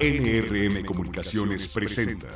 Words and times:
NRM 0.00 0.84
Comunicaciones 0.86 1.66
presenta 1.66 2.28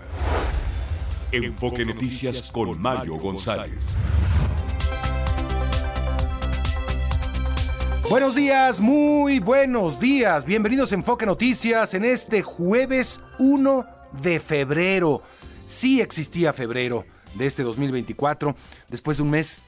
Enfoque 1.30 1.85
Noticias 1.85 2.50
con 2.50 2.82
Mario 2.82 3.14
González. 3.19 3.98
Buenos 8.11 8.35
días, 8.35 8.80
muy 8.80 9.39
buenos 9.39 10.00
días. 10.00 10.45
Bienvenidos 10.45 10.90
a 10.90 10.96
Enfoque 10.96 11.25
Noticias 11.25 11.95
en 11.95 12.04
este 12.04 12.43
jueves 12.43 13.21
1 13.39 13.86
de 14.21 14.40
febrero. 14.40 15.22
Sí 15.64 16.00
existía 16.00 16.53
febrero 16.53 17.07
de 17.35 17.46
este 17.46 17.63
2024, 17.63 18.57
después 18.89 19.18
de 19.18 19.22
un 19.22 19.31
mes 19.31 19.67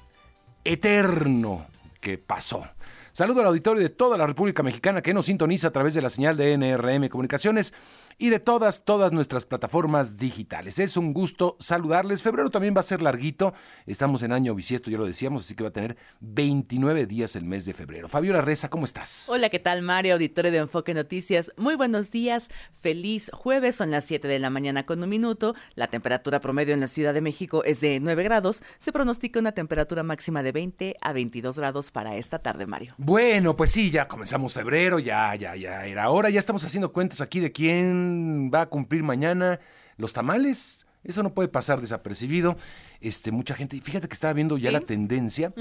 eterno 0.64 1.68
que 2.00 2.18
pasó. 2.18 2.67
Saludo 3.15 3.43
al 3.43 3.46
auditorio 3.46 3.81
de 3.81 3.91
toda 3.91 4.19
la 4.19 4.27
República 4.27 4.65
Mexicana 4.65 5.01
que 5.01 5.14
nos 5.14 5.27
sintoniza 5.27 5.68
a 5.68 5.71
través 5.71 5.95
de 5.95 6.03
la 6.03 6.11
señal 6.11 6.36
de 6.36 6.59
NRM 6.59 7.09
Comunicaciones 7.09 7.72
y 8.18 8.31
de 8.31 8.39
todas, 8.39 8.85
todas 8.85 9.13
nuestras 9.13 9.46
plataformas 9.46 10.17
digitales. 10.17 10.79
Es 10.79 10.96
un 10.96 11.13
gusto 11.13 11.57
saludarles. 11.61 12.22
Febrero 12.22 12.50
también 12.50 12.75
va 12.77 12.81
a 12.81 12.85
ser 12.85 13.03
larguito. 13.03 13.55
Estamos 13.86 14.22
en 14.22 14.32
año 14.32 14.55
bisiesto, 14.55 14.91
ya 14.91 14.99
lo 14.99 15.07
decíamos, 15.07 15.45
así 15.45 15.55
que 15.55 15.63
va 15.63 15.71
a 15.71 15.72
tener 15.72 15.96
29 16.21 17.07
días 17.07 17.36
el 17.36 17.45
mes 17.45 17.64
de 17.64 17.72
febrero. 17.72 18.08
Fabiola 18.08 18.41
Reza, 18.41 18.69
¿cómo 18.69 18.85
estás? 18.85 19.29
Hola, 19.29 19.49
¿qué 19.49 19.58
tal, 19.58 19.82
Mario? 19.82 20.14
Auditorio 20.14 20.53
de 20.53 20.58
Enfoque 20.58 20.95
Noticias. 20.95 21.53
Muy 21.57 21.77
buenos 21.77 22.11
días. 22.11 22.50
Feliz 22.81 23.31
jueves. 23.32 23.77
Son 23.77 23.91
las 23.91 24.05
7 24.05 24.29
de 24.29 24.39
la 24.39 24.50
mañana 24.50 24.85
con 24.85 25.03
un 25.03 25.08
minuto. 25.08 25.55
La 25.75 25.89
temperatura 25.89 26.41
promedio 26.41 26.75
en 26.75 26.81
la 26.81 26.86
Ciudad 26.86 27.14
de 27.14 27.21
México 27.21 27.64
es 27.64 27.81
de 27.81 28.00
9 28.00 28.22
grados. 28.22 28.63
Se 28.79 28.93
pronostica 28.93 29.41
una 29.41 29.53
temperatura 29.53 30.03
máxima 30.03 30.43
de 30.43 30.53
20 30.53 30.96
a 31.00 31.13
22 31.13 31.58
grados 31.58 31.91
para 31.91 32.17
esta 32.17 32.39
tarde, 32.39 32.67
Mario. 32.67 32.94
Bueno, 32.98 33.56
pues 33.56 33.72
sí, 33.72 33.91
ya 33.91 34.08
comenzamos 34.08 34.55
febrero, 34.55 34.98
ya, 34.98 35.34
ya, 35.34 35.56
ya 35.56 35.84
era 35.86 36.11
hora. 36.11 36.31
Ya 36.31 36.39
estamos 36.39 36.64
haciendo 36.64 36.92
cuentas 36.92 37.20
aquí 37.20 37.41
de 37.41 37.53
quién 37.53 38.03
va 38.52 38.62
a 38.62 38.66
cumplir 38.66 39.02
mañana 39.02 39.60
los 39.97 40.12
tamales. 40.12 40.78
Eso 41.02 41.22
no 41.22 41.34
puede 41.34 41.48
pasar 41.48 41.80
desapercibido. 41.80 42.56
Este, 43.00 43.30
mucha 43.30 43.55
gente, 43.55 43.78
fíjate 43.80 44.08
que 44.08 44.14
estaba 44.14 44.33
viendo 44.33 44.56
ya 44.56 44.70
la 44.70 44.80
tendencia. 44.80 45.52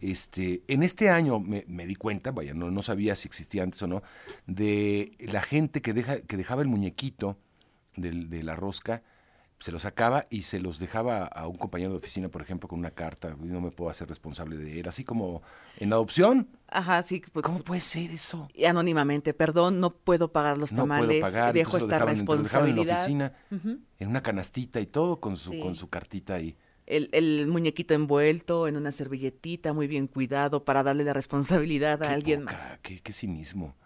Este, 0.00 0.62
en 0.66 0.82
este 0.82 1.08
año 1.10 1.38
me, 1.38 1.86
di 1.86 1.94
cuenta, 1.94 2.32
vaya, 2.32 2.52
no, 2.52 2.70
no 2.70 2.82
sabía 2.82 3.14
si 3.14 3.28
existía 3.28 3.62
antes 3.62 3.80
o 3.82 3.86
no, 3.86 4.02
de 4.46 5.12
la 5.20 5.42
gente 5.42 5.80
que 5.82 5.92
deja, 5.92 6.20
que 6.20 6.36
dejaba 6.36 6.62
el 6.62 6.68
muñequito 6.68 7.38
de 7.96 8.42
la 8.42 8.56
rosca 8.56 9.02
se 9.60 9.72
los 9.72 9.82
sacaba 9.82 10.26
y 10.30 10.42
se 10.42 10.60
los 10.60 10.78
dejaba 10.78 11.24
a 11.24 11.48
un 11.48 11.56
compañero 11.56 11.90
de 11.90 11.96
oficina, 11.96 12.28
por 12.28 12.42
ejemplo, 12.42 12.68
con 12.68 12.78
una 12.78 12.92
carta, 12.92 13.36
no 13.40 13.60
me 13.60 13.70
puedo 13.70 13.90
hacer 13.90 14.08
responsable 14.08 14.56
de 14.56 14.80
él, 14.80 14.88
así 14.88 15.04
como 15.04 15.42
en 15.78 15.92
adopción. 15.92 16.48
Ajá, 16.68 17.02
sí. 17.02 17.22
Pues, 17.32 17.44
¿Cómo 17.44 17.60
puede 17.60 17.80
ser 17.80 18.10
eso? 18.10 18.48
Anónimamente, 18.66 19.34
perdón, 19.34 19.80
no 19.80 19.94
puedo 19.94 20.30
pagar 20.30 20.58
los 20.58 20.70
tamales, 20.70 21.06
no 21.06 21.06
puedo 21.08 21.20
pagar, 21.20 21.54
dejo 21.54 21.76
esta 21.76 21.98
responsabilidad. 21.98 22.80
en 22.82 23.18
la 23.18 23.26
oficina, 23.26 23.32
en 23.98 24.08
una 24.08 24.22
canastita 24.22 24.80
y 24.80 24.86
todo, 24.86 25.18
con 25.18 25.36
su, 25.36 25.58
con 25.58 25.74
su 25.74 25.88
cartita 25.88 26.34
ahí. 26.34 26.56
El, 26.86 27.10
el, 27.12 27.48
muñequito 27.48 27.92
envuelto 27.92 28.66
en 28.66 28.76
una 28.76 28.92
servilletita, 28.92 29.74
muy 29.74 29.88
bien 29.88 30.06
cuidado, 30.06 30.64
para 30.64 30.82
darle 30.82 31.04
la 31.04 31.12
responsabilidad 31.12 32.02
a 32.02 32.12
alguien 32.12 32.44
más. 32.44 32.78
Qué, 32.80 33.00
qué 33.00 33.12
cinismo. 33.12 33.76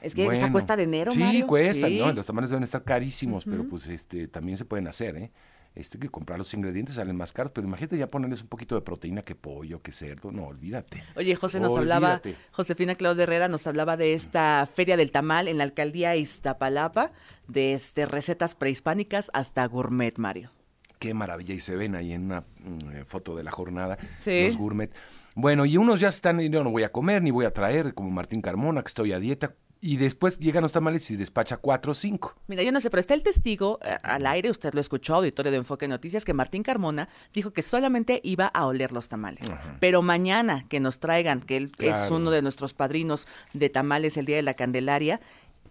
Es 0.00 0.14
que 0.14 0.26
esta 0.26 0.52
cuesta 0.52 0.76
de 0.76 0.84
enero, 0.84 1.10
Sí, 1.12 1.42
cuesta, 1.42 1.88
¿no? 1.88 2.12
Los 2.12 2.26
tamales 2.26 2.50
deben 2.50 2.64
estar 2.64 2.84
carísimos, 2.84 3.44
pero 3.44 3.64
pues 3.68 3.86
este 3.88 4.28
también 4.28 4.56
se 4.56 4.64
pueden 4.64 4.86
hacer, 4.86 5.16
¿eh? 5.16 5.30
Este 5.74 5.98
que 5.98 6.08
comprar 6.08 6.38
los 6.38 6.52
ingredientes 6.54 6.96
salen 6.96 7.16
más 7.16 7.32
caros, 7.32 7.52
pero 7.54 7.66
imagínate 7.66 7.96
ya 7.96 8.08
ponerles 8.08 8.42
un 8.42 8.48
poquito 8.48 8.74
de 8.74 8.80
proteína 8.80 9.22
que 9.22 9.36
pollo, 9.36 9.80
que 9.80 9.92
cerdo, 9.92 10.32
no, 10.32 10.46
olvídate. 10.46 11.04
Oye, 11.14 11.36
José 11.36 11.60
nos 11.60 11.76
hablaba, 11.76 12.20
Josefina 12.50 12.96
Claudia 12.96 13.22
Herrera 13.22 13.46
nos 13.46 13.66
hablaba 13.68 13.96
de 13.96 14.14
esta 14.14 14.68
Feria 14.72 14.96
del 14.96 15.12
Tamal 15.12 15.46
en 15.46 15.58
la 15.58 15.64
alcaldía 15.64 16.16
Iztapalapa, 16.16 17.12
de 17.46 17.74
este 17.74 18.06
recetas 18.06 18.56
prehispánicas 18.56 19.30
hasta 19.34 19.64
gourmet, 19.66 20.18
Mario. 20.18 20.50
Qué 20.98 21.14
maravilla, 21.14 21.54
y 21.54 21.60
se 21.60 21.76
ven 21.76 21.94
ahí 21.94 22.12
en 22.12 22.24
una 22.24 22.40
mm, 22.40 22.90
eh, 22.90 23.04
foto 23.04 23.36
de 23.36 23.44
la 23.44 23.52
jornada, 23.52 23.98
los 24.26 24.56
gourmet. 24.56 24.92
Bueno, 25.36 25.64
y 25.64 25.76
unos 25.76 26.00
ya 26.00 26.08
están, 26.08 26.40
yo 26.40 26.64
no 26.64 26.70
voy 26.70 26.82
a 26.82 26.90
comer, 26.90 27.22
ni 27.22 27.30
voy 27.30 27.44
a 27.44 27.52
traer, 27.52 27.94
como 27.94 28.10
Martín 28.10 28.42
Carmona, 28.42 28.82
que 28.82 28.88
estoy 28.88 29.12
a 29.12 29.20
dieta, 29.20 29.54
y 29.80 29.96
después 29.96 30.38
llegan 30.38 30.62
los 30.62 30.72
tamales 30.72 31.10
y 31.10 31.16
despacha 31.16 31.56
cuatro 31.56 31.92
o 31.92 31.94
cinco. 31.94 32.34
Mira, 32.48 32.62
yo 32.62 32.72
no 32.72 32.80
sé, 32.80 32.90
pero 32.90 33.00
está 33.00 33.14
el 33.14 33.22
testigo 33.22 33.78
eh, 33.82 33.96
al 34.02 34.26
aire, 34.26 34.50
usted 34.50 34.74
lo 34.74 34.80
escuchó, 34.80 35.16
auditorio 35.16 35.52
de 35.52 35.58
Enfoque 35.58 35.86
Noticias, 35.88 36.24
que 36.24 36.34
Martín 36.34 36.62
Carmona 36.62 37.08
dijo 37.32 37.52
que 37.52 37.62
solamente 37.62 38.20
iba 38.24 38.46
a 38.46 38.66
oler 38.66 38.92
los 38.92 39.08
tamales. 39.08 39.48
Pero 39.80 40.02
mañana 40.02 40.66
que 40.68 40.80
nos 40.80 40.98
traigan, 40.98 41.40
que 41.40 41.56
él 41.56 41.72
es 41.78 42.10
uno 42.10 42.30
de 42.30 42.42
nuestros 42.42 42.74
padrinos 42.74 43.26
de 43.54 43.70
tamales 43.70 44.16
el 44.16 44.26
Día 44.26 44.36
de 44.36 44.42
la 44.42 44.54
Candelaria, 44.54 45.20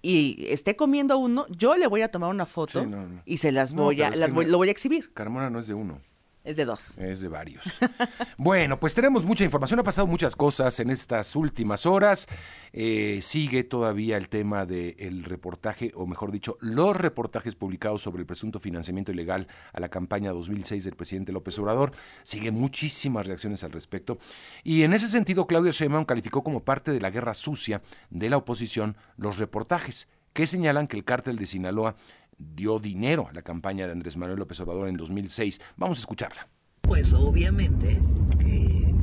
y 0.02 0.46
esté 0.50 0.76
comiendo 0.76 1.18
uno, 1.18 1.46
yo 1.50 1.76
le 1.76 1.88
voy 1.88 2.02
a 2.02 2.10
tomar 2.10 2.30
una 2.30 2.46
foto 2.46 2.86
y 3.26 3.38
se 3.38 3.52
las 3.52 3.74
voy 3.74 4.02
a, 4.02 4.12
lo 4.12 4.58
voy 4.58 4.70
a 4.70 4.72
exhibir. 4.72 5.12
Carmona 5.14 5.50
no 5.50 5.60
es 5.60 5.68
de 5.68 5.74
uno. 5.74 6.02
Es 6.48 6.56
de 6.56 6.64
dos. 6.64 6.98
Es 6.98 7.20
de 7.20 7.28
varios. 7.28 7.62
bueno, 8.38 8.80
pues 8.80 8.94
tenemos 8.94 9.26
mucha 9.26 9.44
información. 9.44 9.82
Ha 9.82 9.84
pasado 9.84 10.08
muchas 10.08 10.34
cosas 10.34 10.80
en 10.80 10.90
estas 10.90 11.36
últimas 11.36 11.86
horas. 11.86 12.30
Eh, 12.72 13.20
sigue 13.22 13.66
todavía 13.66 14.16
el 14.16 14.30
tema 14.30 14.66
del 14.66 15.26
reportaje, 15.26 15.92
o 15.94 16.08
mejor 16.08 16.32
dicho, 16.32 16.58
los 16.62 16.96
reportajes 16.96 17.56
publicados 17.56 18.02
sobre 18.02 18.22
el 18.22 18.26
presunto 18.26 18.62
financiamiento 18.62 19.12
ilegal 19.12 19.50
a 19.74 19.82
la 19.82 19.90
campaña 19.90 20.32
2006 20.32 20.86
del 20.86 20.96
presidente 20.96 21.34
López 21.34 21.60
Obrador. 21.60 21.92
Siguen 22.24 22.54
muchísimas 22.54 23.28
reacciones 23.28 23.66
al 23.66 23.74
respecto. 23.74 24.18
Y 24.64 24.84
en 24.84 24.94
ese 24.94 25.10
sentido, 25.10 25.48
Claudio 25.48 25.74
Sheinbaum 25.74 26.06
calificó 26.06 26.46
como 26.46 26.64
parte 26.64 26.94
de 26.94 27.02
la 27.02 27.10
guerra 27.10 27.34
sucia 27.34 27.82
de 28.10 28.30
la 28.30 28.38
oposición 28.38 28.96
los 29.18 29.38
reportajes 29.38 30.08
que 30.38 30.46
señalan 30.46 30.86
que 30.86 30.96
el 30.96 31.04
cártel 31.04 31.40
de 31.40 31.48
Sinaloa 31.48 31.96
dio 32.38 32.80
dinero 32.80 33.28
a 33.28 33.34
la 33.34 33.42
campaña 33.42 33.86
de 33.86 33.94
Andrés 33.94 34.18
Manuel 34.18 34.40
López 34.40 34.60
Obrador 34.60 34.88
en 34.88 34.98
2006. 34.98 35.62
Vamos 35.76 35.98
a 35.98 36.02
escucharla. 36.02 36.48
Pues 36.82 37.14
obviamente 37.14 38.02
que 38.40 38.94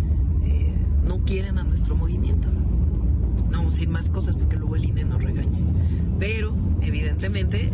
eh, 0.45 0.75
no 1.05 1.25
quieren 1.25 1.59
a 1.59 1.65
nuestro 1.65 1.97
movimiento. 1.97 2.49
No 2.51 3.59
vamos 3.59 3.75
a 3.75 3.77
decir 3.77 3.89
más 3.89 4.11
cosas 4.11 4.37
porque 4.37 4.57
luego 4.57 4.77
el 4.77 4.85
INE 4.85 5.05
nos 5.05 5.23
regaña. 5.23 5.59
Pero 6.19 6.57
evidentemente, 6.81 7.73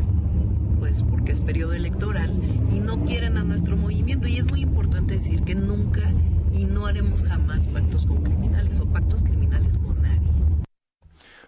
pues 0.79 1.03
porque 1.03 1.33
es 1.33 1.41
periodo 1.41 1.75
electoral 1.75 2.33
y 2.73 2.81
no 2.81 3.05
quieren 3.05 3.37
a 3.37 3.45
nuestro 3.45 3.77
movimiento. 3.77 4.27
Y 4.27 4.39
es 4.39 4.47
muy 4.47 4.63
importante 4.63 5.15
decir 5.15 5.43
que 5.43 5.55
nunca 5.55 6.13
y 6.53 6.65
no 6.65 6.87
haremos 6.87 7.23
jamás 7.23 7.69
pactos 7.69 8.07
con 8.07 8.23
criminales 8.23 8.81
o 8.81 8.87
pactos 8.87 9.23
criminales 9.23 9.79
con 9.79 10.03
nadie. 10.03 10.29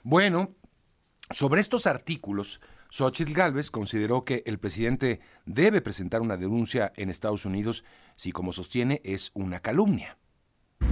Bueno, 0.05 0.55
sobre 1.31 1.61
estos 1.61 1.87
artículos, 1.87 2.61
Xochitl 2.93 3.33
Gálvez 3.33 3.71
consideró 3.71 4.23
que 4.23 4.43
el 4.45 4.59
presidente 4.59 5.21
debe 5.47 5.81
presentar 5.81 6.21
una 6.21 6.37
denuncia 6.37 6.93
en 6.95 7.09
Estados 7.09 7.47
Unidos 7.47 7.85
si, 8.17 8.33
como 8.33 8.53
sostiene, 8.53 9.01
es 9.03 9.31
una 9.33 9.61
calumnia. 9.61 10.19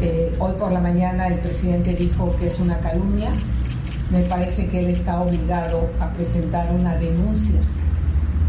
Eh, 0.00 0.34
hoy 0.38 0.54
por 0.54 0.72
la 0.72 0.80
mañana 0.80 1.28
el 1.28 1.40
presidente 1.40 1.94
dijo 1.94 2.34
que 2.38 2.46
es 2.46 2.58
una 2.58 2.80
calumnia. 2.80 3.30
Me 4.10 4.22
parece 4.22 4.66
que 4.68 4.78
él 4.78 4.86
está 4.86 5.20
obligado 5.20 5.90
a 6.00 6.10
presentar 6.14 6.74
una 6.74 6.94
denuncia 6.94 7.60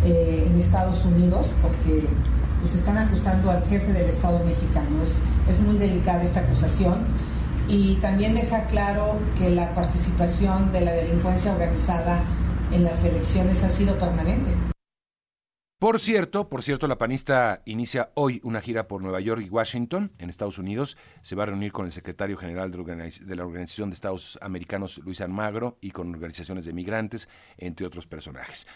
eh, 0.05 0.47
en 0.47 0.57
Estados 0.57 1.03
Unidos 1.03 1.53
porque 1.61 2.07
pues 2.61 2.73
están 2.73 2.99
acusando 2.99 3.51
al 3.51 3.65
jefe 3.65 3.91
del 3.91 4.09
Estado 4.09 4.41
mexicano. 4.45 5.03
Es, 5.03 5.17
es 5.49 5.59
muy 5.59 5.77
delicada 5.77 6.23
esta 6.23 6.39
acusación 6.39 7.05
y 7.67 7.95
también 7.95 8.33
deja 8.33 8.65
claro 8.67 9.19
que 9.37 9.49
la 9.49 9.75
participación 9.75 10.71
de 10.71 10.79
la 10.79 10.93
delincuencia 10.93 11.51
organizada 11.51 12.23
en 12.71 12.83
las 12.83 13.03
elecciones 13.03 13.63
ha 13.63 13.69
sido 13.69 13.97
permanente. 13.97 14.51
Por 15.79 15.99
cierto, 15.99 16.47
por 16.47 16.61
cierto, 16.61 16.87
la 16.87 16.99
panista 16.99 17.63
inicia 17.65 18.11
hoy 18.13 18.39
una 18.43 18.61
gira 18.61 18.87
por 18.87 19.01
Nueva 19.01 19.19
York 19.19 19.41
y 19.43 19.49
Washington, 19.49 20.11
en 20.19 20.29
Estados 20.29 20.59
Unidos. 20.59 20.95
Se 21.23 21.35
va 21.35 21.43
a 21.43 21.47
reunir 21.47 21.71
con 21.71 21.87
el 21.87 21.91
secretario 21.91 22.37
general 22.37 22.71
de 22.71 23.35
la 23.35 23.43
Organización 23.43 23.89
de 23.89 23.95
Estados 23.95 24.37
Americanos, 24.43 24.99
Luis 24.99 25.21
Almagro, 25.21 25.79
y 25.81 25.89
con 25.89 26.13
organizaciones 26.13 26.65
de 26.65 26.73
migrantes, 26.73 27.27
entre 27.57 27.87
otros 27.87 28.05
personajes. 28.05 28.67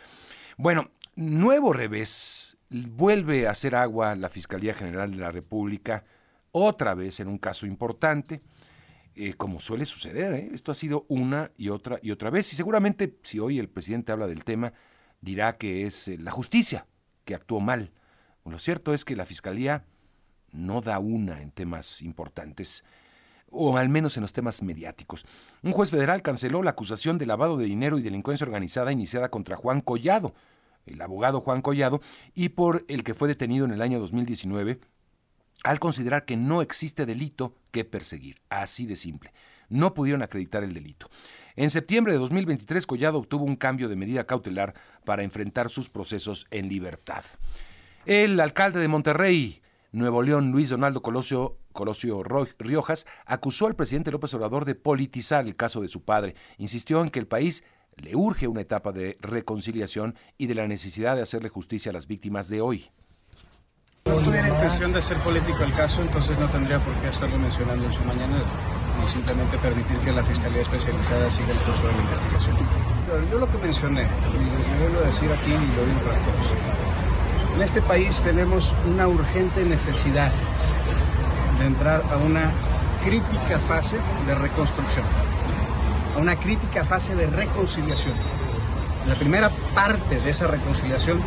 Bueno, 0.57 0.89
nuevo 1.15 1.73
revés. 1.73 2.57
Vuelve 2.69 3.47
a 3.47 3.51
hacer 3.51 3.75
agua 3.75 4.15
la 4.15 4.29
Fiscalía 4.29 4.73
General 4.73 5.11
de 5.11 5.17
la 5.17 5.31
República, 5.31 6.05
otra 6.51 6.95
vez 6.95 7.19
en 7.19 7.27
un 7.27 7.37
caso 7.37 7.67
importante. 7.67 8.41
Eh, 9.17 9.33
como 9.35 9.61
suele 9.61 9.85
suceder. 9.85 10.33
¿eh? 10.33 10.49
Esto 10.53 10.73
ha 10.73 10.75
sido 10.75 11.05
una 11.07 11.51
y 11.57 11.69
otra 11.69 11.99
y 12.01 12.11
otra 12.11 12.29
vez. 12.29 12.51
Y 12.51 12.55
seguramente 12.57 13.17
si 13.23 13.39
hoy 13.39 13.59
el 13.59 13.69
presidente 13.69 14.11
habla 14.11 14.27
del 14.27 14.43
tema, 14.43 14.73
dirá 15.21 15.57
que 15.57 15.85
es 15.85 16.09
eh, 16.09 16.17
la 16.17 16.31
justicia 16.31 16.85
que 17.23 17.33
actuó 17.33 17.61
mal. 17.61 17.93
lo 18.43 18.59
cierto 18.59 18.93
es 18.93 19.05
que 19.05 19.15
la 19.15 19.25
Fiscalía 19.25 19.85
no 20.51 20.81
da 20.81 20.99
una 20.99 21.41
en 21.41 21.51
temas 21.51 22.01
importantes, 22.01 22.83
o 23.49 23.77
al 23.77 23.87
menos 23.87 24.17
en 24.17 24.21
los 24.21 24.33
temas 24.33 24.61
mediáticos. 24.61 25.25
Un 25.63 25.71
juez 25.71 25.91
federal 25.91 26.21
canceló 26.21 26.61
la 26.61 26.71
acusación 26.71 27.17
de 27.17 27.25
lavado 27.25 27.57
de 27.57 27.65
dinero 27.65 27.97
y 27.97 28.03
delincuencia 28.03 28.45
organizada 28.45 28.91
iniciada 28.91 29.29
contra 29.29 29.55
Juan 29.55 29.79
Collado, 29.79 30.35
el 30.85 31.01
abogado 31.01 31.39
Juan 31.39 31.61
Collado, 31.61 32.01
y 32.33 32.49
por 32.49 32.85
el 32.89 33.03
que 33.03 33.15
fue 33.15 33.27
detenido 33.29 33.65
en 33.65 33.71
el 33.71 33.81
año 33.81 33.99
2019 33.99 34.79
al 35.65 35.79
considerar 35.79 36.25
que 36.25 36.37
no 36.37 36.61
existe 36.61 37.05
delito 37.05 37.55
que 37.71 37.83
perseguir. 37.85 38.37
Así 38.49 38.85
de 38.85 38.95
simple. 38.95 39.33
No 39.67 39.95
pudieron 39.95 40.21
acreditar 40.21 40.63
el 40.63 40.73
delito. 40.73 41.09
En 41.55 41.71
septiembre 41.71 42.13
de 42.13 42.19
2023, 42.19 42.85
Collado 42.85 43.17
obtuvo 43.17 43.45
un 43.45 43.55
cambio 43.55 43.89
de 43.89 43.95
medida 43.95 44.25
cautelar 44.25 44.75
para 45.05 45.23
enfrentar 45.23 45.69
sus 45.71 45.89
procesos 45.89 46.45
en 46.51 46.69
libertad. 46.69 47.23
El 48.05 48.39
alcalde 48.39 48.79
de 48.79 48.87
Monterrey, 48.87 49.63
Nuevo 49.91 50.21
León, 50.21 50.51
Luis 50.51 50.69
Donaldo 50.69 51.01
Colosio, 51.01 51.57
Colosio 51.71 52.21
Riojas, 52.23 53.07
acusó 53.25 53.65
al 53.65 53.75
presidente 53.75 54.11
López 54.11 54.35
Obrador 54.35 54.65
de 54.65 54.75
politizar 54.75 55.47
el 55.47 55.55
caso 55.55 55.81
de 55.81 55.87
su 55.87 56.03
padre. 56.03 56.35
Insistió 56.59 57.01
en 57.01 57.09
que 57.09 57.19
el 57.19 57.27
país 57.27 57.63
le 57.95 58.15
urge 58.15 58.47
una 58.47 58.61
etapa 58.61 58.91
de 58.91 59.15
reconciliación 59.19 60.15
y 60.37 60.45
de 60.45 60.55
la 60.55 60.67
necesidad 60.67 61.15
de 61.15 61.23
hacerle 61.23 61.49
justicia 61.49 61.89
a 61.89 61.93
las 61.93 62.05
víctimas 62.05 62.49
de 62.49 62.61
hoy. 62.61 62.91
No 64.07 64.17
tuviera 64.17 64.47
intención 64.49 64.93
de 64.93 64.99
hacer 64.99 65.17
político 65.17 65.63
el 65.63 65.73
caso, 65.73 65.99
entonces 65.99 66.37
no 66.37 66.47
tendría 66.47 66.79
por 66.79 66.93
qué 66.97 67.07
estarlo 67.07 67.39
mencionando 67.39 67.85
en 67.85 67.91
su 67.93 68.03
mañana 68.03 68.37
y 69.03 69.09
simplemente 69.09 69.57
permitir 69.57 69.97
que 69.97 70.11
la 70.11 70.23
Fiscalía 70.23 70.61
Especializada 70.61 71.27
siga 71.31 71.51
el 71.51 71.57
curso 71.57 71.87
de 71.87 71.93
la 71.93 72.01
investigación. 72.01 72.55
Yo 73.31 73.39
lo 73.39 73.49
que 73.51 73.57
mencioné, 73.57 74.03
y 74.03 74.73
lo 74.73 74.79
vuelvo 74.79 74.99
a 74.99 75.07
decir 75.07 75.31
aquí 75.31 75.49
y 75.49 75.75
lo 75.75 75.85
digo 75.85 75.99
para 76.01 76.19
todos, 76.19 77.55
en 77.55 77.61
este 77.63 77.81
país 77.81 78.21
tenemos 78.21 78.75
una 78.85 79.07
urgente 79.07 79.65
necesidad 79.65 80.31
de 81.57 81.65
entrar 81.65 82.03
a 82.11 82.17
una 82.17 82.51
crítica 83.03 83.57
fase 83.57 83.97
de 84.27 84.35
reconstrucción, 84.35 85.05
a 86.15 86.19
una 86.19 86.35
crítica 86.35 86.85
fase 86.85 87.15
de 87.15 87.25
reconciliación. 87.25 88.13
La 89.07 89.15
primera 89.15 89.49
parte 89.73 90.19
de 90.19 90.29
esa 90.29 90.45
reconciliación 90.45 91.19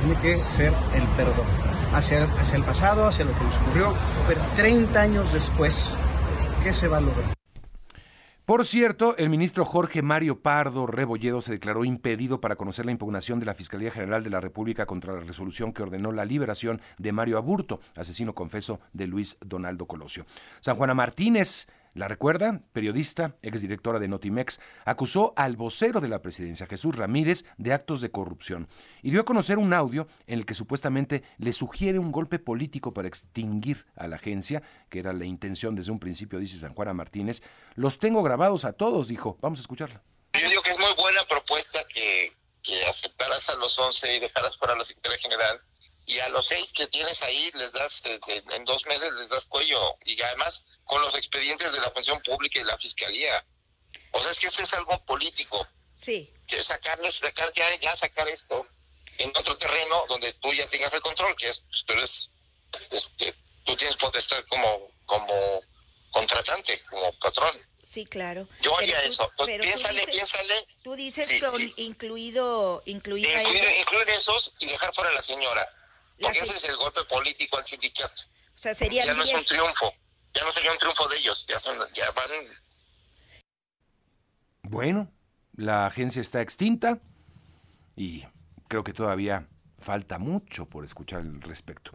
tiene 0.00 0.20
que 0.20 0.48
ser 0.48 0.72
el 0.94 1.02
perdón 1.16 1.61
hacia, 1.92 2.24
hacia 2.24 2.56
el 2.56 2.64
pasado, 2.64 3.06
hacia 3.06 3.24
lo 3.24 3.32
que 3.36 3.44
nos 3.44 3.54
ocurrió, 3.62 3.94
pero 4.26 4.42
30 4.56 5.00
años 5.00 5.32
después, 5.32 5.96
¿qué 6.62 6.72
se 6.72 6.88
va 6.88 6.98
a 6.98 7.00
lograr? 7.00 7.32
Por 8.44 8.66
cierto, 8.66 9.16
el 9.18 9.30
ministro 9.30 9.64
Jorge 9.64 10.02
Mario 10.02 10.40
Pardo 10.40 10.88
Rebolledo 10.88 11.40
se 11.40 11.52
declaró 11.52 11.84
impedido 11.84 12.40
para 12.40 12.56
conocer 12.56 12.84
la 12.84 12.92
impugnación 12.92 13.38
de 13.38 13.46
la 13.46 13.54
Fiscalía 13.54 13.92
General 13.92 14.24
de 14.24 14.30
la 14.30 14.40
República 14.40 14.84
contra 14.84 15.12
la 15.12 15.20
resolución 15.20 15.72
que 15.72 15.84
ordenó 15.84 16.10
la 16.10 16.24
liberación 16.24 16.80
de 16.98 17.12
Mario 17.12 17.38
Aburto, 17.38 17.80
asesino 17.94 18.34
confeso 18.34 18.80
de 18.92 19.06
Luis 19.06 19.36
Donaldo 19.40 19.86
Colosio. 19.86 20.26
San 20.60 20.76
Juana 20.76 20.92
Martínez 20.92 21.68
¿La 21.94 22.08
recuerdan? 22.08 22.64
Periodista, 22.72 23.36
exdirectora 23.42 23.98
de 23.98 24.08
Notimex, 24.08 24.60
acusó 24.86 25.34
al 25.36 25.56
vocero 25.56 26.00
de 26.00 26.08
la 26.08 26.22
presidencia, 26.22 26.66
Jesús 26.66 26.96
Ramírez, 26.96 27.44
de 27.58 27.74
actos 27.74 28.00
de 28.00 28.10
corrupción 28.10 28.66
y 29.02 29.10
dio 29.10 29.20
a 29.20 29.24
conocer 29.26 29.58
un 29.58 29.74
audio 29.74 30.08
en 30.26 30.38
el 30.38 30.46
que 30.46 30.54
supuestamente 30.54 31.22
le 31.36 31.52
sugiere 31.52 31.98
un 31.98 32.10
golpe 32.10 32.38
político 32.38 32.94
para 32.94 33.08
extinguir 33.08 33.84
a 33.94 34.08
la 34.08 34.16
agencia, 34.16 34.62
que 34.88 35.00
era 35.00 35.12
la 35.12 35.26
intención 35.26 35.76
desde 35.76 35.92
un 35.92 36.00
principio, 36.00 36.38
dice 36.38 36.58
San 36.58 36.74
Juana 36.74 36.94
Martínez. 36.94 37.42
Los 37.74 37.98
tengo 37.98 38.22
grabados 38.22 38.64
a 38.64 38.72
todos, 38.72 39.08
dijo. 39.08 39.36
Vamos 39.42 39.58
a 39.58 39.62
escucharla. 39.62 40.02
Yo 40.32 40.48
digo 40.48 40.62
que 40.62 40.70
es 40.70 40.78
muy 40.78 40.94
buena 40.96 41.22
propuesta 41.28 41.78
que, 41.88 42.32
que 42.62 42.86
aceptaras 42.86 43.50
a 43.50 43.56
los 43.56 43.78
11 43.78 44.16
y 44.16 44.20
dejaras 44.20 44.56
fuera 44.56 44.72
a 44.72 44.78
la 44.78 44.84
Secretaría 44.84 45.18
General 45.18 45.60
y 46.06 46.18
a 46.18 46.28
los 46.30 46.46
seis 46.46 46.72
que 46.72 46.86
tienes 46.88 47.22
ahí 47.22 47.50
les 47.54 47.72
das, 47.72 48.02
eh, 48.06 48.42
en 48.52 48.64
dos 48.64 48.84
meses 48.86 49.12
les 49.12 49.28
das 49.28 49.46
cuello 49.46 49.96
y 50.04 50.20
además 50.20 50.64
con 50.84 51.00
los 51.00 51.14
expedientes 51.14 51.72
de 51.72 51.80
la 51.80 51.90
función 51.90 52.20
pública 52.22 52.60
y 52.60 52.64
la 52.64 52.76
fiscalía. 52.78 53.44
O 54.12 54.20
sea, 54.20 54.30
es 54.30 54.38
que 54.38 54.46
este 54.46 54.62
es 54.62 54.74
algo 54.74 55.04
político. 55.04 55.66
Sí. 55.94 56.32
Que 56.46 56.62
sacarles, 56.62 57.16
sacar 57.16 57.52
ya, 57.54 57.74
ya 57.80 57.94
sacar 57.94 58.28
esto 58.28 58.66
en 59.18 59.30
otro 59.36 59.56
terreno 59.56 60.04
donde 60.08 60.32
tú 60.34 60.52
ya 60.52 60.68
tengas 60.68 60.92
el 60.92 61.00
control, 61.00 61.34
que 61.36 61.48
es, 61.48 61.62
pues, 61.68 61.84
tú 61.86 61.92
eres, 61.92 62.30
este, 62.90 63.34
tú 63.64 63.76
tienes 63.76 63.96
potestad 63.96 64.42
como, 64.48 64.90
como 65.06 65.62
contratante, 66.10 66.82
como 66.90 67.12
patrón. 67.14 67.54
Sí, 67.82 68.04
claro. 68.06 68.48
Yo 68.62 68.76
haría 68.78 69.00
eso. 69.02 69.30
Pues, 69.36 69.60
piénsale, 69.60 70.00
tú 70.00 70.06
dices, 70.06 70.14
piénsale. 70.14 70.66
Tú 70.82 70.94
dices 70.94 71.42
con 71.42 71.72
incluido, 71.76 72.82
incluir, 72.86 73.28
incluir, 73.80 74.10
esos 74.10 74.54
y 74.60 74.66
dejar 74.66 74.94
fuera 74.94 75.10
a 75.10 75.14
la 75.14 75.22
señora. 75.22 75.68
Porque 76.20 76.38
ese 76.38 76.56
es 76.56 76.64
el 76.64 76.76
golpe 76.76 77.04
político 77.04 77.58
al 77.58 77.66
sindicato. 77.66 78.22
O 78.54 78.58
sea, 78.58 78.74
sería 78.74 79.04
Ya 79.04 79.14
no 79.14 79.24
es 79.24 79.30
un 79.30 79.44
triunfo 79.44 79.94
ya 80.34 80.44
no 80.44 80.50
sería 80.50 80.72
un 80.72 80.78
triunfo 80.78 81.08
de 81.08 81.16
ellos, 81.16 81.46
ya, 81.46 81.58
son, 81.58 81.76
ya 81.94 82.04
van... 82.12 82.30
Bueno, 84.62 85.12
la 85.54 85.86
agencia 85.86 86.20
está 86.20 86.40
extinta 86.40 87.00
y 87.96 88.24
creo 88.68 88.84
que 88.84 88.92
todavía 88.92 89.48
falta 89.78 90.18
mucho 90.18 90.66
por 90.66 90.84
escuchar 90.84 91.20
al 91.20 91.42
respecto. 91.42 91.90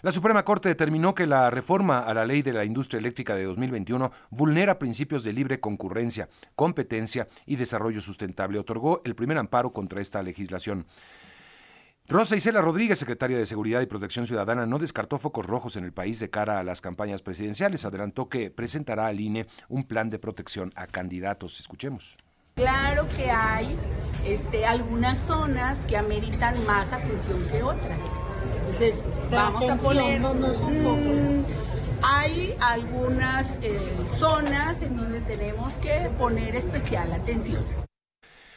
La 0.00 0.12
Suprema 0.12 0.44
Corte 0.44 0.68
determinó 0.68 1.14
que 1.14 1.26
la 1.26 1.50
reforma 1.50 2.00
a 2.00 2.14
la 2.14 2.24
ley 2.24 2.42
de 2.42 2.52
la 2.52 2.64
industria 2.64 2.98
eléctrica 2.98 3.34
de 3.34 3.44
2021 3.44 4.10
vulnera 4.30 4.78
principios 4.78 5.22
de 5.24 5.32
libre 5.32 5.60
concurrencia, 5.60 6.28
competencia 6.56 7.28
y 7.46 7.56
desarrollo 7.56 8.00
sustentable. 8.00 8.58
Otorgó 8.58 9.02
el 9.04 9.14
primer 9.14 9.38
amparo 9.38 9.72
contra 9.72 10.00
esta 10.00 10.22
legislación. 10.22 10.86
Rosa 12.08 12.36
Isela 12.36 12.60
Rodríguez, 12.60 12.98
secretaria 12.98 13.38
de 13.38 13.46
Seguridad 13.46 13.80
y 13.80 13.86
Protección 13.86 14.26
Ciudadana, 14.26 14.66
no 14.66 14.78
descartó 14.78 15.18
focos 15.18 15.46
rojos 15.46 15.76
en 15.76 15.84
el 15.84 15.92
país 15.92 16.18
de 16.20 16.28
cara 16.28 16.58
a 16.58 16.62
las 16.62 16.82
campañas 16.82 17.22
presidenciales. 17.22 17.86
Adelantó 17.86 18.28
que 18.28 18.50
presentará 18.50 19.06
al 19.06 19.18
INE 19.18 19.46
un 19.70 19.84
plan 19.84 20.10
de 20.10 20.18
protección 20.18 20.72
a 20.76 20.86
candidatos. 20.86 21.58
Escuchemos. 21.58 22.18
Claro 22.54 23.08
que 23.16 23.30
hay 23.30 23.78
este, 24.26 24.66
algunas 24.66 25.16
zonas 25.20 25.86
que 25.86 25.96
ameritan 25.96 26.66
más 26.66 26.92
atención 26.92 27.46
que 27.50 27.62
otras. 27.62 28.00
Entonces, 28.56 28.96
vamos 29.30 29.70
a 29.70 29.76
poner. 29.76 30.20
No, 30.20 30.34
mm, 30.34 31.44
hay 32.02 32.54
algunas 32.60 33.56
eh, 33.62 33.80
zonas 34.18 34.82
en 34.82 34.98
donde 34.98 35.20
tenemos 35.20 35.74
que 35.74 36.10
poner 36.18 36.56
especial 36.56 37.10
atención. 37.12 37.64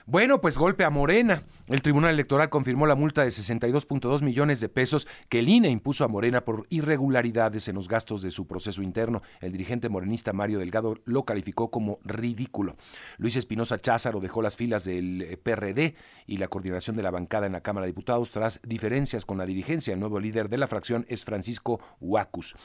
Bueno, 0.07 0.40
pues 0.40 0.56
golpe 0.56 0.84
a 0.84 0.92
Morena. 0.92 1.42
El 1.66 1.81
Tribunal 1.81 2.13
Electoral 2.13 2.52
confirmó 2.52 2.86
la 2.86 2.94
multa 2.94 3.24
de 3.24 3.30
62.2 3.30 4.22
millones 4.22 4.60
de 4.60 4.69
pesos 4.69 5.07
que 5.30 5.40
el 5.40 5.50
INE 5.50 5.72
impuso 5.72 6.04
a 6.06 6.07
Morena 6.07 6.46
por 6.46 6.68
irregularidades 6.69 7.68
en 7.69 7.74
los 7.75 7.88
gastos 7.88 8.22
de 8.22 8.30
su 8.30 8.46
proceso 8.46 8.84
interno. 8.84 9.24
El 9.42 9.52
dirigente 9.52 9.90
morenista 9.90 10.31
Mario 10.31 10.60
Delgado 10.60 10.94
lo 11.06 11.25
calificó 11.25 11.72
como 11.72 11.98
ridículo. 12.04 12.75
Luis 13.18 13.36
Espinosa 13.36 13.80
Cházaro 13.80 14.19
dejó 14.19 14.44
las 14.44 14.57
filas 14.57 14.84
del 14.84 15.24
eh, 15.24 15.38
PRD 15.38 15.96
y 16.28 16.38
la 16.38 16.50
coordinación 16.50 16.96
de 16.96 17.01
la 17.01 17.10
bancada 17.10 17.48
en 17.48 17.54
la 17.54 17.62
Cámara 17.62 17.88
de 17.88 17.94
Diputados 17.94 18.30
tras 18.30 18.60
diferencias 18.62 19.25
con 19.25 19.40
la 19.40 19.48
dirigencia. 19.48 19.96
El 19.96 20.01
nuevo 20.01 20.19
líder 20.19 20.50
de 20.50 20.60
la 20.60 20.68
fracción 20.68 21.08
es 21.10 21.25
Francisco 21.25 21.81
Huacus. 22.00 22.56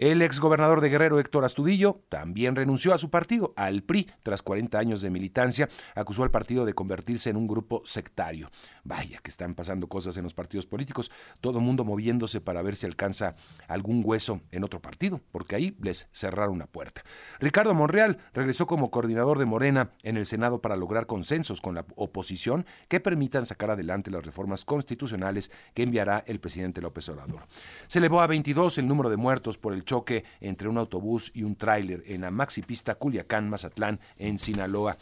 El 0.00 0.22
exgobernador 0.22 0.80
de 0.80 0.88
Guerrero, 0.88 1.20
Héctor 1.20 1.44
Astudillo, 1.44 2.00
también 2.08 2.56
renunció 2.56 2.94
a 2.94 2.98
su 2.98 3.10
partido, 3.10 3.52
al 3.54 3.82
PRI, 3.82 4.10
tras 4.22 4.40
40 4.40 4.78
años 4.78 5.02
de 5.02 5.10
militancia. 5.10 5.68
Acusó 5.94 6.22
al 6.22 6.30
partido 6.30 6.64
de 6.64 6.72
convertirse 6.72 7.28
en 7.28 7.36
un 7.36 7.46
grupo 7.46 7.82
sectario. 7.84 8.50
Vaya 8.82 9.18
que 9.22 9.28
están 9.28 9.54
pasando 9.54 9.88
cosas 9.88 10.16
en 10.16 10.22
los 10.22 10.32
partidos 10.32 10.64
políticos. 10.64 11.10
Todo 11.42 11.60
mundo 11.60 11.84
moviéndose 11.84 12.40
para 12.40 12.62
ver 12.62 12.76
si 12.76 12.86
alcanza 12.86 13.36
algún 13.68 14.00
hueso 14.02 14.40
en 14.52 14.64
otro 14.64 14.80
partido, 14.80 15.20
porque 15.32 15.54
ahí 15.54 15.76
les 15.82 16.08
cerraron 16.12 16.54
una 16.54 16.66
puerta. 16.66 17.02
Ricardo 17.38 17.74
Monreal 17.74 18.16
regresó 18.32 18.66
como 18.66 18.90
coordinador 18.90 19.38
de 19.38 19.44
Morena 19.44 19.90
en 20.02 20.16
el 20.16 20.24
Senado 20.24 20.62
para 20.62 20.76
lograr 20.76 21.04
consensos 21.04 21.60
con 21.60 21.74
la 21.74 21.84
oposición 21.96 22.64
que 22.88 23.00
permitan 23.00 23.44
sacar 23.44 23.70
adelante 23.70 24.10
las 24.10 24.24
reformas 24.24 24.64
constitucionales 24.64 25.50
que 25.74 25.82
enviará 25.82 26.24
el 26.26 26.40
presidente 26.40 26.80
López 26.80 27.06
Obrador. 27.10 27.48
Se 27.86 27.98
elevó 27.98 28.22
a 28.22 28.26
22 28.26 28.78
el 28.78 28.88
número 28.88 29.10
de 29.10 29.18
muertos 29.18 29.58
por 29.58 29.74
el 29.74 29.84
choque 29.90 30.22
entre 30.40 30.68
un 30.68 30.78
autobús 30.78 31.32
y 31.34 31.42
un 31.42 31.56
tráiler 31.56 32.04
en 32.06 32.20
la 32.20 32.30
maxipista 32.30 32.94
Culiacán, 32.94 33.50
Mazatlán, 33.50 33.98
en 34.18 34.38
Sinaloa. 34.38 34.96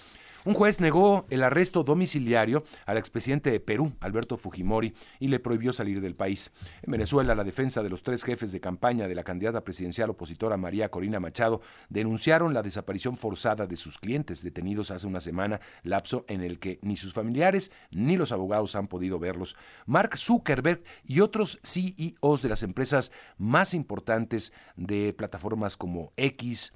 Un 0.48 0.54
juez 0.54 0.80
negó 0.80 1.26
el 1.28 1.42
arresto 1.42 1.84
domiciliario 1.84 2.64
al 2.86 2.96
expresidente 2.96 3.50
de 3.50 3.60
Perú, 3.60 3.92
Alberto 4.00 4.38
Fujimori, 4.38 4.94
y 5.20 5.28
le 5.28 5.40
prohibió 5.40 5.74
salir 5.74 6.00
del 6.00 6.14
país. 6.14 6.52
En 6.80 6.90
Venezuela, 6.90 7.34
la 7.34 7.44
defensa 7.44 7.82
de 7.82 7.90
los 7.90 8.02
tres 8.02 8.24
jefes 8.24 8.50
de 8.50 8.58
campaña 8.58 9.08
de 9.08 9.14
la 9.14 9.24
candidata 9.24 9.62
presidencial 9.62 10.08
opositora 10.08 10.56
María 10.56 10.90
Corina 10.90 11.20
Machado 11.20 11.60
denunciaron 11.90 12.54
la 12.54 12.62
desaparición 12.62 13.18
forzada 13.18 13.66
de 13.66 13.76
sus 13.76 13.98
clientes 13.98 14.42
detenidos 14.42 14.90
hace 14.90 15.06
una 15.06 15.20
semana, 15.20 15.60
lapso 15.82 16.24
en 16.28 16.40
el 16.40 16.58
que 16.58 16.78
ni 16.80 16.96
sus 16.96 17.12
familiares 17.12 17.70
ni 17.90 18.16
los 18.16 18.32
abogados 18.32 18.74
han 18.74 18.88
podido 18.88 19.18
verlos. 19.18 19.54
Mark 19.84 20.16
Zuckerberg 20.16 20.82
y 21.04 21.20
otros 21.20 21.60
CEOs 21.62 22.40
de 22.40 22.48
las 22.48 22.62
empresas 22.62 23.12
más 23.36 23.74
importantes 23.74 24.54
de 24.76 25.12
plataformas 25.12 25.76
como 25.76 26.14
X, 26.16 26.72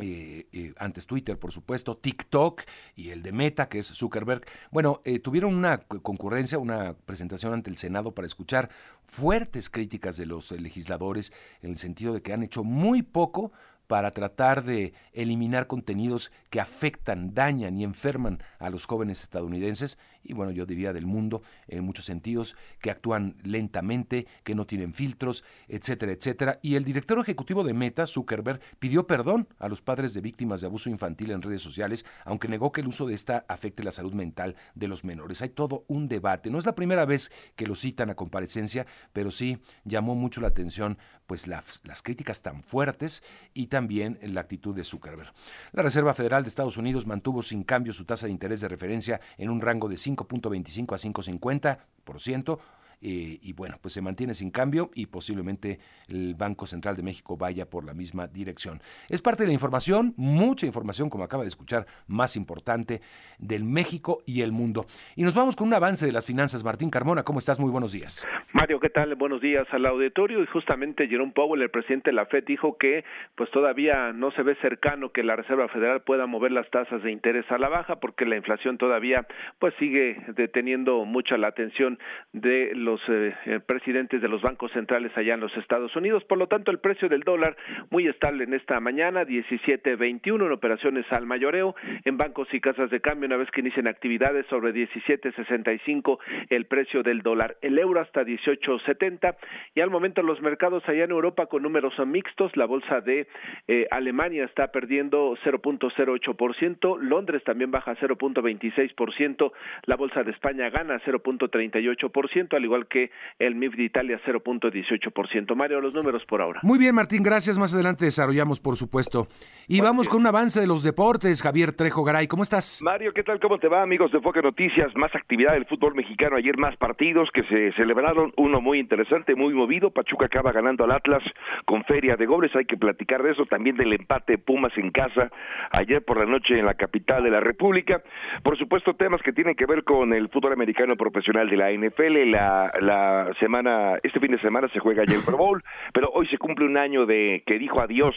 eh, 0.00 0.46
eh, 0.52 0.74
antes 0.78 1.06
Twitter, 1.06 1.38
por 1.38 1.52
supuesto, 1.52 1.96
TikTok 1.96 2.62
y 2.96 3.10
el 3.10 3.22
de 3.22 3.32
Meta, 3.32 3.68
que 3.68 3.78
es 3.78 3.86
Zuckerberg. 3.86 4.44
Bueno, 4.70 5.00
eh, 5.04 5.18
tuvieron 5.18 5.54
una 5.54 5.78
concurrencia, 5.78 6.58
una 6.58 6.94
presentación 6.94 7.52
ante 7.52 7.70
el 7.70 7.76
Senado 7.76 8.14
para 8.14 8.26
escuchar 8.26 8.70
fuertes 9.04 9.70
críticas 9.70 10.16
de 10.16 10.26
los 10.26 10.50
legisladores 10.52 11.32
en 11.62 11.70
el 11.70 11.78
sentido 11.78 12.14
de 12.14 12.22
que 12.22 12.32
han 12.32 12.42
hecho 12.42 12.64
muy 12.64 13.02
poco 13.02 13.52
para 13.90 14.12
tratar 14.12 14.62
de 14.62 14.92
eliminar 15.12 15.66
contenidos 15.66 16.30
que 16.48 16.60
afectan, 16.60 17.34
dañan 17.34 17.76
y 17.76 17.82
enferman 17.82 18.40
a 18.60 18.70
los 18.70 18.86
jóvenes 18.86 19.22
estadounidenses 19.24 19.98
y 20.22 20.32
bueno, 20.32 20.52
yo 20.52 20.66
diría 20.66 20.92
del 20.92 21.06
mundo 21.06 21.42
en 21.68 21.84
muchos 21.84 22.04
sentidos, 22.04 22.56
que 22.80 22.90
actúan 22.90 23.36
lentamente, 23.42 24.26
que 24.44 24.54
no 24.54 24.66
tienen 24.66 24.92
filtros, 24.92 25.44
etcétera, 25.68 26.12
etcétera. 26.12 26.58
Y 26.62 26.74
el 26.74 26.84
director 26.84 27.18
ejecutivo 27.18 27.64
de 27.64 27.74
Meta, 27.74 28.06
Zuckerberg, 28.06 28.60
pidió 28.78 29.06
perdón 29.06 29.48
a 29.58 29.68
los 29.68 29.82
padres 29.82 30.14
de 30.14 30.20
víctimas 30.20 30.60
de 30.60 30.66
abuso 30.66 30.90
infantil 30.90 31.30
en 31.30 31.42
redes 31.42 31.62
sociales, 31.62 32.04
aunque 32.24 32.48
negó 32.48 32.72
que 32.72 32.80
el 32.80 32.88
uso 32.88 33.06
de 33.06 33.14
esta 33.14 33.44
afecte 33.48 33.82
la 33.82 33.92
salud 33.92 34.14
mental 34.14 34.56
de 34.74 34.88
los 34.88 35.04
menores. 35.04 35.42
Hay 35.42 35.50
todo 35.50 35.84
un 35.88 36.08
debate. 36.08 36.50
No 36.50 36.58
es 36.58 36.66
la 36.66 36.74
primera 36.74 37.04
vez 37.04 37.30
que 37.56 37.66
lo 37.66 37.74
citan 37.74 38.10
a 38.10 38.14
comparecencia, 38.14 38.86
pero 39.12 39.30
sí 39.30 39.58
llamó 39.84 40.14
mucho 40.14 40.40
la 40.40 40.48
atención 40.48 40.98
pues 41.26 41.46
las, 41.46 41.80
las 41.84 42.02
críticas 42.02 42.42
tan 42.42 42.62
fuertes 42.64 43.22
y 43.54 43.68
también 43.68 44.18
la 44.20 44.40
actitud 44.40 44.74
de 44.74 44.82
Zuckerberg. 44.82 45.32
La 45.72 45.82
Reserva 45.82 46.12
Federal 46.12 46.42
de 46.42 46.48
Estados 46.48 46.76
Unidos 46.76 47.06
mantuvo 47.06 47.42
sin 47.42 47.62
cambio 47.62 47.92
su 47.92 48.04
tasa 48.04 48.26
de 48.26 48.32
interés 48.32 48.60
de 48.60 48.68
referencia 48.68 49.20
en 49.38 49.50
un 49.50 49.60
rango 49.60 49.88
de 49.88 49.96
5.25 50.16 50.94
a 50.94 50.98
5.50%, 50.98 52.58
eh, 53.02 53.38
y 53.40 53.52
bueno, 53.54 53.76
pues 53.80 53.94
se 53.94 54.02
mantiene 54.02 54.34
sin 54.34 54.50
cambio 54.50 54.90
y 54.94 55.06
posiblemente 55.06 55.78
el 56.08 56.34
Banco 56.34 56.66
Central 56.66 56.96
de 56.96 57.02
México 57.02 57.36
vaya 57.36 57.68
por 57.68 57.84
la 57.84 57.94
misma 57.94 58.26
dirección. 58.26 58.80
Es 59.08 59.22
parte 59.22 59.44
de 59.44 59.48
la 59.48 59.54
información, 59.54 60.12
mucha 60.16 60.66
información, 60.66 61.08
como 61.08 61.24
acaba 61.24 61.44
de 61.44 61.48
escuchar, 61.48 61.86
más 62.06 62.36
importante 62.36 63.00
del 63.38 63.64
México 63.64 64.22
y 64.26 64.42
el 64.42 64.52
mundo. 64.52 64.86
Y 65.16 65.22
nos 65.22 65.34
vamos 65.34 65.56
con 65.56 65.68
un 65.68 65.74
avance 65.74 66.04
de 66.04 66.12
las 66.12 66.26
finanzas. 66.26 66.64
Martín 66.64 66.90
Carmona, 66.90 67.22
¿cómo 67.22 67.38
estás? 67.38 67.58
Muy 67.58 67.70
buenos 67.70 67.92
días. 67.92 68.26
Mario, 68.52 68.80
¿qué 68.80 68.90
tal? 68.90 69.14
Buenos 69.14 69.40
días 69.40 69.66
al 69.70 69.86
auditorio. 69.86 70.42
Y 70.42 70.46
justamente 70.46 71.08
Jerome 71.08 71.32
Powell, 71.32 71.62
el 71.62 71.70
presidente 71.70 72.10
de 72.10 72.14
la 72.16 72.26
FED, 72.26 72.44
dijo 72.44 72.76
que 72.76 73.04
pues 73.36 73.50
todavía 73.50 74.12
no 74.12 74.30
se 74.32 74.42
ve 74.42 74.56
cercano 74.56 75.12
que 75.12 75.22
la 75.22 75.36
Reserva 75.36 75.68
Federal 75.68 76.02
pueda 76.02 76.26
mover 76.26 76.52
las 76.52 76.68
tasas 76.70 77.02
de 77.02 77.12
interés 77.12 77.50
a 77.50 77.58
la 77.58 77.68
baja 77.68 77.96
porque 77.96 78.26
la 78.26 78.36
inflación 78.36 78.76
todavía 78.76 79.26
pues 79.58 79.74
sigue 79.78 80.22
deteniendo 80.36 81.04
mucha 81.04 81.36
la 81.36 81.48
atención 81.48 81.98
de 82.32 82.72
los 82.74 82.89
los 82.90 83.00
eh, 83.08 83.34
eh, 83.46 83.60
presidentes 83.64 84.20
de 84.20 84.28
los 84.28 84.42
bancos 84.42 84.72
centrales 84.72 85.12
allá 85.16 85.34
en 85.34 85.40
los 85.40 85.56
Estados 85.56 85.94
Unidos. 85.94 86.24
Por 86.24 86.38
lo 86.38 86.48
tanto, 86.48 86.72
el 86.72 86.80
precio 86.80 87.08
del 87.08 87.20
dólar 87.20 87.56
muy 87.90 88.08
estable 88.08 88.44
en 88.44 88.54
esta 88.54 88.80
mañana, 88.80 89.24
17.21 89.24 90.46
en 90.46 90.52
operaciones 90.52 91.06
al 91.10 91.24
mayoreo, 91.24 91.76
en 92.04 92.16
bancos 92.16 92.48
y 92.52 92.60
casas 92.60 92.90
de 92.90 93.00
cambio, 93.00 93.28
una 93.28 93.36
vez 93.36 93.48
que 93.52 93.60
inician 93.60 93.86
actividades 93.86 94.44
sobre 94.46 94.74
17.65 94.74 96.18
el 96.48 96.64
precio 96.66 97.04
del 97.04 97.22
dólar. 97.22 97.56
El 97.62 97.78
euro 97.78 98.00
hasta 98.00 98.22
18.70 98.22 99.36
y 99.76 99.80
al 99.80 99.90
momento 99.90 100.22
los 100.22 100.40
mercados 100.40 100.82
allá 100.88 101.04
en 101.04 101.12
Europa 101.12 101.46
con 101.46 101.62
números 101.62 101.94
mixtos, 102.06 102.56
la 102.56 102.66
bolsa 102.66 103.00
de 103.00 103.28
eh, 103.68 103.86
Alemania 103.90 104.44
está 104.44 104.72
perdiendo 104.72 105.36
0.08%, 105.44 106.98
Londres 106.98 107.44
también 107.44 107.70
baja 107.70 107.94
0.26%, 107.96 109.52
la 109.86 109.96
bolsa 109.96 110.24
de 110.24 110.32
España 110.32 110.70
gana 110.70 111.00
0.38%, 111.00 112.56
al 112.56 112.64
igual 112.64 112.79
que 112.86 113.10
el 113.38 113.54
MIF 113.54 113.74
de 113.76 113.84
Italia 113.84 114.20
0.18%. 114.26 115.54
Mario, 115.54 115.80
los 115.80 115.94
números 115.94 116.24
por 116.26 116.40
ahora. 116.40 116.60
Muy 116.62 116.78
bien, 116.78 116.94
Martín, 116.94 117.22
gracias. 117.22 117.58
Más 117.58 117.74
adelante 117.74 118.04
desarrollamos, 118.04 118.60
por 118.60 118.76
supuesto. 118.76 119.26
Y 119.68 119.80
vamos 119.80 120.08
con 120.08 120.20
un 120.20 120.26
avance 120.26 120.60
de 120.60 120.66
los 120.66 120.82
deportes. 120.82 121.42
Javier 121.42 121.72
Trejo 121.72 122.02
Garay, 122.04 122.26
¿cómo 122.26 122.42
estás? 122.42 122.80
Mario, 122.82 123.12
¿qué 123.12 123.22
tal? 123.22 123.40
¿Cómo 123.40 123.58
te 123.58 123.68
va, 123.68 123.82
amigos 123.82 124.10
de 124.12 124.20
Foque 124.20 124.42
Noticias? 124.42 124.94
Más 124.96 125.14
actividad 125.14 125.52
del 125.52 125.66
fútbol 125.66 125.94
mexicano. 125.94 126.36
Ayer 126.36 126.56
más 126.56 126.76
partidos 126.76 127.28
que 127.32 127.42
se 127.44 127.72
celebraron. 127.72 128.32
Uno 128.36 128.60
muy 128.60 128.78
interesante, 128.78 129.34
muy 129.34 129.54
movido. 129.54 129.90
Pachuca 129.90 130.26
acaba 130.26 130.52
ganando 130.52 130.84
al 130.84 130.92
Atlas 130.92 131.22
con 131.64 131.84
feria 131.84 132.16
de 132.16 132.26
goles. 132.26 132.54
Hay 132.56 132.64
que 132.64 132.76
platicar 132.76 133.22
de 133.22 133.32
eso. 133.32 133.46
También 133.46 133.76
del 133.76 133.92
empate 133.92 134.38
Pumas 134.38 134.72
en 134.76 134.90
casa 134.90 135.30
ayer 135.72 136.04
por 136.04 136.18
la 136.18 136.26
noche 136.26 136.58
en 136.58 136.66
la 136.66 136.74
capital 136.74 137.24
de 137.24 137.30
la 137.30 137.40
República. 137.40 138.02
Por 138.42 138.58
supuesto, 138.58 138.94
temas 138.94 139.22
que 139.22 139.32
tienen 139.32 139.54
que 139.54 139.66
ver 139.66 139.84
con 139.84 140.12
el 140.12 140.28
fútbol 140.28 140.52
americano 140.52 140.96
profesional 140.96 141.48
de 141.48 141.56
la 141.56 141.70
NFL, 141.70 142.30
la 142.30 142.69
la, 142.80 143.32
semana, 143.40 143.98
este 144.02 144.20
fin 144.20 144.30
de 144.32 144.40
semana 144.40 144.68
se 144.68 144.78
juega 144.78 145.04
ya 145.04 145.16
el 145.16 145.24
Pro 145.24 145.36
Bowl, 145.36 145.62
pero 145.92 146.10
hoy 146.12 146.26
se 146.28 146.38
cumple 146.38 146.66
un 146.66 146.76
año 146.76 147.06
de 147.06 147.42
que 147.46 147.58
dijo 147.58 147.80
adiós 147.80 148.14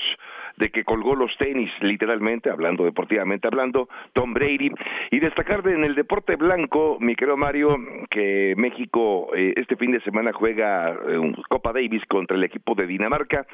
de 0.57 0.69
que 0.69 0.83
colgó 0.83 1.15
los 1.15 1.35
tenis, 1.37 1.71
literalmente, 1.81 2.49
hablando 2.49 2.83
deportivamente 2.85 3.47
hablando, 3.47 3.89
Tom 4.13 4.33
Brady. 4.33 4.71
Y 5.11 5.19
destacar 5.19 5.67
en 5.67 5.83
el 5.83 5.95
deporte 5.95 6.35
blanco, 6.35 6.97
mi 6.99 7.15
querido 7.15 7.37
Mario, 7.37 7.77
que 8.09 8.53
México 8.57 9.29
eh, 9.35 9.53
este 9.57 9.75
fin 9.75 9.91
de 9.91 10.01
semana 10.01 10.31
juega 10.33 10.91
eh, 10.91 11.33
Copa 11.49 11.73
Davis 11.73 12.03
contra 12.07 12.37
el 12.37 12.43
equipo 12.43 12.75
de 12.75 12.87
Dinamarca. 12.87 13.45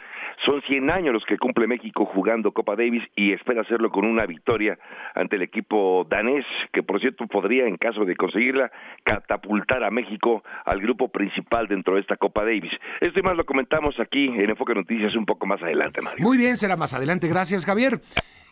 Son 0.45 0.61
100 0.61 0.89
años 0.89 1.13
los 1.13 1.25
que 1.25 1.37
cumple 1.37 1.67
México 1.67 2.05
jugando 2.05 2.51
Copa 2.51 2.75
Davis 2.75 3.03
y 3.15 3.33
espera 3.33 3.61
hacerlo 3.61 3.91
con 3.91 4.05
una 4.05 4.25
victoria 4.25 4.77
ante 5.15 5.35
el 5.35 5.41
equipo 5.41 6.05
danés, 6.09 6.45
que 6.71 6.83
por 6.83 6.99
cierto 6.99 7.27
podría, 7.27 7.67
en 7.67 7.77
caso 7.77 8.05
de 8.05 8.15
conseguirla, 8.15 8.71
catapultar 9.03 9.83
a 9.83 9.91
México 9.91 10.43
al 10.65 10.81
grupo 10.81 11.09
principal 11.09 11.67
dentro 11.67 11.95
de 11.95 12.01
esta 12.01 12.17
Copa 12.17 12.43
Davis. 12.43 12.71
Esto 13.01 13.19
y 13.19 13.23
más 13.23 13.35
lo 13.35 13.45
comentamos 13.45 13.99
aquí 13.99 14.27
en 14.27 14.49
Enfoque 14.49 14.73
Noticias 14.73 15.15
un 15.15 15.25
poco 15.25 15.45
más 15.45 15.61
adelante, 15.61 16.01
Mario. 16.01 16.23
Muy 16.23 16.37
bien, 16.37 16.57
será 16.57 16.75
más 16.75 16.88
adelante. 16.93 17.27
Gracias, 17.27 17.65
Javier. 17.65 18.01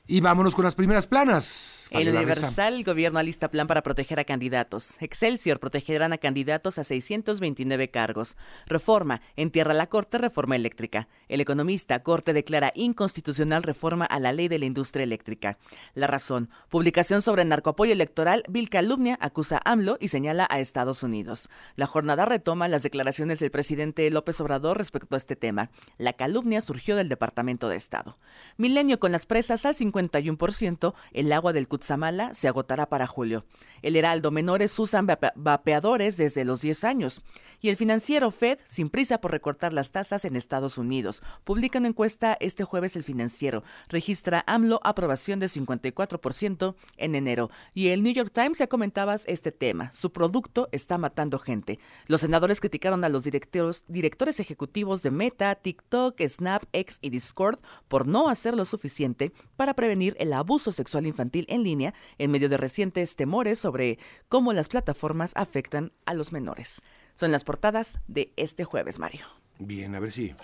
Y 0.10 0.22
vámonos 0.22 0.56
con 0.56 0.64
las 0.64 0.74
primeras 0.74 1.06
planas. 1.06 1.90
El 1.92 2.16
Universal, 2.16 2.76
el 2.76 2.84
gobierno 2.86 3.20
alista 3.20 3.52
plan 3.52 3.68
para 3.68 3.84
proteger 3.84 4.22
a 4.22 4.24
candidatos. 4.24 4.96
Excelsior 5.02 5.60
protegerán 5.60 6.14
a 6.14 6.18
candidatos 6.18 6.78
a 6.78 6.86
629 6.86 7.90
cargos. 7.90 8.38
Reforma, 8.68 9.22
entierra 9.36 9.74
la 9.74 9.88
Corte 9.88 10.18
reforma 10.18 10.56
eléctrica. 10.56 11.10
El 11.28 11.42
economista, 11.42 12.04
Corte 12.04 12.32
declara 12.32 12.72
inconstitucional 12.74 13.64
reforma 13.64 14.06
a 14.06 14.22
la 14.22 14.32
ley 14.32 14.48
de 14.48 14.60
la 14.60 14.66
industria 14.66 15.04
eléctrica. 15.04 15.58
La 15.94 16.08
razón, 16.08 16.50
publicación 16.70 17.22
sobre 17.22 17.44
narcoapoyo 17.44 17.92
electoral, 17.92 18.44
Bill 18.48 18.70
Calumnia 18.70 19.18
acusa 19.20 19.58
a 19.58 19.74
AMLO 19.74 19.98
y 20.00 20.08
señala 20.08 20.48
a 20.50 20.62
Estados 20.62 21.04
Unidos. 21.04 21.50
La 21.76 21.86
jornada 21.86 22.26
retoma 22.26 22.70
las 22.70 22.84
declaraciones 22.84 23.40
del 23.40 23.52
presidente 23.52 24.10
López 24.10 24.40
Obrador 24.40 24.78
respecto 24.78 25.16
a 25.16 25.18
este 25.18 25.36
tema. 25.36 25.70
La 25.98 26.14
calumnia 26.14 26.62
surgió 26.62 26.96
del 26.96 27.10
Departamento 27.10 27.68
de 27.68 27.76
Estado. 27.76 28.18
Milenio 28.56 29.00
con 29.00 29.12
las 29.12 29.26
presas 29.26 29.66
al 29.66 29.76
50 29.76 29.97
51%, 29.98 30.94
el 31.14 31.32
agua 31.32 31.54
del 31.54 31.68
Cutzamala 31.68 32.34
se 32.34 32.48
agotará 32.48 32.90
para 32.90 33.08
julio. 33.08 33.46
El 33.82 33.96
Heraldo, 33.96 34.32
menores 34.32 34.78
usan 34.80 35.08
vapeadores 35.36 36.18
desde 36.18 36.46
los 36.46 36.62
10 36.62 36.84
años. 36.84 37.22
Y 37.60 37.70
el 37.70 37.76
financiero 37.76 38.32
Fed, 38.32 38.60
sin 38.66 38.90
prisa 38.90 39.20
por 39.20 39.32
recortar 39.32 39.74
las 39.74 39.92
tasas 39.92 40.26
en 40.26 40.36
Estados 40.36 40.78
Unidos. 40.78 41.24
Publica 41.44 41.80
una 41.80 41.88
encuesta 41.88 42.38
este 42.40 42.64
jueves 42.64 42.96
el 42.96 43.04
financiero. 43.04 43.64
Registra 43.90 44.44
AMLO 44.48 44.80
aprobación 44.84 45.40
de 45.40 45.48
54% 45.48 46.76
en 46.98 47.16
enero. 47.16 47.50
Y 47.74 47.90
el 47.90 48.04
New 48.04 48.14
York 48.14 48.32
Times 48.32 48.60
ya 48.60 48.68
comentabas 48.68 49.24
este 49.28 49.52
tema. 49.52 49.92
Su 49.94 50.12
producto 50.12 50.70
está 50.72 50.98
matando 50.98 51.40
gente. 51.40 51.80
Los 52.08 52.22
senadores 52.22 52.60
criticaron 52.60 53.04
a 53.04 53.10
los 53.10 53.24
directores, 53.24 53.86
directores 53.88 54.40
ejecutivos 54.40 55.02
de 55.02 55.12
Meta, 55.12 55.56
TikTok, 55.56 56.22
Snap, 56.28 56.64
X 56.74 57.00
y 57.02 57.10
Discord 57.10 57.60
por 57.88 58.08
no 58.08 58.30
hacer 58.30 58.56
lo 58.56 58.66
suficiente 58.66 59.32
para 59.56 59.74
prevenir 59.74 59.87
prevenir 59.88 60.18
el 60.20 60.34
abuso 60.34 60.74
sexual 60.74 61.06
infantil 61.06 61.46
en 61.48 61.64
línea 61.64 61.94
en 62.18 62.30
medio 62.30 62.50
de 62.50 62.58
recientes 62.58 63.16
temores 63.16 63.58
sobre 63.58 64.00
cómo 64.28 64.52
las 64.52 64.68
plataformas 64.68 65.32
afectan 65.38 65.94
a 66.06 66.14
los 66.14 66.34
menores. 66.34 66.82
Son 67.14 67.32
las 67.32 67.46
portadas 67.46 68.02
de 68.10 68.34
este 68.36 68.66
jueves, 68.66 69.00
Mario. 69.00 69.26
Bien, 69.60 69.96
a 69.96 70.02
ver 70.02 70.12
si... 70.12 70.36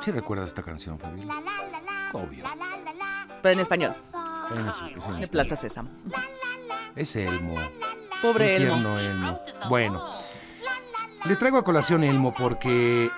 ¿Sí 0.00 0.10
recuerdas 0.10 0.48
esta 0.48 0.62
canción, 0.62 0.98
Fabi? 0.98 1.28
Obvio. 2.14 2.44
Pero 3.42 3.52
en 3.52 3.60
español. 3.60 3.94
En, 4.50 5.20
de 5.20 5.28
Plaza 5.28 5.54
Sésamo. 5.54 5.90
Es 6.96 7.16
Elmo. 7.16 7.56
Pobre 8.22 8.56
Elmo. 8.56 8.98
Elmo. 8.98 9.40
Bueno, 9.68 10.08
le 11.26 11.34
traigo 11.36 11.58
a 11.58 11.64
colación 11.64 12.04
Elmo 12.04 12.32
porque 12.32 13.10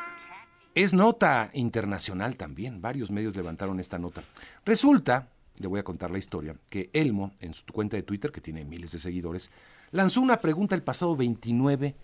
es 0.74 0.94
nota 0.94 1.50
internacional 1.52 2.36
también. 2.36 2.80
Varios 2.80 3.10
medios 3.10 3.36
levantaron 3.36 3.78
esta 3.78 3.98
nota. 3.98 4.22
Resulta, 4.64 5.28
le 5.58 5.66
voy 5.68 5.80
a 5.80 5.84
contar 5.84 6.10
la 6.10 6.18
historia, 6.18 6.56
que 6.70 6.88
Elmo, 6.94 7.32
en 7.40 7.52
su 7.52 7.64
cuenta 7.66 7.98
de 7.98 8.02
Twitter, 8.02 8.32
que 8.32 8.40
tiene 8.40 8.64
miles 8.64 8.92
de 8.92 8.98
seguidores, 8.98 9.50
lanzó 9.90 10.22
una 10.22 10.38
pregunta 10.38 10.74
el 10.74 10.82
pasado 10.82 11.14
29 11.14 11.94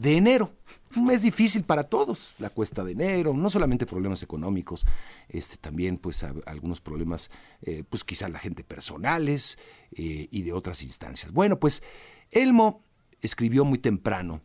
de 0.00 0.16
enero. 0.16 0.52
Un 0.96 1.04
mes 1.04 1.22
difícil 1.22 1.62
para 1.62 1.84
todos, 1.84 2.34
la 2.38 2.50
cuesta 2.50 2.82
de 2.82 2.92
enero, 2.92 3.32
no 3.32 3.48
solamente 3.48 3.86
problemas 3.86 4.24
económicos, 4.24 4.84
este, 5.28 5.56
también 5.56 5.98
pues 5.98 6.24
algunos 6.46 6.80
problemas, 6.80 7.30
eh, 7.62 7.84
pues 7.88 8.02
quizás 8.02 8.28
la 8.30 8.40
gente 8.40 8.64
personales 8.64 9.56
eh, 9.92 10.26
y 10.32 10.42
de 10.42 10.52
otras 10.52 10.82
instancias. 10.82 11.32
Bueno, 11.32 11.60
pues 11.60 11.84
Elmo 12.32 12.82
escribió 13.20 13.64
muy 13.64 13.78
temprano, 13.78 14.40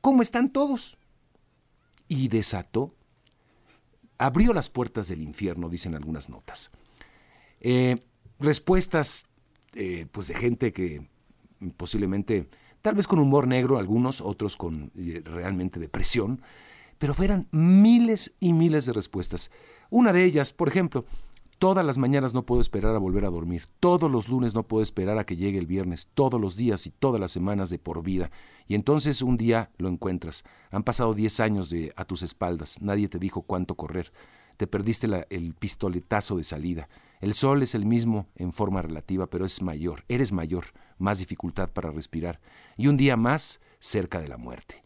¿cómo 0.00 0.22
están 0.22 0.52
todos? 0.52 0.98
Y 2.06 2.28
desató, 2.28 2.94
abrió 4.18 4.52
las 4.52 4.70
puertas 4.70 5.08
del 5.08 5.22
infierno, 5.22 5.68
dicen 5.68 5.96
algunas 5.96 6.28
notas. 6.28 6.70
Eh, 7.60 8.04
respuestas 8.38 9.26
pues 10.12 10.28
de 10.28 10.34
gente 10.34 10.72
que 10.72 11.08
posiblemente 11.76 12.48
tal 12.82 12.94
vez 12.94 13.06
con 13.06 13.18
humor 13.18 13.46
negro 13.46 13.78
algunos, 13.78 14.20
otros 14.20 14.56
con 14.56 14.90
eh, 14.96 15.22
realmente 15.24 15.80
depresión, 15.80 16.42
pero 16.98 17.14
fueran 17.14 17.46
miles 17.50 18.32
y 18.40 18.52
miles 18.52 18.86
de 18.86 18.92
respuestas. 18.92 19.50
Una 19.90 20.12
de 20.12 20.24
ellas, 20.24 20.52
por 20.52 20.68
ejemplo, 20.68 21.04
Todas 21.58 21.84
las 21.84 21.98
mañanas 21.98 22.34
no 22.34 22.46
puedo 22.46 22.60
esperar 22.60 22.94
a 22.94 22.98
volver 22.98 23.24
a 23.24 23.30
dormir. 23.30 23.64
Todos 23.80 24.08
los 24.08 24.28
lunes 24.28 24.54
no 24.54 24.62
puedo 24.62 24.80
esperar 24.80 25.18
a 25.18 25.26
que 25.26 25.34
llegue 25.34 25.58
el 25.58 25.66
viernes. 25.66 26.08
Todos 26.14 26.40
los 26.40 26.54
días 26.54 26.86
y 26.86 26.92
todas 26.92 27.20
las 27.20 27.32
semanas 27.32 27.68
de 27.68 27.80
por 27.80 28.04
vida. 28.04 28.30
Y 28.68 28.76
entonces 28.76 29.22
un 29.22 29.36
día 29.36 29.72
lo 29.76 29.88
encuentras. 29.88 30.44
Han 30.70 30.84
pasado 30.84 31.14
diez 31.14 31.40
años 31.40 31.68
de 31.68 31.92
a 31.96 32.04
tus 32.04 32.22
espaldas. 32.22 32.80
Nadie 32.80 33.08
te 33.08 33.18
dijo 33.18 33.42
cuánto 33.42 33.74
correr. 33.74 34.12
Te 34.56 34.68
perdiste 34.68 35.08
el 35.30 35.54
pistoletazo 35.54 36.36
de 36.36 36.44
salida. 36.44 36.88
El 37.20 37.34
sol 37.34 37.60
es 37.64 37.74
el 37.74 37.86
mismo 37.86 38.28
en 38.36 38.52
forma 38.52 38.80
relativa, 38.80 39.26
pero 39.26 39.44
es 39.44 39.60
mayor. 39.60 40.04
Eres 40.06 40.30
mayor. 40.30 40.66
Más 40.98 41.18
dificultad 41.18 41.70
para 41.70 41.90
respirar. 41.90 42.40
Y 42.76 42.88
un 42.88 42.96
día 42.96 43.16
más 43.16 43.60
cerca 43.80 44.20
de 44.20 44.28
la 44.28 44.36
muerte. 44.36 44.84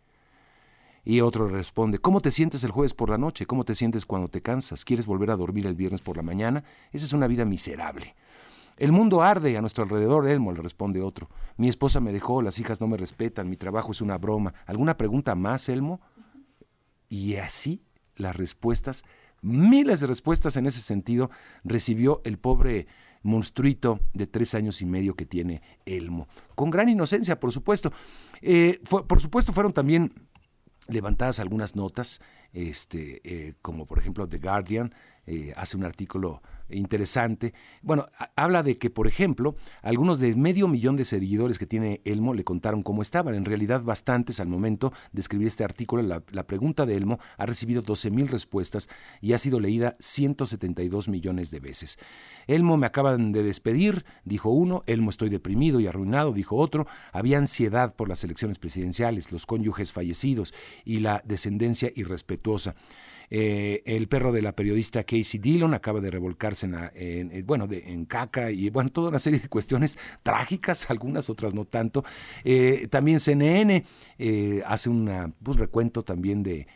Y 1.05 1.21
otro 1.21 1.49
responde, 1.49 1.99
¿cómo 1.99 2.21
te 2.21 2.31
sientes 2.31 2.63
el 2.63 2.71
jueves 2.71 2.95
por 2.95 3.11
la 3.11 3.19
noche? 3.19 3.47
¿Cómo 3.47 3.65
te 3.65 3.75
sientes 3.75 4.07
cuando 4.07 4.29
te 4.29 4.41
cansas? 4.41 4.85
¿Quieres 4.85 5.07
volver 5.07 5.31
a 5.31 5.37
dormir 5.37 5.67
el 5.67 5.75
viernes 5.75 6.01
por 6.01 6.17
la 6.17 6.23
mañana? 6.23 6.63
Esa 6.93 7.07
es 7.07 7.13
una 7.13 7.27
vida 7.27 7.45
miserable. 7.45 8.15
El 8.77 8.93
mundo 8.93 9.23
arde 9.23 9.57
a 9.57 9.61
nuestro 9.61 9.85
alrededor, 9.85 10.29
Elmo, 10.29 10.53
le 10.53 10.63
responde 10.63 11.03
otro. 11.03 11.29
Mi 11.57 11.69
esposa 11.69 12.01
me 12.01 12.13
dejó, 12.13 12.41
las 12.41 12.59
hijas 12.59 12.81
no 12.81 12.87
me 12.87 12.97
respetan, 12.97 13.51
mi 13.51 13.57
trabajo 13.57 13.93
es 13.93 14.01
una 14.01 14.17
broma. 14.17 14.55
¿Alguna 14.67 14.97
pregunta 14.97 15.35
más, 15.35 15.69
Elmo? 15.69 16.01
Y 17.09 17.37
así 17.37 17.83
las 18.17 18.37
respuestas, 18.37 19.05
miles 19.41 20.01
de 20.01 20.07
respuestas 20.07 20.57
en 20.57 20.67
ese 20.67 20.81
sentido, 20.81 21.31
recibió 21.65 22.23
el 22.25 22.39
pobre 22.39 22.87
monstruito 23.23 24.01
de 24.13 24.27
tres 24.27 24.55
años 24.55 24.81
y 24.83 24.87
medio 24.87 25.15
que 25.15 25.27
tiene 25.27 25.63
Elmo. 25.87 26.29
Con 26.55 26.71
gran 26.71 26.89
inocencia, 26.89 27.39
por 27.39 27.53
supuesto. 27.53 27.93
Eh, 28.41 28.81
por 28.89 29.21
supuesto, 29.21 29.53
fueron 29.53 29.73
también 29.73 30.13
levantadas 30.89 31.41
algunas 31.41 31.77
notas, 31.77 32.21
este, 32.53 33.21
eh, 33.25 33.55
como 33.63 33.87
por 33.87 33.99
ejemplo 33.99 34.29
The 34.29 34.39
Guardian 34.39 34.95
eh, 35.27 35.55
hace 35.57 35.77
un 35.77 35.85
artículo 35.85 36.43
interesante. 36.73 37.55
Bueno, 37.83 38.07
habla 38.37 38.63
de 38.63 38.79
que, 38.79 38.91
por 38.91 39.07
ejemplo, 39.07 39.57
algunos 39.83 40.19
de 40.19 40.35
medio 40.35 40.69
millón 40.69 40.97
de 40.97 41.05
seguidores 41.05 41.59
que 41.59 41.67
tiene 41.67 42.01
Elmo 42.05 42.35
le 42.35 42.45
contaron 42.45 42.83
cómo 42.83 43.03
estaban. 43.03 43.35
En 43.35 43.45
realidad, 43.45 43.83
bastantes 43.83 44.41
al 44.41 44.49
momento 44.49 44.93
de 45.13 45.21
escribir 45.21 45.49
este 45.49 45.65
artículo. 45.65 46.03
La, 46.03 46.47
pregunta 46.47 46.87
de 46.87 46.97
Elmo 46.97 47.19
ha 47.39 47.47
recibido 47.47 47.83
12 47.83 48.11
mil 48.11 48.29
respuestas 48.29 48.89
y 49.21 49.33
ha 49.33 49.39
sido 49.39 49.61
leída 49.61 49.97
172 50.01 51.09
millones 51.09 51.51
de 51.51 51.61
veces. 51.61 51.99
Elmo 52.47 52.77
me 52.77 52.87
acaban 52.87 53.33
de 53.33 53.43
despedir, 53.43 54.05
dijo 54.25 54.51
uno. 54.51 54.83
Elmo 54.87 55.11
estoy 55.11 55.29
deprimido 55.29 55.81
y 55.81 55.87
arruinado, 55.87 56.33
dijo 56.33 56.57
otro. 56.57 56.87
Había 57.13 57.39
ansiedad 57.39 57.95
por 57.95 58.09
las 58.09 58.25
elecciones 58.25 58.59
presidenciales, 58.59 59.33
los 59.33 59.47
cónyuges 59.47 59.93
fallecidos 59.93 60.55
y 60.85 61.01
la 61.01 61.23
descendencia 61.25 61.91
irrespetuosa. 61.95 62.75
Eh, 63.35 63.83
el 63.87 64.09
perro 64.09 64.31
de 64.31 64.43
la 64.43 64.55
periodista 64.55 65.05
Casey 65.05 65.41
Dillon 65.41 65.73
acaba 65.73 66.03
de 66.03 66.11
revolcarse 66.11 66.69
en, 66.95 67.47
bueno, 67.47 67.67
de, 67.67 67.79
en 67.91 68.05
caca 68.05 68.51
y 68.51 68.69
bueno, 68.69 68.91
toda 68.91 69.09
una 69.09 69.19
serie 69.19 69.41
de 69.41 69.49
cuestiones 69.49 69.97
trágicas, 70.23 70.85
algunas 70.91 71.31
otras 71.31 71.55
no 71.55 71.65
tanto. 71.65 72.05
Eh, 72.45 72.89
también 72.91 73.21
CNN 73.21 73.87
eh, 74.19 74.63
hace 74.67 74.91
un 74.91 75.35
pues, 75.43 75.57
recuento 75.57 76.03
también 76.03 76.43
de 76.43 76.67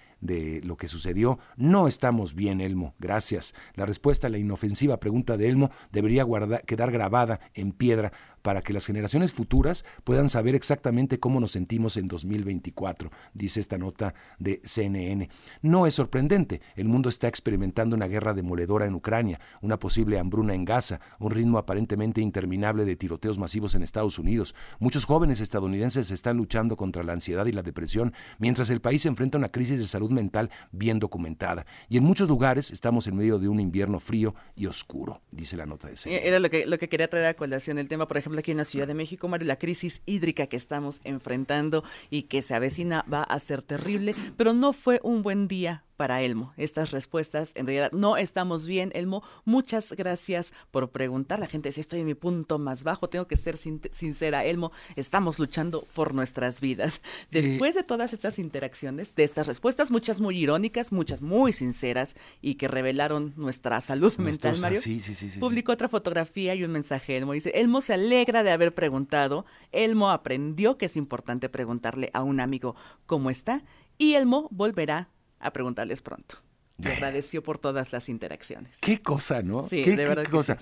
lo 0.64 0.78
que 0.78 0.88
sucedió. 0.88 1.38
No 1.58 1.88
estamos 1.88 2.34
bien, 2.34 2.62
Elmo, 2.62 2.94
gracias. 2.98 3.54
La 3.74 3.84
respuesta 3.84 4.28
a 4.28 4.30
la 4.30 4.38
inofensiva 4.38 4.98
pregunta 4.98 5.36
de 5.36 5.48
Elmo 5.48 5.70
debería 5.92 6.24
quedar 6.64 6.90
grabada 6.90 7.38
en 7.52 7.72
piedra 7.72 8.12
para 8.46 8.62
que 8.62 8.72
las 8.72 8.86
generaciones 8.86 9.32
futuras 9.32 9.84
puedan 10.04 10.28
saber 10.28 10.54
exactamente 10.54 11.18
cómo 11.18 11.40
nos 11.40 11.50
sentimos 11.50 11.96
en 11.96 12.06
2024, 12.06 13.10
dice 13.34 13.58
esta 13.58 13.76
nota 13.76 14.14
de 14.38 14.60
CNN. 14.62 15.28
No 15.62 15.84
es 15.88 15.94
sorprendente, 15.94 16.60
el 16.76 16.84
mundo 16.84 17.08
está 17.08 17.26
experimentando 17.26 17.96
una 17.96 18.06
guerra 18.06 18.34
demoledora 18.34 18.86
en 18.86 18.94
Ucrania, 18.94 19.40
una 19.62 19.80
posible 19.80 20.20
hambruna 20.20 20.54
en 20.54 20.64
Gaza, 20.64 21.00
un 21.18 21.32
ritmo 21.32 21.58
aparentemente 21.58 22.20
interminable 22.20 22.84
de 22.84 22.94
tiroteos 22.94 23.36
masivos 23.36 23.74
en 23.74 23.82
Estados 23.82 24.16
Unidos. 24.16 24.54
Muchos 24.78 25.06
jóvenes 25.06 25.40
estadounidenses 25.40 26.12
están 26.12 26.36
luchando 26.36 26.76
contra 26.76 27.02
la 27.02 27.14
ansiedad 27.14 27.46
y 27.46 27.52
la 27.52 27.64
depresión, 27.64 28.14
mientras 28.38 28.70
el 28.70 28.80
país 28.80 29.06
enfrenta 29.06 29.38
una 29.38 29.48
crisis 29.48 29.80
de 29.80 29.88
salud 29.88 30.12
mental 30.12 30.52
bien 30.70 31.00
documentada. 31.00 31.66
Y 31.88 31.96
en 31.96 32.04
muchos 32.04 32.28
lugares 32.28 32.70
estamos 32.70 33.08
en 33.08 33.16
medio 33.16 33.40
de 33.40 33.48
un 33.48 33.58
invierno 33.58 33.98
frío 33.98 34.36
y 34.54 34.66
oscuro, 34.66 35.20
dice 35.32 35.56
la 35.56 35.66
nota 35.66 35.88
de 35.88 35.96
CNN. 35.96 36.28
Era 36.28 36.38
lo 36.38 36.48
que, 36.48 36.64
lo 36.64 36.78
que 36.78 36.88
quería 36.88 37.10
traer 37.10 37.26
a 37.26 37.34
colación 37.34 37.78
el 37.78 37.88
tema, 37.88 38.06
por 38.06 38.18
ejemplo, 38.18 38.35
aquí 38.40 38.50
en 38.50 38.58
la 38.58 38.64
Ciudad 38.64 38.86
de 38.86 38.94
México, 38.94 39.28
Mario, 39.28 39.48
la 39.48 39.58
crisis 39.58 40.02
hídrica 40.06 40.46
que 40.46 40.56
estamos 40.56 41.00
enfrentando 41.04 41.84
y 42.10 42.24
que 42.24 42.42
se 42.42 42.54
avecina 42.54 43.04
va 43.12 43.22
a 43.22 43.38
ser 43.40 43.62
terrible, 43.62 44.14
pero 44.36 44.52
no 44.52 44.72
fue 44.72 45.00
un 45.02 45.22
buen 45.22 45.48
día 45.48 45.85
para 45.96 46.22
Elmo. 46.22 46.52
Estas 46.56 46.90
respuestas, 46.90 47.52
en 47.56 47.66
realidad, 47.66 47.92
no 47.92 48.16
estamos 48.16 48.66
bien, 48.66 48.90
Elmo. 48.94 49.22
Muchas 49.44 49.92
gracias 49.92 50.52
por 50.70 50.90
preguntar. 50.90 51.38
La 51.38 51.46
gente 51.46 51.72
si 51.72 51.80
estoy 51.80 52.00
en 52.00 52.06
mi 52.06 52.14
punto 52.14 52.58
más 52.58 52.84
bajo, 52.84 53.08
tengo 53.08 53.26
que 53.26 53.36
ser 53.36 53.56
sincera, 53.56 54.44
Elmo, 54.44 54.72
estamos 54.94 55.38
luchando 55.38 55.84
por 55.94 56.14
nuestras 56.14 56.60
vidas. 56.60 57.02
Después 57.30 57.74
de 57.74 57.82
todas 57.82 58.12
estas 58.12 58.38
interacciones, 58.38 59.14
de 59.14 59.24
estas 59.24 59.46
respuestas, 59.46 59.90
muchas 59.90 60.20
muy 60.20 60.38
irónicas, 60.38 60.92
muchas 60.92 61.22
muy 61.22 61.52
sinceras 61.52 62.16
y 62.40 62.54
que 62.54 62.68
revelaron 62.68 63.32
nuestra 63.36 63.80
salud 63.80 64.16
mental, 64.18 64.58
Mario, 64.58 64.80
sí, 64.80 65.00
sí, 65.00 65.14
sí, 65.14 65.38
publicó 65.38 65.72
otra 65.72 65.88
fotografía 65.88 66.54
y 66.54 66.64
un 66.64 66.72
mensaje, 66.72 67.16
Elmo. 67.16 67.32
Dice, 67.32 67.52
Elmo 67.54 67.80
se 67.80 67.94
alegra 67.94 68.42
de 68.42 68.50
haber 68.50 68.74
preguntado, 68.74 69.46
Elmo 69.72 70.10
aprendió 70.10 70.78
que 70.78 70.86
es 70.86 70.96
importante 70.96 71.48
preguntarle 71.48 72.10
a 72.12 72.22
un 72.22 72.40
amigo 72.40 72.76
cómo 73.06 73.30
está 73.30 73.64
y 73.98 74.14
Elmo 74.14 74.48
volverá 74.50 75.08
a 75.46 75.52
preguntarles 75.52 76.02
pronto. 76.02 76.36
Le 76.78 76.92
agradeció 76.92 77.42
por 77.42 77.58
todas 77.58 77.92
las 77.92 78.08
interacciones. 78.08 78.78
Qué 78.80 79.00
cosa, 79.00 79.42
¿no? 79.42 79.66
Sí, 79.66 79.82
¿Qué, 79.82 79.96
de 79.96 80.04
verdad 80.06 80.26
cosa. 80.26 80.58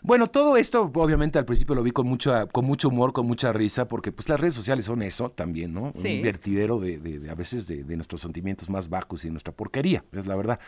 Bueno, 0.00 0.28
todo 0.28 0.56
esto, 0.56 0.90
obviamente, 0.94 1.38
al 1.38 1.44
principio 1.44 1.74
lo 1.74 1.82
vi 1.82 1.90
con 1.90 2.06
mucho, 2.06 2.46
con 2.52 2.64
mucho 2.64 2.88
humor, 2.88 3.12
con 3.12 3.26
mucha 3.26 3.52
risa, 3.52 3.88
porque 3.88 4.12
pues 4.12 4.28
las 4.28 4.38
redes 4.38 4.54
sociales 4.54 4.84
son 4.84 5.02
eso 5.02 5.30
también, 5.30 5.72
¿no? 5.72 5.92
Un 5.92 6.22
vertidero 6.22 6.78
de, 6.78 6.98
de, 6.98 7.28
a 7.28 7.34
veces 7.34 7.66
de, 7.66 7.82
de, 7.82 7.96
nuestros 7.96 8.20
sentimientos 8.20 8.70
más 8.70 8.88
bajos 8.88 9.24
y 9.24 9.28
de 9.28 9.32
nuestra 9.32 9.52
porquería, 9.52 10.04
es 10.12 10.26
la 10.26 10.36
verdad. 10.36 10.60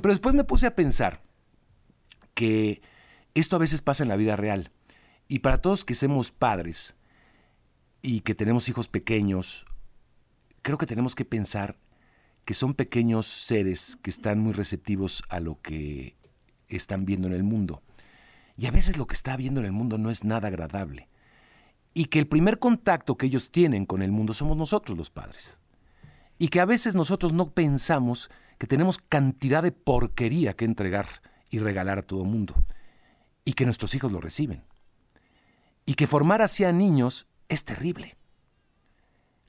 Pero 0.00 0.12
después 0.12 0.34
me 0.34 0.42
puse 0.42 0.66
a 0.66 0.74
pensar 0.74 1.22
que 2.34 2.82
esto 3.34 3.56
a 3.56 3.60
veces 3.60 3.82
pasa 3.82 4.02
en 4.02 4.08
la 4.08 4.16
vida 4.16 4.34
real. 4.34 4.72
Y 5.28 5.40
para 5.40 5.58
todos 5.58 5.84
que 5.84 5.94
somos 5.94 6.30
padres 6.30 6.94
y 8.02 8.20
que 8.20 8.34
tenemos 8.34 8.68
hijos 8.68 8.88
pequeños, 8.88 9.66
creo 10.62 10.78
que 10.78 10.86
tenemos 10.86 11.14
que 11.14 11.24
pensar 11.24 11.76
que 12.44 12.54
son 12.54 12.74
pequeños 12.74 13.26
seres 13.26 13.96
que 14.02 14.10
están 14.10 14.40
muy 14.40 14.52
receptivos 14.52 15.22
a 15.28 15.40
lo 15.40 15.60
que 15.60 16.16
están 16.68 17.04
viendo 17.04 17.26
en 17.26 17.34
el 17.34 17.42
mundo. 17.42 17.82
Y 18.56 18.66
a 18.66 18.70
veces 18.70 18.96
lo 18.96 19.06
que 19.06 19.14
está 19.14 19.36
viendo 19.36 19.60
en 19.60 19.66
el 19.66 19.72
mundo 19.72 19.98
no 19.98 20.10
es 20.10 20.24
nada 20.24 20.48
agradable. 20.48 21.08
Y 21.94 22.06
que 22.06 22.18
el 22.18 22.26
primer 22.26 22.58
contacto 22.58 23.16
que 23.16 23.26
ellos 23.26 23.50
tienen 23.50 23.86
con 23.86 24.02
el 24.02 24.12
mundo 24.12 24.34
somos 24.34 24.56
nosotros 24.56 24.96
los 24.96 25.10
padres. 25.10 25.60
Y 26.38 26.48
que 26.48 26.60
a 26.60 26.64
veces 26.64 26.94
nosotros 26.94 27.32
no 27.32 27.50
pensamos 27.50 28.30
que 28.58 28.66
tenemos 28.66 28.98
cantidad 28.98 29.62
de 29.62 29.72
porquería 29.72 30.54
que 30.54 30.64
entregar 30.64 31.06
y 31.50 31.58
regalar 31.58 31.98
a 31.98 32.02
todo 32.02 32.24
mundo. 32.24 32.54
Y 33.44 33.52
que 33.52 33.64
nuestros 33.64 33.94
hijos 33.94 34.10
lo 34.10 34.20
reciben. 34.20 34.64
Y 35.84 35.94
que 35.94 36.06
formar 36.06 36.42
así 36.42 36.64
a 36.64 36.72
niños 36.72 37.26
es 37.48 37.64
terrible. 37.64 38.16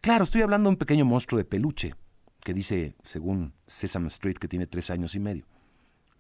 Claro, 0.02 0.26
estoy 0.26 0.42
hablando 0.42 0.70
de 0.70 0.74
un 0.74 0.78
pequeño 0.78 1.06
monstruo 1.06 1.38
de 1.38 1.46
peluche, 1.46 1.96
que 2.44 2.54
dice, 2.54 2.96
según 3.04 3.54
Sesame 3.68 4.08
Street, 4.08 4.36
que 4.36 4.48
tiene 4.48 4.68
tres 4.68 4.90
años 4.90 5.16
y 5.16 5.20
medio. 5.20 5.46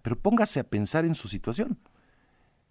Pero 0.02 0.18
póngase 0.18 0.60
a 0.60 0.64
pensar 0.64 1.06
en 1.06 1.16
su 1.16 1.28
situación, 1.28 1.80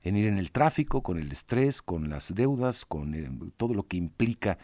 en 0.02 0.16
ir 0.16 0.26
en 0.26 0.38
el 0.38 0.52
tráfico, 0.52 1.02
con 1.02 1.18
el 1.18 1.30
estrés, 1.30 1.82
con 1.82 2.08
las 2.10 2.34
deudas, 2.34 2.84
con 2.84 3.14
eh, 3.14 3.30
todo 3.56 3.74
lo 3.74 3.86
que 3.86 3.96
implica 3.96 4.58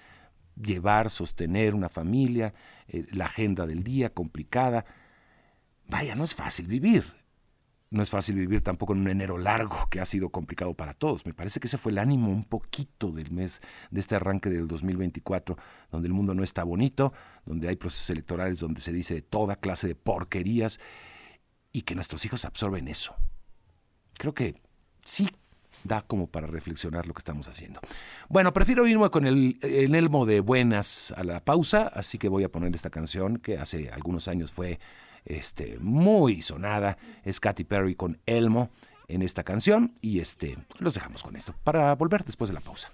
llevar, 0.57 1.11
sostener 1.11 1.75
una 1.75 1.89
familia, 1.89 2.55
eh, 2.89 3.07
la 3.13 3.27
agenda 3.27 3.67
del 3.67 3.83
día 3.85 4.11
complicada. 4.11 4.85
Vaya, 5.87 6.15
no 6.15 6.25
es 6.25 6.35
fácil 6.35 6.67
vivir. 6.67 7.18
No 7.91 8.03
es 8.03 8.11
fácil 8.11 8.37
vivir 8.37 8.61
tampoco 8.61 8.93
en 8.93 9.01
un 9.01 9.09
enero 9.09 9.39
largo 9.39 9.89
que 9.91 10.01
ha 10.01 10.07
sido 10.07 10.29
complicado 10.29 10.75
para 10.75 10.93
todos. 10.93 11.25
Me 11.25 11.33
parece 11.33 11.59
que 11.59 11.69
ese 11.69 11.79
fue 11.79 11.93
el 11.93 11.99
ánimo 11.99 12.31
un 12.31 12.45
poquito 12.45 13.11
del 13.11 13.31
mes, 13.31 13.63
de 13.91 14.01
este 14.01 14.15
arranque 14.15 14.51
del 14.51 14.69
2024, 14.69 15.57
donde 15.91 16.09
el 16.09 16.13
mundo 16.13 16.35
no 16.35 16.43
está 16.43 16.65
bonito, 16.65 17.15
donde 17.47 17.69
hay 17.69 17.77
procesos 17.77 18.11
electorales 18.11 18.59
donde 18.59 18.83
se 18.83 18.93
dice 18.93 19.23
toda 19.23 19.57
clase 19.57 19.89
de 19.89 19.95
porquerías 19.95 20.81
y 21.73 21.83
que 21.83 21.95
nuestros 21.95 22.25
hijos 22.27 22.45
absorben 22.45 22.89
eso. 22.89 23.15
Creo 24.19 24.35
que 24.35 24.61
sí 25.07 25.31
da 25.85 26.03
como 26.03 26.27
para 26.27 26.47
reflexionar 26.47 27.07
lo 27.07 27.15
que 27.15 27.21
estamos 27.21 27.49
haciendo. 27.49 27.81
Bueno, 28.29 28.53
prefiero 28.53 28.87
irme 28.87 29.09
con 29.11 29.27
el, 29.27 29.59
el 29.63 29.95
elmo 29.95 30.27
de 30.27 30.41
buenas 30.41 31.15
a 31.17 31.25
la 31.25 31.45
pausa, 31.45 31.87
así 31.95 32.19
que 32.19 32.29
voy 32.29 32.45
a 32.45 32.51
poner 32.51 32.75
esta 32.75 32.91
canción 32.91 33.39
que 33.39 33.59
hace 33.59 33.91
algunos 33.91 34.29
años 34.29 34.53
fue 34.53 34.79
este, 35.29 35.79
muy 35.79 36.41
sonada, 36.41 36.97
es 37.23 37.39
Katy 37.39 37.65
Perry 37.65 37.95
con 37.95 38.19
Elmo 38.25 38.71
en 39.09 39.21
esta 39.21 39.45
canción 39.45 39.93
y 40.01 40.21
este, 40.21 40.57
los 40.79 40.95
dejamos 40.95 41.23
con 41.23 41.37
esto 41.37 41.55
para 41.65 41.95
volver 41.95 42.25
después 42.25 42.49
de 42.49 42.55
la 42.55 42.61
pausa. 42.61 42.91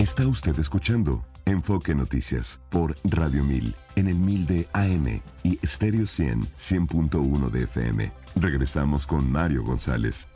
Está 0.00 0.26
usted 0.26 0.58
escuchando 0.58 1.24
Enfoque 1.46 1.94
Noticias 1.94 2.58
por 2.68 2.96
Radio 3.04 3.44
1000 3.44 3.74
en 3.94 4.08
el 4.08 4.16
1000 4.16 4.46
de 4.46 4.68
AM 4.72 5.22
y 5.44 5.64
Stereo 5.64 6.04
100 6.04 6.42
100.1 6.42 7.50
de 7.50 7.62
FM. 7.62 8.12
Regresamos 8.34 9.06
con 9.06 9.30
Mario 9.30 9.62
González. 9.62 10.28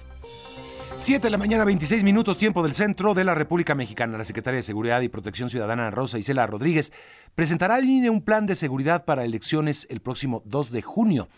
7 0.98 1.22
de 1.22 1.30
la 1.30 1.38
mañana, 1.38 1.64
26 1.64 2.02
minutos, 2.02 2.38
tiempo 2.38 2.60
del 2.60 2.72
centro 2.72 3.14
de 3.14 3.22
la 3.22 3.32
República 3.32 3.76
Mexicana. 3.76 4.18
La 4.18 4.24
secretaria 4.24 4.56
de 4.56 4.64
Seguridad 4.64 5.00
y 5.00 5.08
Protección 5.08 5.48
Ciudadana 5.48 5.92
Rosa 5.92 6.18
Isela 6.18 6.44
Rodríguez 6.48 6.92
presentará 7.36 7.76
al 7.76 7.84
INE 7.84 8.10
un 8.10 8.24
plan 8.24 8.46
de 8.46 8.56
seguridad 8.56 9.04
para 9.04 9.24
elecciones 9.24 9.86
el 9.90 10.00
próximo 10.00 10.42
2 10.44 10.72
de 10.72 10.82
junio. 10.82 11.28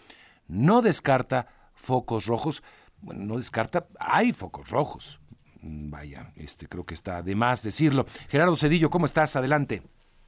No 0.48 0.80
descarta 0.80 1.46
focos 1.74 2.24
rojos. 2.24 2.62
Bueno, 3.02 3.26
no 3.26 3.36
descarta, 3.36 3.84
hay 4.00 4.32
focos 4.32 4.70
rojos. 4.70 5.20
Mm, 5.60 5.90
vaya, 5.90 6.32
este 6.36 6.66
creo 6.66 6.84
que 6.84 6.94
está 6.94 7.22
de 7.22 7.36
más 7.36 7.62
decirlo. 7.62 8.06
Gerardo 8.30 8.56
Cedillo, 8.56 8.88
¿cómo 8.88 9.04
estás? 9.04 9.36
Adelante. 9.36 9.82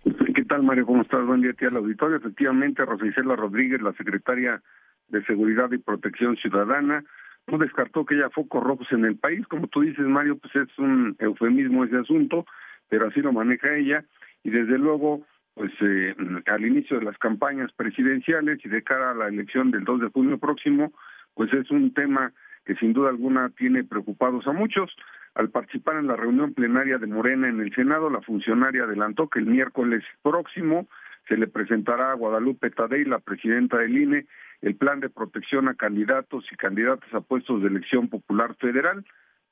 ¿Qué 0.05 0.45
tal, 0.45 0.63
Mario? 0.63 0.85
¿Cómo 0.85 1.01
estás? 1.01 1.25
Buen 1.25 1.41
día 1.41 1.53
a 1.53 1.55
ti 1.55 1.65
al 1.65 1.77
auditorio. 1.79 2.19
Efectivamente, 2.19 2.85
Rosicela 2.85 3.35
Rodríguez, 3.35 3.81
la 3.81 3.95
secretaria 3.95 4.63
de 5.09 5.25
Seguridad 5.25 5.73
y 5.73 5.79
Protección 5.79 6.37
Ciudadana, 6.37 7.03
no 7.47 7.59
descartó 7.59 8.05
que 8.05 8.15
haya 8.15 8.31
focos 8.31 8.63
rojos 8.63 8.87
en 8.93 9.05
el 9.05 9.17
país. 9.17 9.47
Como 9.47 9.67
tú 9.69 9.81
dices, 9.81 10.05
Mario, 10.07 10.39
pues 10.39 10.55
es 10.57 10.79
un 10.79 11.17
eufemismo 11.19 11.85
ese 11.85 11.99
asunto, 11.99 12.47
pero 12.89 13.09
así 13.09 13.21
lo 13.21 13.33
maneja 13.33 13.75
ella. 13.77 14.05
Y 14.45 14.51
desde 14.51 14.79
luego, 14.79 15.27
pues 15.55 15.73
eh, 15.81 16.15
al 16.47 16.65
inicio 16.65 16.99
de 16.99 17.05
las 17.05 17.19
campañas 17.19 17.73
presidenciales 17.73 18.65
y 18.65 18.69
de 18.69 18.83
cara 18.83 19.11
a 19.11 19.15
la 19.15 19.29
elección 19.29 19.71
del 19.71 19.85
2 19.85 20.01
de 20.01 20.09
junio 20.09 20.39
próximo, 20.39 20.93
pues 21.35 21.53
es 21.53 21.71
un 21.71 21.93
tema 21.95 22.33
que 22.65 22.77
sin 22.77 22.93
duda 22.93 23.11
alguna 23.11 23.51
tiene 23.51 23.85
preocupados 23.85 24.47
a 24.47 24.53
muchos. 24.53 24.95
Al 25.35 25.51
participar 25.51 25.97
en 25.97 26.07
la 26.07 26.17
reunión 26.17 26.55
plenaria 26.55 26.99
de 26.99 27.07
Morena 27.07 27.49
en 27.49 27.61
el 27.61 27.75
Senado, 27.75 28.11
la 28.11 28.21
funcionaria 28.21 28.85
adelantó 28.85 29.29
que 29.29 29.39
el 29.39 29.47
miércoles 29.47 30.05
próximo 30.23 30.87
se 31.33 31.39
le 31.39 31.47
presentará 31.47 32.13
a 32.13 32.15
Guadalupe 32.15 32.69
Tadei, 32.69 33.07
la 33.07 33.19
presidenta 33.19 33.79
del 33.79 33.97
INE, 33.97 34.27
el 34.61 34.77
plan 34.77 35.01
de 35.01 35.09
protección 35.09 35.67
a 35.67 35.75
candidatos 35.75 36.45
y 36.53 36.57
candidatas 36.57 37.09
a 37.15 37.23
puestos 37.23 37.63
de 37.63 37.69
elección 37.69 38.09
popular 38.09 38.55
federal. 38.57 39.03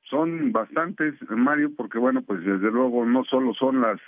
Son 0.03 0.53
bastantes, 0.53 1.15
Mario, 1.31 1.71
porque 1.75 1.99
bueno, 1.99 2.21
pues 2.21 2.45
desde 2.45 2.71
luego 2.71 3.07
no 3.07 3.25
solo 3.25 3.55
son 3.55 3.81
las 3.81 3.99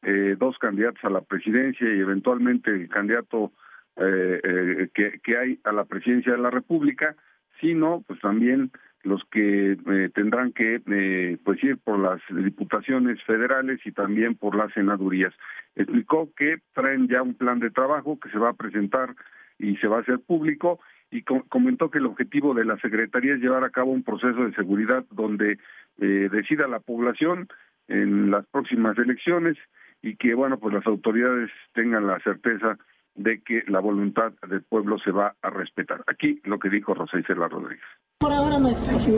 eh, 0.00 0.36
dos 0.38 0.56
candidatas 0.56 1.04
a 1.04 1.10
la 1.10 1.20
presidencia 1.20 1.86
y 1.86 2.00
eventualmente 2.00 2.70
el 2.70 2.88
candidato 2.88 3.52
eh, 3.96 4.40
eh, 4.42 4.88
que, 4.94 5.20
que 5.22 5.36
hay 5.36 5.60
a 5.64 5.72
la 5.72 5.84
presidencia 5.84 6.32
de 6.32 6.38
la 6.38 6.50
República, 6.50 7.14
sino 7.60 8.02
pues 8.06 8.20
también 8.20 8.70
los 9.08 9.22
que 9.30 9.72
eh, 9.72 10.10
tendrán 10.14 10.52
que 10.52 10.80
eh, 10.86 11.38
pues 11.44 11.62
ir 11.64 11.78
por 11.78 11.98
las 11.98 12.20
diputaciones 12.30 13.22
federales 13.24 13.80
y 13.84 13.92
también 13.92 14.36
por 14.36 14.54
las 14.54 14.72
senadurías. 14.72 15.34
Explicó 15.74 16.30
que 16.36 16.58
traen 16.74 17.08
ya 17.08 17.22
un 17.22 17.34
plan 17.34 17.58
de 17.58 17.70
trabajo 17.70 18.18
que 18.20 18.30
se 18.30 18.38
va 18.38 18.50
a 18.50 18.54
presentar 18.54 19.14
y 19.58 19.76
se 19.76 19.88
va 19.88 19.98
a 19.98 20.00
hacer 20.00 20.20
público 20.20 20.80
y 21.10 21.22
comentó 21.22 21.90
que 21.90 21.98
el 21.98 22.06
objetivo 22.06 22.54
de 22.54 22.64
la 22.64 22.78
Secretaría 22.78 23.34
es 23.34 23.40
llevar 23.40 23.64
a 23.64 23.70
cabo 23.70 23.92
un 23.92 24.02
proceso 24.02 24.44
de 24.44 24.54
seguridad 24.54 25.04
donde 25.10 25.58
eh, 26.00 26.28
decida 26.30 26.68
la 26.68 26.80
población 26.80 27.48
en 27.88 28.30
las 28.30 28.46
próximas 28.46 28.98
elecciones 28.98 29.56
y 30.02 30.16
que 30.16 30.34
bueno 30.34 30.58
pues 30.58 30.74
las 30.74 30.86
autoridades 30.86 31.50
tengan 31.72 32.06
la 32.06 32.20
certeza 32.20 32.78
de 33.14 33.40
que 33.40 33.64
la 33.66 33.80
voluntad 33.80 34.32
del 34.46 34.62
pueblo 34.62 34.98
se 34.98 35.10
va 35.10 35.34
a 35.42 35.50
respetar. 35.50 36.04
Aquí 36.06 36.40
lo 36.44 36.58
que 36.58 36.70
dijo 36.70 36.94
Rosa 36.94 37.18
Isela 37.18 37.48
Rodríguez. 37.48 37.84
Por 38.20 38.32
ahora 38.32 38.58
no 38.58 38.70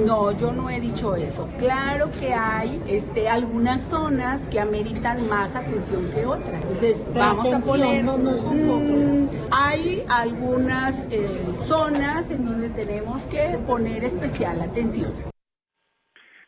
No, 0.05 0.39
yo 0.39 0.53
no 0.53 0.69
he 0.69 0.79
dicho 0.79 1.17
eso. 1.17 1.49
Claro 1.59 2.11
que 2.21 2.35
hay 2.35 2.83
este, 2.87 3.31
algunas 3.31 3.81
zonas 3.81 4.47
que 4.49 4.61
ameritan 4.61 5.27
más 5.27 5.57
atención 5.57 6.11
que 6.11 6.27
otras. 6.27 6.63
Entonces, 6.63 7.09
vamos 7.15 7.51
a 7.51 7.61
poner. 7.61 8.05
No, 8.05 8.19
no 8.19 8.37
son 8.37 9.31
hay 9.51 10.03
algunas 10.11 11.09
eh, 11.11 11.55
zonas 11.55 12.31
en 12.31 12.45
donde 12.45 12.69
tenemos 12.69 13.23
que 13.29 13.59
poner 13.67 14.05
especial 14.05 14.61
atención. 14.61 15.11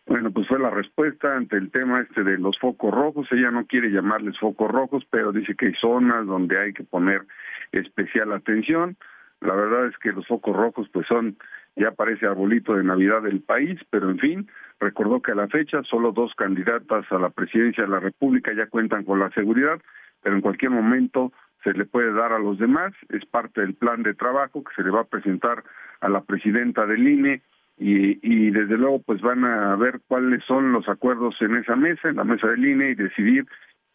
Bueno, 0.07 0.31
pues 0.31 0.47
fue 0.47 0.59
la 0.59 0.69
respuesta 0.69 1.35
ante 1.35 1.57
el 1.57 1.71
tema 1.71 2.03
este 2.03 2.23
de 2.23 2.37
los 2.37 2.59
focos 2.59 2.93
rojos. 2.93 3.27
Ella 3.31 3.51
no 3.51 3.67
quiere 3.67 3.89
llamarles 3.89 4.39
focos 4.39 4.71
rojos, 4.71 5.05
pero 5.11 5.33
dice 5.33 5.55
que 5.57 5.69
hay 5.69 5.75
zonas 5.81 6.27
donde 6.27 6.61
hay 6.61 6.75
que 6.75 6.85
poner 6.85 7.25
especial 7.73 8.31
atención. 8.35 8.99
La 9.41 9.55
verdad 9.55 9.87
es 9.87 9.97
que 9.99 10.13
los 10.13 10.27
focos 10.27 10.55
rojos 10.55 10.89
pues 10.93 11.07
son, 11.09 11.37
ya 11.77 11.91
parece 11.93 12.27
arbolito 12.27 12.75
de 12.75 12.85
Navidad 12.85 13.23
del 13.23 13.41
país, 13.41 13.81
pero 13.91 14.11
en 14.11 14.19
fin, 14.19 14.49
recordó 14.81 15.23
que 15.23 15.33
a 15.33 15.37
la 15.37 15.49
fecha 15.49 15.83
solo 15.85 16.13
dos 16.13 16.33
candidatas 16.35 17.11
a 17.11 17.19
la 17.19 17.31
presidencia 17.31 17.85
de 17.85 17.91
la 17.91 18.01
República 18.01 18.53
ya 18.55 18.67
cuentan 18.67 19.05
con 19.05 19.19
la 19.19 19.31
seguridad, 19.31 19.81
pero 20.23 20.35
en 20.35 20.43
cualquier 20.43 20.71
momento 20.71 21.33
se 21.65 21.73
le 21.73 21.85
puede 21.85 22.13
dar 22.13 22.33
a 22.33 22.39
los 22.39 22.59
demás, 22.59 22.93
es 23.09 23.25
parte 23.27 23.61
del 23.61 23.75
plan 23.75 24.03
de 24.03 24.15
trabajo 24.15 24.65
que 24.65 24.75
se 24.75 24.83
le 24.83 24.91
va 24.91 25.03
a 25.03 25.05
presentar 25.05 25.63
a 26.01 26.09
la 26.09 26.23
presidenta 26.23 26.87
del 26.87 27.07
INE 27.07 27.43
y, 27.79 28.19
y 28.23 28.51
desde 28.51 28.77
luego 28.77 29.01
pues 29.01 29.21
van 29.21 29.45
a 29.45 29.77
ver 29.77 30.01
cuáles 30.09 30.45
son 30.45 30.73
los 30.73 30.89
acuerdos 30.89 31.37
en 31.41 31.57
esa 31.57 31.77
mesa, 31.77 32.09
en 32.09 32.17
la 32.17 32.25
mesa 32.25 32.49
del 32.49 32.65
INE 32.65 32.91
y 32.91 32.95
decidir 32.95 33.47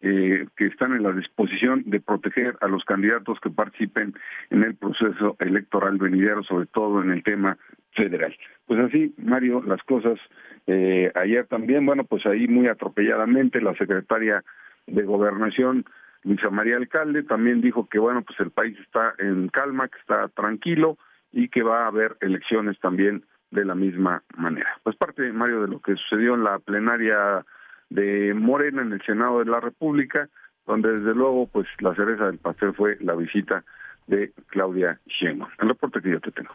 eh, 0.01 0.45
que 0.55 0.67
están 0.67 0.93
en 0.93 1.03
la 1.03 1.11
disposición 1.11 1.83
de 1.85 1.99
proteger 1.99 2.55
a 2.61 2.67
los 2.67 2.83
candidatos 2.85 3.39
que 3.39 3.49
participen 3.49 4.13
en 4.51 4.63
el 4.63 4.75
proceso 4.75 5.35
electoral 5.39 5.97
venidero, 5.97 6.43
sobre 6.43 6.67
todo 6.67 7.01
en 7.01 7.11
el 7.11 7.23
tema 7.23 7.57
federal. 7.93 8.35
Pues 8.67 8.79
así, 8.79 9.15
Mario, 9.17 9.63
las 9.65 9.81
cosas 9.83 10.19
eh, 10.67 11.11
ayer 11.15 11.47
también, 11.47 11.85
bueno, 11.85 12.03
pues 12.03 12.25
ahí 12.25 12.47
muy 12.47 12.67
atropelladamente 12.67 13.61
la 13.61 13.73
secretaria 13.75 14.43
de 14.85 15.03
Gobernación, 15.03 15.85
Luisa 16.23 16.49
María 16.49 16.77
Alcalde, 16.77 17.23
también 17.23 17.61
dijo 17.61 17.87
que, 17.89 17.99
bueno, 17.99 18.21
pues 18.21 18.39
el 18.39 18.51
país 18.51 18.77
está 18.79 19.15
en 19.17 19.47
calma, 19.47 19.87
que 19.87 19.97
está 19.99 20.27
tranquilo 20.29 20.97
y 21.31 21.49
que 21.49 21.63
va 21.63 21.85
a 21.85 21.87
haber 21.87 22.17
elecciones 22.21 22.79
también 22.79 23.23
de 23.51 23.65
la 23.65 23.75
misma 23.75 24.23
manera. 24.35 24.77
Pues 24.83 24.95
parte, 24.95 25.31
Mario, 25.31 25.61
de 25.61 25.69
lo 25.69 25.81
que 25.81 25.95
sucedió 25.95 26.35
en 26.35 26.43
la 26.43 26.59
plenaria 26.59 27.45
de 27.89 28.33
Morena 28.33 28.81
en 28.81 28.93
el 28.93 29.01
Senado 29.03 29.39
de 29.39 29.45
la 29.45 29.59
República, 29.59 30.29
donde 30.65 30.99
desde 30.99 31.15
luego 31.15 31.47
pues 31.47 31.67
la 31.79 31.95
cereza 31.95 32.25
del 32.25 32.39
pastel 32.39 32.73
fue 32.73 32.97
la 33.01 33.15
visita 33.15 33.63
de 34.07 34.33
Claudia 34.47 34.99
Sheinbaum. 35.07 35.51
El 35.59 35.69
reporte 35.69 36.01
que 36.01 36.11
yo 36.11 36.19
te 36.19 36.31
tengo. 36.31 36.51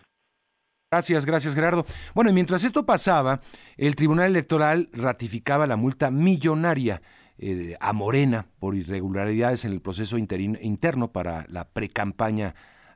Gracias, 0.91 1.25
gracias 1.25 1.55
Gerardo. 1.55 1.87
Bueno, 2.15 2.33
mientras 2.35 2.65
esto 2.65 2.85
pasaba, 2.85 3.41
el 3.79 3.97
Tribunal 3.97 4.27
Electoral 4.27 4.91
ratificaba 4.93 5.67
la 5.67 5.77
multa 5.77 6.11
millonaria 6.11 7.01
eh, 7.39 7.77
a 7.81 7.95
Morena 7.95 8.45
por 8.59 8.75
irregularidades 8.75 9.65
en 9.65 9.73
el 9.73 9.81
proceso 9.81 10.19
interno 10.19 11.11
para 11.11 11.47
la 11.49 11.65
precampaña 11.65 12.55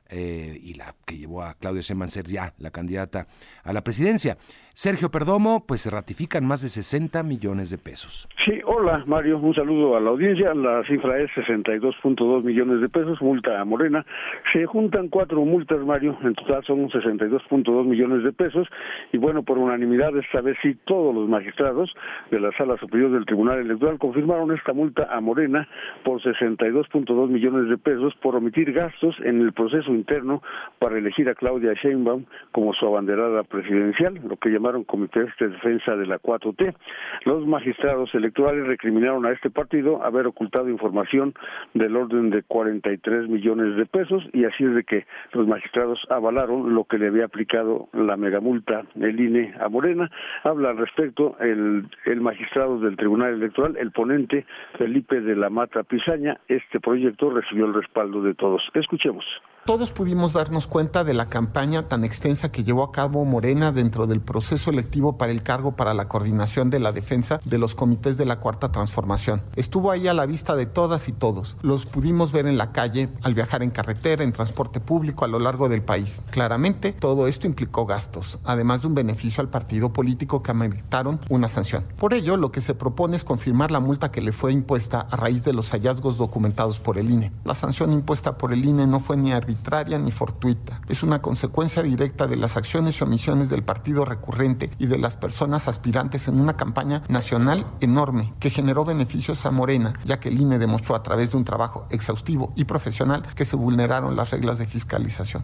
eh, 0.09 0.57
y 0.61 0.75
la 0.75 0.95
que 1.05 1.17
llevó 1.17 1.41
a 1.41 1.55
Claudia 1.55 1.81
Sheinbaum 1.81 2.09
ser 2.09 2.27
ya 2.27 2.53
la 2.59 2.69
candidata 2.69 3.27
a 3.63 3.73
la 3.73 3.83
presidencia. 3.83 4.37
Sergio 4.79 5.09
Perdomo, 5.09 5.65
pues 5.65 5.81
se 5.81 5.89
ratifican 5.89 6.45
más 6.45 6.61
de 6.61 6.69
60 6.69 7.23
millones 7.23 7.71
de 7.71 7.79
pesos. 7.79 8.29
Sí, 8.45 8.61
hola 8.63 9.03
Mario, 9.07 9.39
un 9.39 9.55
saludo 9.55 9.97
a 9.97 9.99
la 9.99 10.11
audiencia. 10.11 10.53
La 10.53 10.83
cifra 10.83 11.19
es 11.19 11.31
62.2 11.31 12.45
millones 12.45 12.81
de 12.81 12.87
pesos, 12.87 13.19
multa 13.19 13.59
a 13.59 13.65
Morena. 13.65 14.05
Se 14.53 14.67
juntan 14.67 15.07
cuatro 15.07 15.43
multas, 15.43 15.79
Mario, 15.79 16.15
en 16.21 16.35
total 16.35 16.63
son 16.63 16.87
62.2 16.89 17.85
millones 17.85 18.23
de 18.23 18.31
pesos. 18.31 18.67
Y 19.11 19.17
bueno, 19.17 19.41
por 19.41 19.57
unanimidad, 19.57 20.15
esta 20.15 20.41
vez 20.41 20.55
sí, 20.61 20.77
todos 20.85 21.15
los 21.15 21.27
magistrados 21.27 21.91
de 22.29 22.39
la 22.39 22.51
Sala 22.55 22.77
Superior 22.77 23.09
del 23.09 23.25
Tribunal 23.25 23.57
Electoral 23.57 23.97
confirmaron 23.97 24.55
esta 24.55 24.73
multa 24.73 25.07
a 25.09 25.19
Morena 25.21 25.67
por 26.03 26.21
62.2 26.21 27.29
millones 27.29 27.67
de 27.67 27.79
pesos 27.79 28.13
por 28.21 28.35
omitir 28.35 28.73
gastos 28.73 29.15
en 29.25 29.41
el 29.41 29.53
proceso 29.53 29.89
interno 29.89 30.43
para 30.77 30.99
elegir 30.99 31.29
a 31.29 31.33
Claudia 31.33 31.73
Sheinbaum 31.73 32.25
como 32.51 32.75
su 32.75 32.85
abanderada 32.85 33.41
presidencial, 33.41 34.21
lo 34.23 34.37
que 34.37 34.51
llamaron 34.67 34.83
comités 34.83 35.29
de 35.39 35.47
defensa 35.47 35.95
de 35.95 36.05
la 36.05 36.19
4T. 36.19 36.75
Los 37.23 37.47
magistrados 37.47 38.13
electorales 38.13 38.67
recriminaron 38.67 39.25
a 39.25 39.31
este 39.31 39.49
partido 39.49 40.03
haber 40.03 40.27
ocultado 40.27 40.69
información 40.69 41.33
del 41.73 41.95
orden 41.95 42.29
de 42.31 42.43
43 42.43 43.29
millones 43.29 43.77
de 43.77 43.85
pesos 43.85 44.23
y 44.33 44.43
así 44.43 44.65
es 44.65 44.75
de 44.75 44.83
que 44.83 45.05
los 45.31 45.47
magistrados 45.47 45.99
avalaron 46.09 46.73
lo 46.73 46.83
que 46.83 46.97
le 46.97 47.07
había 47.07 47.25
aplicado 47.25 47.87
la 47.93 48.17
megamulta 48.17 48.83
el 48.99 49.19
INE 49.19 49.53
a 49.59 49.69
Morena. 49.69 50.11
Habla 50.43 50.71
al 50.71 50.77
respecto 50.77 51.37
el, 51.39 51.87
el 52.05 52.21
magistrado 52.21 52.79
del 52.79 52.97
Tribunal 52.97 53.35
Electoral, 53.35 53.77
el 53.77 53.91
ponente 53.91 54.45
Felipe 54.77 55.21
de 55.21 55.35
la 55.35 55.49
Mata 55.49 55.83
Pizaña. 55.83 56.39
Este 56.49 56.81
proyecto 56.81 57.29
recibió 57.29 57.67
el 57.67 57.73
respaldo 57.73 58.21
de 58.21 58.33
todos. 58.33 58.61
Escuchemos. 58.73 59.23
Todos 59.67 59.91
pudimos 59.91 60.31
darnos 60.31 60.65
cuenta 60.65 61.03
de 61.03 61.13
la 61.13 61.25
campaña 61.25 61.89
tan 61.89 62.05
extensa 62.05 62.53
que 62.53 62.63
llevó 62.63 62.83
a 62.83 62.93
cabo 62.93 63.25
Morena 63.25 63.73
dentro 63.73 64.07
del 64.07 64.21
proceso 64.21 64.69
electivo 64.69 65.17
para 65.17 65.33
el 65.33 65.43
cargo 65.43 65.75
para 65.75 65.93
la 65.93 66.07
coordinación 66.07 66.69
de 66.69 66.79
la 66.79 66.93
defensa 66.93 67.41
de 67.43 67.57
los 67.57 67.75
comités 67.75 68.15
de 68.15 68.25
la 68.25 68.39
Cuarta 68.39 68.71
Transformación. 68.71 69.41
Estuvo 69.57 69.91
ahí 69.91 70.07
a 70.07 70.13
la 70.13 70.25
vista 70.25 70.55
de 70.55 70.67
todas 70.67 71.09
y 71.09 71.11
todos. 71.11 71.57
Los 71.63 71.85
pudimos 71.85 72.31
ver 72.31 72.47
en 72.47 72.57
la 72.57 72.71
calle, 72.71 73.09
al 73.23 73.33
viajar 73.33 73.61
en 73.61 73.71
carretera, 73.71 74.23
en 74.23 74.31
transporte 74.31 74.79
público 74.79 75.25
a 75.25 75.27
lo 75.27 75.37
largo 75.37 75.67
del 75.67 75.81
país. 75.81 76.21
Claramente, 76.29 76.93
todo 76.93 77.27
esto 77.27 77.45
implicó 77.45 77.85
gastos, 77.85 78.39
además 78.45 78.83
de 78.83 78.87
un 78.87 78.95
beneficio 78.95 79.41
al 79.41 79.49
partido 79.49 79.91
político 79.91 80.41
que 80.41 80.51
ameritaron 80.51 81.19
una 81.27 81.49
sanción. 81.49 81.83
Por 81.99 82.13
ello, 82.13 82.37
lo 82.37 82.53
que 82.53 82.61
se 82.61 82.73
propone 82.73 83.17
es 83.17 83.25
confirmar 83.25 83.71
la 83.71 83.81
multa 83.81 84.11
que 84.11 84.21
le 84.21 84.31
fue 84.31 84.53
impuesta 84.53 85.01
a 85.01 85.17
raíz 85.17 85.43
de 85.43 85.51
los 85.51 85.71
hallazgos 85.71 86.17
documentados 86.17 86.79
por 86.79 86.97
el 86.97 87.11
INE. 87.11 87.33
La 87.43 87.53
sanción 87.53 87.91
impuesta 87.91 88.37
por 88.37 88.53
el 88.53 88.63
INE 88.63 88.87
no 88.87 89.01
fue 89.01 89.17
ni 89.17 89.33
arbitraria 89.57 89.97
ni 89.97 90.11
fortuita. 90.11 90.79
Es 90.87 91.03
una 91.03 91.21
consecuencia 91.21 91.81
directa 91.83 92.27
de 92.27 92.35
las 92.35 92.57
acciones 92.57 92.99
y 92.99 93.03
omisiones 93.03 93.49
del 93.49 93.63
partido 93.63 94.05
recurrente 94.05 94.69
y 94.79 94.87
de 94.87 94.97
las 94.97 95.17
personas 95.17 95.67
aspirantes 95.67 96.27
en 96.27 96.39
una 96.39 96.55
campaña 96.55 97.01
nacional 97.09 97.65
enorme 97.81 98.33
que 98.39 98.49
generó 98.49 98.85
beneficios 98.85 99.45
a 99.45 99.51
Morena, 99.51 99.93
ya 100.05 100.19
que 100.19 100.29
el 100.29 100.39
INE 100.39 100.59
demostró 100.59 100.95
a 100.95 101.03
través 101.03 101.31
de 101.31 101.37
un 101.37 101.45
trabajo 101.45 101.87
exhaustivo 101.89 102.53
y 102.55 102.65
profesional 102.65 103.23
que 103.35 103.45
se 103.45 103.55
vulneraron 103.55 104.15
las 104.15 104.31
reglas 104.31 104.59
de 104.59 104.67
fiscalización. 104.67 105.43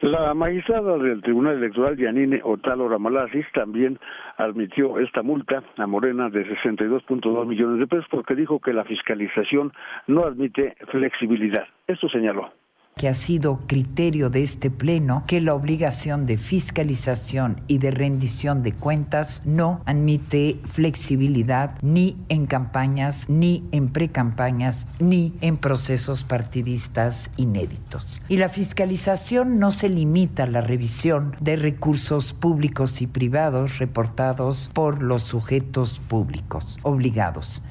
La 0.00 0.34
magistrada 0.34 0.98
del 0.98 1.22
Tribunal 1.22 1.58
Electoral, 1.58 1.96
Yanine 1.96 2.40
Otalo 2.42 2.88
Ramalasis, 2.88 3.46
también 3.54 4.00
admitió 4.36 4.98
esta 4.98 5.22
multa 5.22 5.62
a 5.76 5.86
Morena 5.86 6.28
de 6.28 6.44
62.2 6.44 7.46
millones 7.46 7.78
de 7.78 7.86
pesos 7.86 8.06
porque 8.10 8.34
dijo 8.34 8.58
que 8.58 8.72
la 8.72 8.82
fiscalización 8.82 9.72
no 10.08 10.24
admite 10.24 10.74
flexibilidad. 10.90 11.68
Esto 11.86 12.08
señaló 12.08 12.50
que 12.96 13.08
ha 13.08 13.14
sido 13.14 13.60
criterio 13.66 14.30
de 14.30 14.42
este 14.42 14.70
Pleno 14.70 15.24
que 15.26 15.40
la 15.40 15.54
obligación 15.54 16.26
de 16.26 16.36
fiscalización 16.36 17.60
y 17.66 17.78
de 17.78 17.90
rendición 17.90 18.62
de 18.62 18.72
cuentas 18.72 19.42
no 19.46 19.80
admite 19.86 20.60
flexibilidad 20.64 21.76
ni 21.82 22.16
en 22.28 22.46
campañas, 22.46 23.28
ni 23.28 23.64
en 23.72 23.88
precampañas, 23.88 24.86
ni 24.98 25.34
en 25.40 25.56
procesos 25.56 26.24
partidistas 26.24 27.30
inéditos. 27.36 28.22
Y 28.28 28.36
la 28.36 28.48
fiscalización 28.48 29.58
no 29.58 29.70
se 29.70 29.88
limita 29.88 30.44
a 30.44 30.46
la 30.46 30.60
revisión 30.60 31.34
de 31.40 31.56
recursos 31.56 32.32
públicos 32.32 33.02
y 33.02 33.06
privados 33.06 33.78
reportados 33.78 34.70
por 34.72 35.02
los 35.02 35.22
sujetos 35.22 35.98
públicos 35.98 36.78
obligados 36.82 37.62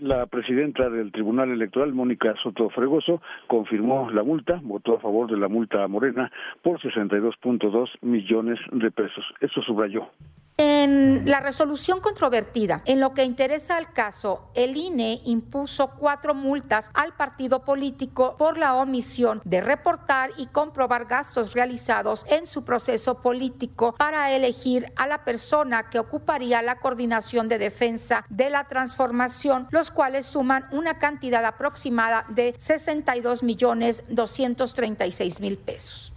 la 0.00 0.26
presidenta 0.26 0.88
del 0.90 1.12
Tribunal 1.12 1.50
Electoral, 1.50 1.92
Mónica 1.92 2.34
Soto 2.42 2.70
Fregoso, 2.70 3.20
confirmó 3.46 4.10
la 4.10 4.22
multa, 4.22 4.60
votó 4.62 4.96
a 4.96 5.00
favor 5.00 5.30
de 5.30 5.36
la 5.36 5.48
multa 5.48 5.84
a 5.84 5.88
Morena 5.88 6.30
por 6.62 6.80
62.2 6.80 7.88
millones 8.02 8.58
de 8.72 8.90
pesos. 8.90 9.24
Eso 9.40 9.62
subrayó. 9.62 10.08
En 10.60 11.22
la 11.30 11.38
resolución 11.38 12.00
controvertida, 12.00 12.82
en 12.84 12.98
lo 12.98 13.14
que 13.14 13.22
interesa 13.22 13.76
al 13.76 13.92
caso, 13.92 14.50
el 14.54 14.76
INE 14.76 15.20
impuso 15.24 15.90
cuatro 15.90 16.34
multas 16.34 16.90
al 16.94 17.14
partido 17.14 17.64
político 17.64 18.34
por 18.36 18.58
la 18.58 18.74
omisión 18.74 19.40
de 19.44 19.60
reportar 19.60 20.32
y 20.36 20.46
comprobar 20.46 21.04
gastos 21.04 21.54
realizados 21.54 22.26
en 22.28 22.44
su 22.44 22.64
proceso 22.64 23.22
político 23.22 23.94
para 23.96 24.32
elegir 24.32 24.92
a 24.96 25.06
la 25.06 25.24
persona 25.24 25.88
que 25.90 26.00
ocuparía 26.00 26.60
la 26.60 26.80
coordinación 26.80 27.48
de 27.48 27.58
defensa 27.58 28.26
de 28.28 28.50
la 28.50 28.64
transformación, 28.64 29.68
los 29.70 29.92
cuales 29.92 30.26
suman 30.26 30.66
una 30.72 30.98
cantidad 30.98 31.44
aproximada 31.44 32.26
de 32.30 32.56
62 32.58 33.44
millones 33.44 34.02
236 34.08 35.40
mil 35.40 35.56
pesos. 35.56 36.12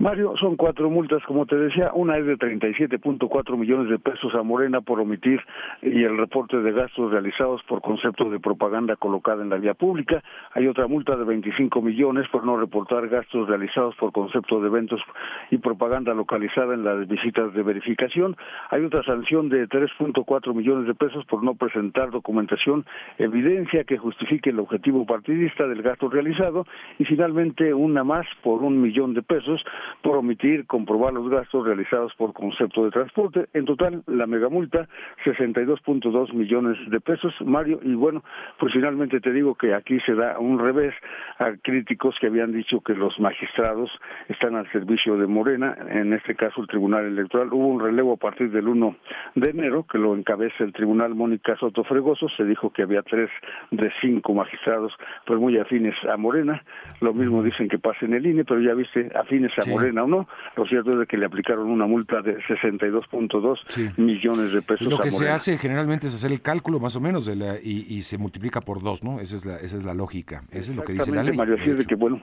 Mario, 0.00 0.32
son 0.40 0.56
cuatro 0.56 0.88
multas, 0.88 1.22
como 1.26 1.44
te 1.44 1.56
decía, 1.56 1.90
una 1.92 2.16
es 2.16 2.24
de 2.24 2.38
37.4 2.38 3.54
millones 3.58 3.90
de 3.90 3.98
pesos 3.98 4.34
a 4.34 4.42
Morena 4.42 4.80
por 4.80 4.98
omitir 4.98 5.42
y 5.82 6.04
el 6.04 6.16
reporte 6.16 6.56
de 6.56 6.72
gastos 6.72 7.10
realizados 7.10 7.62
por 7.64 7.82
concepto 7.82 8.30
de 8.30 8.40
propaganda 8.40 8.96
colocada 8.96 9.42
en 9.42 9.50
la 9.50 9.58
vía 9.58 9.74
pública. 9.74 10.22
Hay 10.54 10.68
otra 10.68 10.86
multa 10.86 11.16
de 11.16 11.24
25 11.24 11.82
millones 11.82 12.26
por 12.32 12.46
no 12.46 12.56
reportar 12.56 13.08
gastos 13.08 13.46
realizados 13.46 13.94
por 13.96 14.10
concepto 14.10 14.62
de 14.62 14.68
eventos 14.68 15.02
y 15.50 15.58
propaganda 15.58 16.14
localizada 16.14 16.72
en 16.72 16.82
las 16.82 17.06
visitas 17.06 17.52
de 17.52 17.62
verificación. 17.62 18.38
Hay 18.70 18.82
otra 18.82 19.02
sanción 19.02 19.50
de 19.50 19.68
3.4 19.68 20.54
millones 20.54 20.86
de 20.86 20.94
pesos 20.94 21.26
por 21.26 21.44
no 21.44 21.56
presentar 21.56 22.10
documentación, 22.10 22.86
evidencia 23.18 23.84
que 23.84 23.98
justifique 23.98 24.48
el 24.48 24.60
objetivo 24.60 25.04
partidista 25.04 25.66
del 25.66 25.82
gasto 25.82 26.08
realizado 26.08 26.64
y 26.98 27.04
finalmente 27.04 27.74
una 27.74 28.02
más 28.02 28.24
por 28.42 28.62
un 28.62 28.80
millón 28.80 29.12
de 29.12 29.20
pesos 29.20 29.62
por 30.02 30.16
omitir 30.16 30.66
comprobar 30.66 31.12
los 31.12 31.28
gastos 31.28 31.66
realizados 31.66 32.12
por 32.14 32.32
concepto 32.32 32.84
de 32.84 32.90
transporte. 32.90 33.46
En 33.52 33.64
total, 33.64 34.02
la 34.06 34.26
megamulta, 34.26 34.88
62.2 35.24 36.32
millones 36.32 36.78
de 36.90 37.00
pesos, 37.00 37.34
Mario, 37.44 37.80
y 37.82 37.94
bueno, 37.94 38.22
pues 38.58 38.72
finalmente 38.72 39.20
te 39.20 39.32
digo 39.32 39.54
que 39.54 39.74
aquí 39.74 39.98
se 40.00 40.14
da 40.14 40.38
un 40.38 40.58
revés 40.58 40.94
a 41.38 41.52
críticos 41.62 42.16
que 42.20 42.28
habían 42.28 42.52
dicho 42.52 42.80
que 42.80 42.94
los 42.94 43.18
magistrados 43.18 43.90
están 44.28 44.54
al 44.56 44.70
servicio 44.72 45.16
de 45.16 45.26
Morena, 45.26 45.76
en 45.90 46.12
este 46.12 46.34
caso 46.34 46.60
el 46.60 46.68
Tribunal 46.68 47.04
Electoral. 47.06 47.52
Hubo 47.52 47.66
un 47.66 47.80
relevo 47.80 48.14
a 48.14 48.16
partir 48.16 48.50
del 48.50 48.68
1 48.68 48.96
de 49.34 49.50
enero, 49.50 49.86
que 49.90 49.98
lo 49.98 50.14
encabeza 50.14 50.64
el 50.64 50.72
Tribunal 50.72 51.14
Mónica 51.14 51.56
Soto 51.56 51.84
Fregoso, 51.84 52.28
se 52.36 52.44
dijo 52.44 52.70
que 52.70 52.82
había 52.82 53.02
tres 53.02 53.30
de 53.70 53.90
cinco 54.00 54.34
magistrados, 54.34 54.92
pues 55.26 55.40
muy 55.40 55.58
afines 55.58 55.94
a 56.10 56.16
Morena, 56.16 56.62
lo 57.00 57.12
mismo 57.12 57.42
dicen 57.42 57.68
que 57.68 57.78
pasa 57.78 58.06
en 58.06 58.14
el 58.14 58.26
INE, 58.26 58.44
pero 58.44 58.60
ya 58.60 58.74
viste, 58.74 59.10
afines 59.14 59.52
a 59.58 59.68
Morena 59.68 59.79
o 59.80 60.06
no. 60.06 60.28
Lo 60.56 60.66
cierto 60.66 61.00
es 61.00 61.08
que 61.08 61.16
le 61.16 61.26
aplicaron 61.26 61.70
una 61.70 61.86
multa 61.86 62.22
de 62.22 62.38
62.2 62.38 63.98
millones 63.98 64.52
de 64.52 64.62
pesos. 64.62 64.88
Lo 64.88 64.98
que 64.98 65.10
se 65.10 65.28
hace 65.28 65.58
generalmente 65.58 66.06
es 66.06 66.14
hacer 66.14 66.32
el 66.32 66.42
cálculo 66.42 66.80
más 66.80 66.96
o 66.96 67.00
menos 67.00 67.26
de 67.26 67.36
la, 67.36 67.56
y, 67.62 68.00
se 68.02 68.18
multiplica 68.18 68.60
por 68.60 68.82
dos, 68.82 69.04
¿no? 69.04 69.20
Esa 69.20 69.36
es 69.36 69.46
la, 69.46 69.56
esa 69.56 69.76
es 69.76 69.84
la 69.84 69.94
lógica. 69.94 70.42
Eso 70.50 70.72
es 70.72 70.76
lo 70.76 70.84
que 70.84 70.94
dice 70.94 71.12
la 71.12 71.22
ley. 71.22 71.36
Mario, 71.36 71.54
así 71.54 71.70
es 71.70 71.78
de 71.78 71.84
que, 71.84 71.94
bueno, 71.94 72.22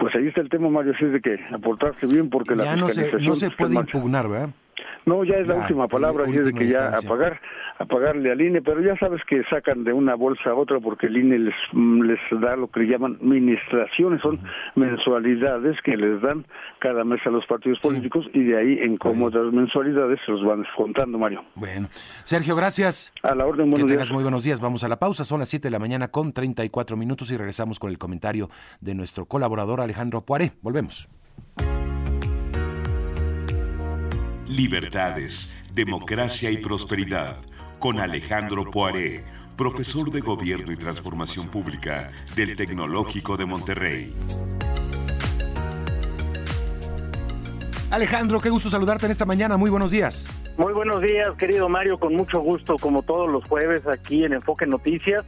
pues 0.00 0.14
ahí 0.14 0.26
está 0.26 0.40
el 0.40 0.48
tema, 0.48 0.68
Mario, 0.68 0.92
así 0.94 1.04
es 1.04 1.12
de 1.12 1.20
que 1.20 1.38
aportarse 1.52 2.06
bien 2.06 2.30
porque 2.30 2.56
ya 2.56 2.64
la 2.64 2.76
no 2.76 2.88
se, 2.88 3.20
no 3.20 3.34
se 3.34 3.50
puede 3.50 3.74
impugnar, 3.74 4.28
¿verdad? 4.28 4.50
No, 5.06 5.24
ya 5.24 5.36
es 5.36 5.48
la 5.48 5.56
última 5.56 5.88
palabra, 5.88 6.24
así 6.24 6.38
de 6.38 6.52
que 6.52 6.68
ya 6.68 6.88
apagar 6.88 7.40
a 7.78 7.84
pagarle 7.84 8.32
al 8.32 8.40
INE, 8.40 8.60
pero 8.60 8.80
ya 8.80 8.96
sabes 8.98 9.22
que 9.24 9.42
sacan 9.44 9.84
de 9.84 9.92
una 9.92 10.16
bolsa 10.16 10.50
a 10.50 10.54
otra 10.54 10.80
porque 10.80 11.06
el 11.06 11.16
INE 11.16 11.38
les, 11.38 11.54
mm, 11.72 12.02
les 12.02 12.18
da 12.40 12.56
lo 12.56 12.68
que 12.68 12.80
llaman 12.80 13.18
ministraciones, 13.20 14.20
son 14.20 14.38
mensualidades 14.74 15.76
que 15.82 15.96
les 15.96 16.20
dan 16.20 16.44
cada 16.80 17.04
mes 17.04 17.20
a 17.24 17.30
los 17.30 17.46
partidos 17.46 17.78
políticos 17.80 18.26
y 18.34 18.42
de 18.44 18.56
ahí 18.56 18.78
en 18.80 18.96
cómodas 18.96 19.52
mensualidades 19.52 20.18
se 20.26 20.32
los 20.32 20.44
van 20.44 20.62
descontando, 20.62 21.18
Mario. 21.18 21.44
Bueno, 21.54 21.88
Sergio, 22.24 22.56
gracias. 22.56 23.12
A 23.22 23.34
la 23.34 23.46
orden, 23.46 23.70
buenos 23.70 23.88
que 23.88 23.96
días. 23.96 24.10
muy 24.10 24.22
buenos 24.22 24.42
días. 24.42 24.60
Vamos 24.60 24.82
a 24.84 24.88
la 24.88 24.98
pausa, 24.98 25.24
son 25.24 25.40
las 25.40 25.48
7 25.48 25.68
de 25.68 25.72
la 25.72 25.78
mañana 25.78 26.08
con 26.08 26.32
34 26.32 26.96
minutos 26.96 27.30
y 27.30 27.36
regresamos 27.36 27.78
con 27.78 27.90
el 27.90 27.98
comentario 27.98 28.50
de 28.80 28.94
nuestro 28.94 29.26
colaborador 29.26 29.80
Alejandro 29.80 30.22
Poiré. 30.22 30.52
Volvemos. 30.62 31.08
Libertades, 34.48 35.54
democracia 35.74 36.50
y 36.50 36.56
prosperidad 36.56 37.36
con 37.78 38.00
Alejandro 38.00 38.64
Poiré, 38.70 39.22
profesor 39.58 40.10
de 40.10 40.22
Gobierno 40.22 40.72
y 40.72 40.76
Transformación 40.76 41.48
Pública 41.48 42.10
del 42.34 42.56
Tecnológico 42.56 43.36
de 43.36 43.44
Monterrey. 43.44 44.14
Alejandro, 47.90 48.40
qué 48.40 48.48
gusto 48.48 48.70
saludarte 48.70 49.04
en 49.04 49.12
esta 49.12 49.26
mañana. 49.26 49.58
Muy 49.58 49.68
buenos 49.68 49.90
días. 49.90 50.26
Muy 50.56 50.72
buenos 50.72 51.02
días, 51.02 51.30
querido 51.34 51.68
Mario, 51.68 52.00
con 52.00 52.14
mucho 52.14 52.40
gusto, 52.40 52.76
como 52.80 53.02
todos 53.02 53.30
los 53.30 53.46
jueves 53.46 53.86
aquí 53.86 54.24
en 54.24 54.32
Enfoque 54.32 54.66
Noticias. 54.66 55.26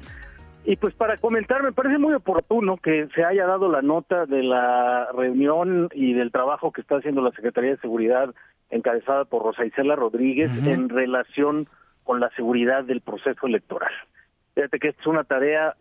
Y 0.64 0.76
pues 0.76 0.94
para 0.94 1.18
comentar, 1.18 1.62
me 1.62 1.72
parece 1.72 1.98
muy 1.98 2.14
oportuno 2.14 2.78
que 2.78 3.06
se 3.14 3.22
haya 3.22 3.44
dado 3.44 3.70
la 3.70 3.82
nota 3.82 4.24
de 4.24 4.42
la 4.42 5.08
reunión 5.14 5.90
y 5.92 6.14
del 6.14 6.32
trabajo 6.32 6.72
que 6.72 6.80
está 6.80 6.96
haciendo 6.96 7.20
la 7.20 7.32
Secretaría 7.32 7.72
de 7.72 7.80
Seguridad 7.80 8.34
encabezada 8.70 9.24
por 9.24 9.42
Rosa 9.42 9.64
Isela 9.64 9.96
Rodríguez 9.96 10.50
en 10.64 10.88
relación 10.88 11.68
con 12.04 12.20
la 12.20 12.30
seguridad 12.30 12.84
del 12.84 13.00
proceso 13.00 13.46
electoral. 13.46 13.92
Fíjate 14.54 14.78
que 14.78 14.88
es 14.88 15.06
una 15.06 15.24
tarea 15.24 15.74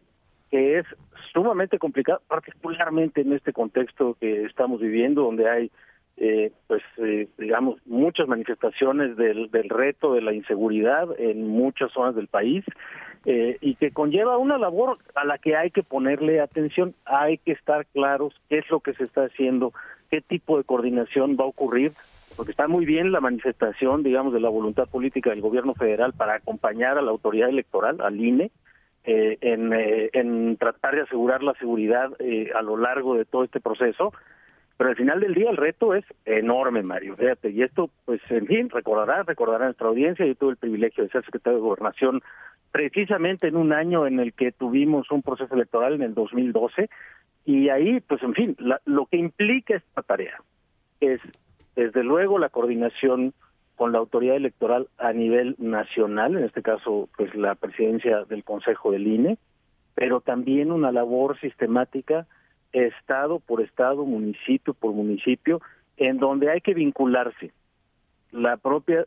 que 0.52 0.80
es 0.80 0.86
sumamente 1.34 1.78
complicada, 1.78 2.20
particularmente 2.28 3.22
en 3.22 3.34
este 3.34 3.54
contexto 3.54 4.18
que 4.20 4.46
estamos 4.46 4.82
viviendo, 4.82 5.24
donde 5.24 5.50
hay, 5.50 5.72
eh, 6.18 6.52
pues, 6.68 6.82
eh, 6.98 7.28
digamos, 7.38 7.80
muchas 7.86 8.28
manifestaciones 8.28 9.16
del, 9.16 9.52
del 9.52 9.70
reto 9.70 10.14
de 10.14 10.22
la 10.22 10.34
inseguridad 10.34 11.08
en 11.20 11.48
muchas 11.48 11.92
zonas 11.92 12.16
del 12.16 12.28
país 12.28 12.66
eh, 13.26 13.58
y 13.62 13.76
que 13.76 13.92
conlleva 13.92 14.38
una 14.38 14.58
labor 14.58 14.98
a 15.16 15.26
la 15.26 15.38
que 15.38 15.56
hay 15.56 15.72
que 15.72 15.84
ponerle 15.84 16.40
atención, 16.40 16.96
hay 17.06 17.38
que 17.38 17.52
estar 17.52 17.86
claros 17.88 18.34
qué 18.50 18.60
es 18.60 18.70
lo 18.70 18.80
que 18.80 18.94
se 18.94 19.04
está 19.04 19.26
haciendo, 19.26 19.74
qué 20.10 20.22
tipo 20.22 20.58
de 20.58 20.64
coordinación 20.64 21.38
va 21.40 21.44
a 21.44 21.48
ocurrir 21.48 21.92
porque 22.40 22.52
está 22.52 22.70
muy 22.70 22.86
bien 22.86 23.12
la 23.12 23.20
manifestación, 23.20 24.02
digamos, 24.02 24.32
de 24.32 24.40
la 24.40 24.48
voluntad 24.48 24.88
política 24.88 25.30
del 25.30 25.42
gobierno 25.42 25.74
federal 25.74 26.14
para 26.14 26.36
acompañar 26.36 26.98
a 26.98 27.02
la 27.02 27.12
autoridad 27.12 27.50
electoral, 27.50 28.00
al 28.00 28.18
INE, 28.18 28.50
eh, 29.04 29.38
en, 29.42 29.74
eh, 29.74 30.10
en, 30.14 30.56
tratar 30.56 30.96
de 30.96 31.02
asegurar 31.02 31.44
la 31.44 31.54
seguridad 31.56 32.12
eh, 32.20 32.50
a 32.56 32.62
lo 32.62 32.78
largo 32.78 33.16
de 33.16 33.26
todo 33.26 33.44
este 33.44 33.60
proceso, 33.60 34.14
pero 34.78 34.90
al 34.90 34.96
final 34.96 35.20
del 35.20 35.34
día 35.34 35.50
el 35.50 35.58
reto 35.58 35.94
es 35.94 36.06
enorme, 36.24 36.82
Mario, 36.82 37.18
fíjate, 37.18 37.50
y 37.50 37.62
esto, 37.62 37.90
pues, 38.06 38.22
en 38.30 38.48
fin, 38.48 38.70
recordará, 38.70 39.24
recordará 39.24 39.66
nuestra 39.66 39.90
audiencia, 39.90 40.26
yo 40.26 40.36
tuve 40.36 40.52
el 40.52 40.58
privilegio 40.58 41.04
de 41.04 41.10
ser 41.10 41.26
secretario 41.26 41.58
de 41.58 41.64
Gobernación 41.64 42.22
precisamente 42.72 43.50
en 43.50 43.58
un 43.58 43.74
año 43.74 44.08
en 44.08 44.22
el 44.22 44.32
que 44.32 44.54
tuvimos 44.54 45.12
un 45.12 45.24
proceso 45.24 45.56
electoral 45.56 45.92
en 45.92 46.04
el 46.04 46.14
2012, 46.14 46.90
y 47.44 47.68
ahí, 47.68 48.00
pues, 48.00 48.24
en 48.24 48.34
fin, 48.34 48.56
lo 48.86 49.08
que 49.08 49.18
implica 49.18 49.76
esta 49.76 50.04
tarea 50.04 50.38
es, 51.02 51.20
desde 51.80 52.04
luego, 52.04 52.40
la 52.40 52.50
coordinación 52.50 53.34
con 53.76 53.94
la 53.94 54.00
autoridad 54.00 54.36
electoral 54.36 54.90
a 54.98 55.14
nivel 55.14 55.56
nacional, 55.58 56.36
en 56.36 56.44
este 56.44 56.62
caso, 56.62 57.08
pues 57.16 57.34
la 57.34 57.56
presidencia 57.56 58.26
del 58.26 58.44
Consejo 58.44 58.92
del 58.92 59.08
INE, 59.08 59.38
pero 59.96 60.20
también 60.20 60.72
una 60.72 60.92
labor 60.92 61.40
sistemática 61.40 62.28
estado 62.74 63.40
por 63.40 63.62
estado, 63.62 64.06
municipio 64.06 64.74
por 64.74 64.92
municipio, 64.92 65.62
en 65.96 66.18
donde 66.18 66.52
hay 66.52 66.60
que 66.60 66.74
vincularse 66.74 67.54
la 68.32 68.58
propia 68.58 69.06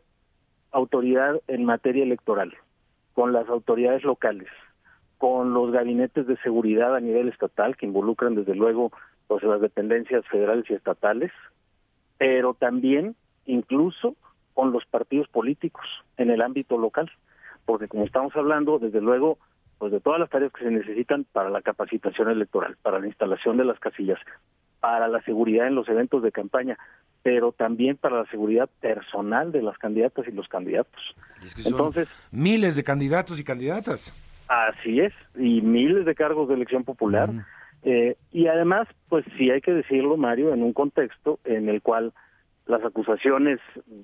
autoridad 0.70 1.40
en 1.48 1.66
materia 1.66 2.02
electoral 2.02 2.54
con 3.12 3.34
las 3.34 3.48
autoridades 3.50 4.04
locales, 4.04 4.48
con 5.18 5.52
los 5.52 5.70
gabinetes 5.70 6.26
de 6.26 6.38
seguridad 6.38 6.96
a 6.96 7.00
nivel 7.00 7.28
estatal 7.28 7.76
que 7.76 7.84
involucran 7.84 8.34
desde 8.34 8.54
luego 8.54 8.90
pues, 9.26 9.42
las 9.42 9.60
dependencias 9.60 10.26
federales 10.28 10.64
y 10.70 10.74
estatales, 10.74 11.30
pero 12.22 12.54
también 12.54 13.16
incluso 13.46 14.14
con 14.54 14.70
los 14.70 14.86
partidos 14.86 15.26
políticos 15.26 15.84
en 16.16 16.30
el 16.30 16.40
ámbito 16.40 16.78
local, 16.78 17.10
porque 17.64 17.88
como 17.88 18.04
estamos 18.04 18.36
hablando, 18.36 18.78
desde 18.78 19.00
luego, 19.00 19.38
pues 19.78 19.90
de 19.90 19.98
todas 19.98 20.20
las 20.20 20.30
tareas 20.30 20.52
que 20.52 20.62
se 20.62 20.70
necesitan 20.70 21.26
para 21.32 21.50
la 21.50 21.62
capacitación 21.62 22.30
electoral, 22.30 22.76
para 22.80 23.00
la 23.00 23.08
instalación 23.08 23.56
de 23.56 23.64
las 23.64 23.80
casillas, 23.80 24.20
para 24.78 25.08
la 25.08 25.20
seguridad 25.22 25.66
en 25.66 25.74
los 25.74 25.88
eventos 25.88 26.22
de 26.22 26.30
campaña, 26.30 26.78
pero 27.24 27.50
también 27.50 27.96
para 27.96 28.18
la 28.18 28.26
seguridad 28.26 28.70
personal 28.80 29.50
de 29.50 29.62
las 29.62 29.76
candidatas 29.78 30.24
y 30.28 30.30
los 30.30 30.46
candidatos. 30.46 31.16
Entonces, 31.66 32.08
miles 32.30 32.76
de 32.76 32.84
candidatos 32.84 33.40
y 33.40 33.44
candidatas. 33.44 34.14
Así 34.46 35.00
es, 35.00 35.12
y 35.34 35.60
miles 35.60 36.04
de 36.04 36.14
cargos 36.14 36.48
de 36.48 36.54
elección 36.54 36.84
popular. 36.84 37.30
Eh, 37.84 38.16
y 38.30 38.46
además, 38.46 38.88
pues 39.08 39.24
sí 39.36 39.50
hay 39.50 39.60
que 39.60 39.72
decirlo, 39.72 40.16
Mario, 40.16 40.52
en 40.52 40.62
un 40.62 40.72
contexto 40.72 41.40
en 41.44 41.68
el 41.68 41.82
cual 41.82 42.12
las 42.66 42.84
acusaciones 42.84 43.58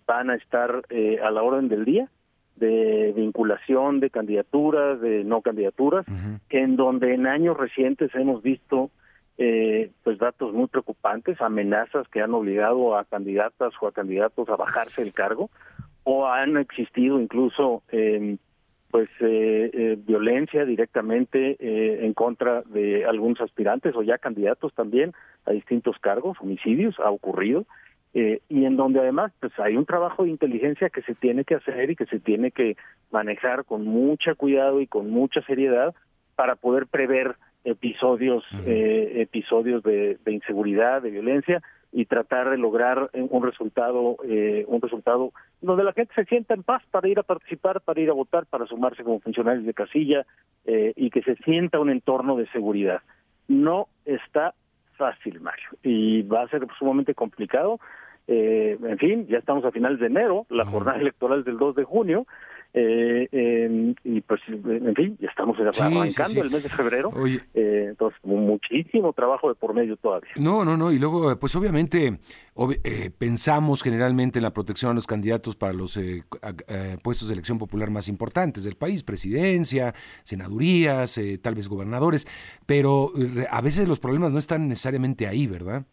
van 0.06 0.30
a 0.30 0.34
estar 0.34 0.82
eh, 0.90 1.18
a 1.22 1.30
la 1.30 1.42
orden 1.42 1.68
del 1.68 1.84
día 1.84 2.08
de 2.56 3.12
vinculación 3.14 4.00
de 4.00 4.10
candidaturas, 4.10 5.00
de 5.00 5.24
no 5.24 5.42
candidaturas, 5.42 6.04
en 6.50 6.76
donde 6.76 7.14
en 7.14 7.26
años 7.26 7.56
recientes 7.56 8.12
hemos 8.14 8.42
visto 8.42 8.90
eh, 9.38 9.92
pues 10.02 10.18
datos 10.18 10.52
muy 10.52 10.66
preocupantes, 10.66 11.40
amenazas 11.40 12.08
que 12.08 12.20
han 12.20 12.34
obligado 12.34 12.96
a 12.96 13.04
candidatas 13.04 13.72
o 13.80 13.86
a 13.86 13.92
candidatos 13.92 14.48
a 14.48 14.56
bajarse 14.56 15.02
el 15.02 15.12
cargo, 15.12 15.50
o 16.02 16.26
han 16.26 16.56
existido 16.56 17.20
incluso 17.20 17.82
eh, 17.92 18.36
pues 18.90 19.08
eh, 19.20 19.70
eh, 19.72 19.98
violencia 19.98 20.64
directamente 20.64 21.56
eh, 21.60 22.04
en 22.04 22.14
contra 22.14 22.62
de 22.62 23.04
algunos 23.04 23.40
aspirantes 23.40 23.94
o 23.94 24.02
ya 24.02 24.18
candidatos 24.18 24.72
también 24.74 25.12
a 25.44 25.52
distintos 25.52 25.98
cargos, 25.98 26.38
homicidios, 26.40 26.98
ha 26.98 27.10
ocurrido 27.10 27.66
eh, 28.14 28.40
y 28.48 28.64
en 28.64 28.76
donde 28.76 29.00
además 29.00 29.32
pues 29.38 29.52
hay 29.58 29.76
un 29.76 29.84
trabajo 29.84 30.24
de 30.24 30.30
inteligencia 30.30 30.88
que 30.88 31.02
se 31.02 31.14
tiene 31.14 31.44
que 31.44 31.56
hacer 31.56 31.90
y 31.90 31.96
que 31.96 32.06
se 32.06 32.18
tiene 32.18 32.50
que 32.50 32.76
manejar 33.10 33.64
con 33.64 33.84
mucha 33.84 34.34
cuidado 34.34 34.80
y 34.80 34.86
con 34.86 35.10
mucha 35.10 35.42
seriedad 35.42 35.94
para 36.34 36.56
poder 36.56 36.86
prever 36.86 37.36
episodios 37.64 38.44
eh, 38.64 39.12
episodios 39.16 39.82
de, 39.82 40.18
inseguridad 40.26 41.02
de 41.02 41.10
violencia 41.10 41.62
y 41.92 42.04
tratar 42.04 42.50
de 42.50 42.58
lograr 42.58 43.10
un 43.14 43.42
resultado 43.42 44.16
eh, 44.24 44.64
un 44.68 44.80
resultado 44.82 45.32
donde 45.62 45.84
la 45.84 45.92
gente 45.92 46.12
se 46.14 46.24
sienta 46.24 46.54
en 46.54 46.62
paz 46.62 46.82
para 46.90 47.08
ir 47.08 47.18
a 47.18 47.22
participar 47.22 47.80
para 47.80 48.00
ir 48.00 48.10
a 48.10 48.14
votar 48.14 48.46
para 48.46 48.66
sumarse 48.66 49.04
como 49.04 49.20
funcionarios 49.20 49.64
de 49.64 49.74
casilla 49.74 50.26
eh, 50.66 50.92
y 50.96 51.10
que 51.10 51.22
se 51.22 51.36
sienta 51.36 51.80
un 51.80 51.90
entorno 51.90 52.36
de 52.36 52.46
seguridad 52.48 53.00
no 53.48 53.88
está 54.04 54.54
fácil, 54.98 55.40
Mario, 55.40 55.70
y 55.82 56.22
va 56.22 56.42
a 56.42 56.48
ser 56.48 56.66
sumamente 56.78 57.14
complicado. 57.14 57.80
Eh, 58.26 58.76
en 58.82 58.98
fin, 58.98 59.26
ya 59.26 59.38
estamos 59.38 59.64
a 59.64 59.70
finales 59.70 59.98
de 60.00 60.06
enero, 60.06 60.44
la 60.50 60.66
jornada 60.66 60.98
electoral 61.00 61.44
del 61.44 61.56
2 61.56 61.76
de 61.76 61.84
junio, 61.84 62.26
eh, 62.74 63.94
y 64.04 64.20
pues, 64.20 64.40
en 64.48 64.94
fin, 64.94 65.16
ya 65.20 65.28
estamos 65.28 65.56
arrancando 65.58 66.42
el 66.42 66.50
mes 66.50 66.62
de 66.62 66.68
febrero. 66.68 67.12
Eh, 67.54 67.86
entonces, 67.88 68.18
muchísimo 68.22 69.12
trabajo 69.12 69.48
de 69.48 69.54
por 69.54 69.74
medio 69.74 69.96
todavía. 69.96 70.30
No, 70.36 70.64
no, 70.64 70.76
no. 70.76 70.92
Y 70.92 70.98
luego, 70.98 71.38
pues 71.38 71.56
obviamente, 71.56 72.18
eh, 72.84 73.10
pensamos 73.16 73.82
generalmente 73.82 74.38
en 74.38 74.42
la 74.42 74.52
protección 74.52 74.92
a 74.92 74.94
los 74.94 75.06
candidatos 75.06 75.56
para 75.56 75.72
los 75.72 75.96
eh, 75.96 76.24
puestos 77.02 77.28
de 77.28 77.34
elección 77.34 77.58
popular 77.58 77.90
más 77.90 78.08
importantes 78.08 78.64
del 78.64 78.76
país, 78.76 79.02
presidencia, 79.02 79.94
senadurías, 80.24 81.18
tal 81.42 81.54
vez 81.54 81.68
gobernadores, 81.68 82.26
pero 82.66 83.12
a 83.50 83.60
veces 83.60 83.88
los 83.88 83.98
problemas 83.98 84.32
no 84.32 84.38
están 84.38 84.68
necesariamente 84.68 85.26
ahí, 85.26 85.46
¿verdad? 85.46 85.86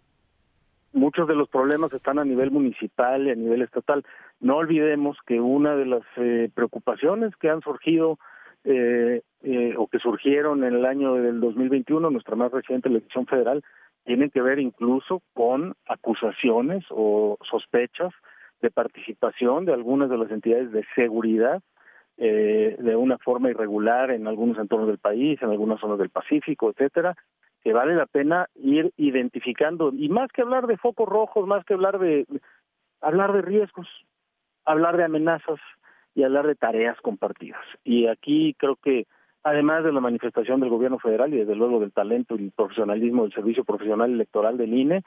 Muchos 0.96 1.28
de 1.28 1.36
los 1.36 1.50
problemas 1.50 1.94
están 1.94 2.18
a 2.20 2.26
nivel 2.26 2.52
municipal 2.52 3.28
y 3.28 3.32
a 3.32 3.36
nivel 3.36 3.62
estatal. 3.62 4.04
No 4.40 4.58
olvidemos 4.58 5.18
que 5.28 5.40
una 5.40 5.76
de 5.76 5.86
las 5.86 6.04
eh, 6.16 6.50
preocupaciones 6.54 7.36
que 7.36 7.50
han 7.50 7.62
surgido 7.62 8.18
eh, 8.64 9.22
eh, 9.44 9.76
o 9.78 9.88
que 9.88 10.00
surgieron 10.00 10.64
en 10.64 10.74
el 10.74 10.86
año 10.86 11.16
del 11.16 11.40
2021, 11.40 12.10
nuestra 12.10 12.36
más 12.36 12.52
reciente 12.52 12.90
elección 12.90 13.28
federal, 13.28 13.64
tienen 14.06 14.30
que 14.30 14.42
ver 14.42 14.60
incluso 14.60 15.22
con 15.34 15.76
acusaciones 15.88 16.86
o 16.90 17.38
sospechas 17.50 18.14
de 18.62 18.72
participación 18.72 19.66
de 19.66 19.74
algunas 19.74 20.10
de 20.10 20.18
las 20.18 20.32
entidades 20.32 20.72
de 20.72 20.86
seguridad 20.96 21.62
de 22.18 22.96
una 22.96 23.18
forma 23.18 23.50
irregular 23.50 24.10
en 24.10 24.26
algunos 24.26 24.58
entornos 24.58 24.88
del 24.88 25.00
país, 25.00 25.38
en 25.42 25.50
algunas 25.50 25.82
zonas 25.82 25.98
del 25.98 26.10
Pacífico, 26.10 26.70
etcétera, 26.70 27.14
que 27.66 27.74
vale 27.74 27.96
la 27.96 28.06
pena 28.06 28.48
ir 28.54 28.92
identificando 28.96 29.92
y 29.92 30.08
más 30.08 30.32
que 30.32 30.44
hablar 30.44 30.68
de 30.68 30.78
focos 30.78 31.10
rojos, 31.10 31.48
más 31.48 31.66
que 31.66 31.74
hablar 31.74 31.98
de 31.98 32.28
hablar 33.02 33.34
de 33.34 33.42
riesgos, 33.42 33.88
hablar 34.66 34.98
de 34.98 35.04
amenazas 35.04 35.60
y 36.14 36.22
hablar 36.22 36.46
de 36.46 36.54
tareas 36.54 36.96
compartidas. 37.02 37.64
Y 37.84 38.06
aquí 38.06 38.54
creo 38.60 38.76
que 38.76 39.08
además 39.42 39.84
de 39.84 39.92
la 39.92 40.00
manifestación 40.00 40.60
del 40.60 40.70
gobierno 40.70 41.00
federal 41.00 41.34
y 41.34 41.38
desde 41.38 41.56
luego 41.56 41.80
del 41.80 41.92
talento 41.92 42.36
y 42.36 42.44
el 42.44 42.52
profesionalismo 42.52 43.24
del 43.24 43.34
servicio 43.34 43.64
profesional 43.64 44.12
electoral 44.12 44.58
del 44.58 44.72
INE, 44.72 45.02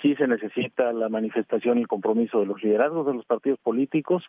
sí 0.00 0.14
se 0.16 0.26
necesita 0.26 0.94
la 0.94 1.10
manifestación 1.10 1.76
y 1.76 1.82
el 1.82 1.88
compromiso 1.88 2.40
de 2.40 2.46
los 2.46 2.62
liderazgos 2.62 3.08
de 3.08 3.12
los 3.12 3.26
partidos 3.26 3.58
políticos, 3.58 4.24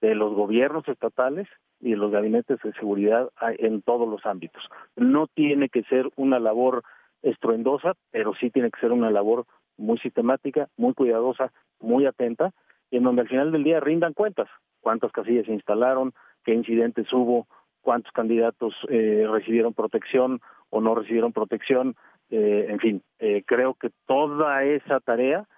de 0.00 0.14
los 0.14 0.32
gobiernos 0.32 0.88
estatales 0.88 1.48
y 1.80 1.90
de 1.90 1.96
los 1.98 2.10
gabinetes 2.10 2.62
de 2.62 2.72
seguridad 2.72 3.28
en 3.58 3.82
todos 3.82 4.08
los 4.08 4.24
ámbitos. 4.24 4.62
No 4.96 5.26
tiene 5.26 5.68
que 5.68 5.82
ser 5.82 6.08
una 6.16 6.38
labor 6.38 6.82
estruendosa, 7.22 7.94
pero 8.10 8.34
sí 8.34 8.50
tiene 8.50 8.70
que 8.70 8.80
ser 8.80 8.92
una 8.92 9.10
labor 9.10 9.46
muy 9.76 9.98
sistemática, 9.98 10.68
muy 10.76 10.94
cuidadosa, 10.94 11.52
muy 11.80 12.06
atenta, 12.06 12.52
y 12.90 12.96
en 12.96 13.04
donde 13.04 13.22
al 13.22 13.28
final 13.28 13.52
del 13.52 13.64
día 13.64 13.80
rindan 13.80 14.14
cuentas, 14.14 14.48
cuántas 14.80 15.12
casillas 15.12 15.46
se 15.46 15.52
instalaron, 15.52 16.12
qué 16.44 16.54
incidentes 16.54 17.12
hubo, 17.12 17.46
cuántos 17.80 18.12
candidatos 18.12 18.74
eh, 18.88 19.26
recibieron 19.30 19.74
protección 19.74 20.40
o 20.68 20.80
no 20.80 20.94
recibieron 20.94 21.32
protección, 21.32 21.94
eh, 22.30 22.66
en 22.68 22.78
fin, 22.78 23.02
eh, 23.18 23.42
creo 23.46 23.74
que 23.74 23.90
toda 24.06 24.64
esa 24.64 25.00
tarea, 25.00 25.48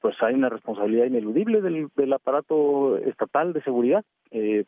pues 0.00 0.14
hay 0.20 0.34
una 0.34 0.48
responsabilidad 0.48 1.06
ineludible 1.06 1.60
del, 1.60 1.88
del 1.96 2.12
aparato 2.12 2.96
estatal 2.98 3.52
de 3.52 3.62
seguridad 3.62 4.04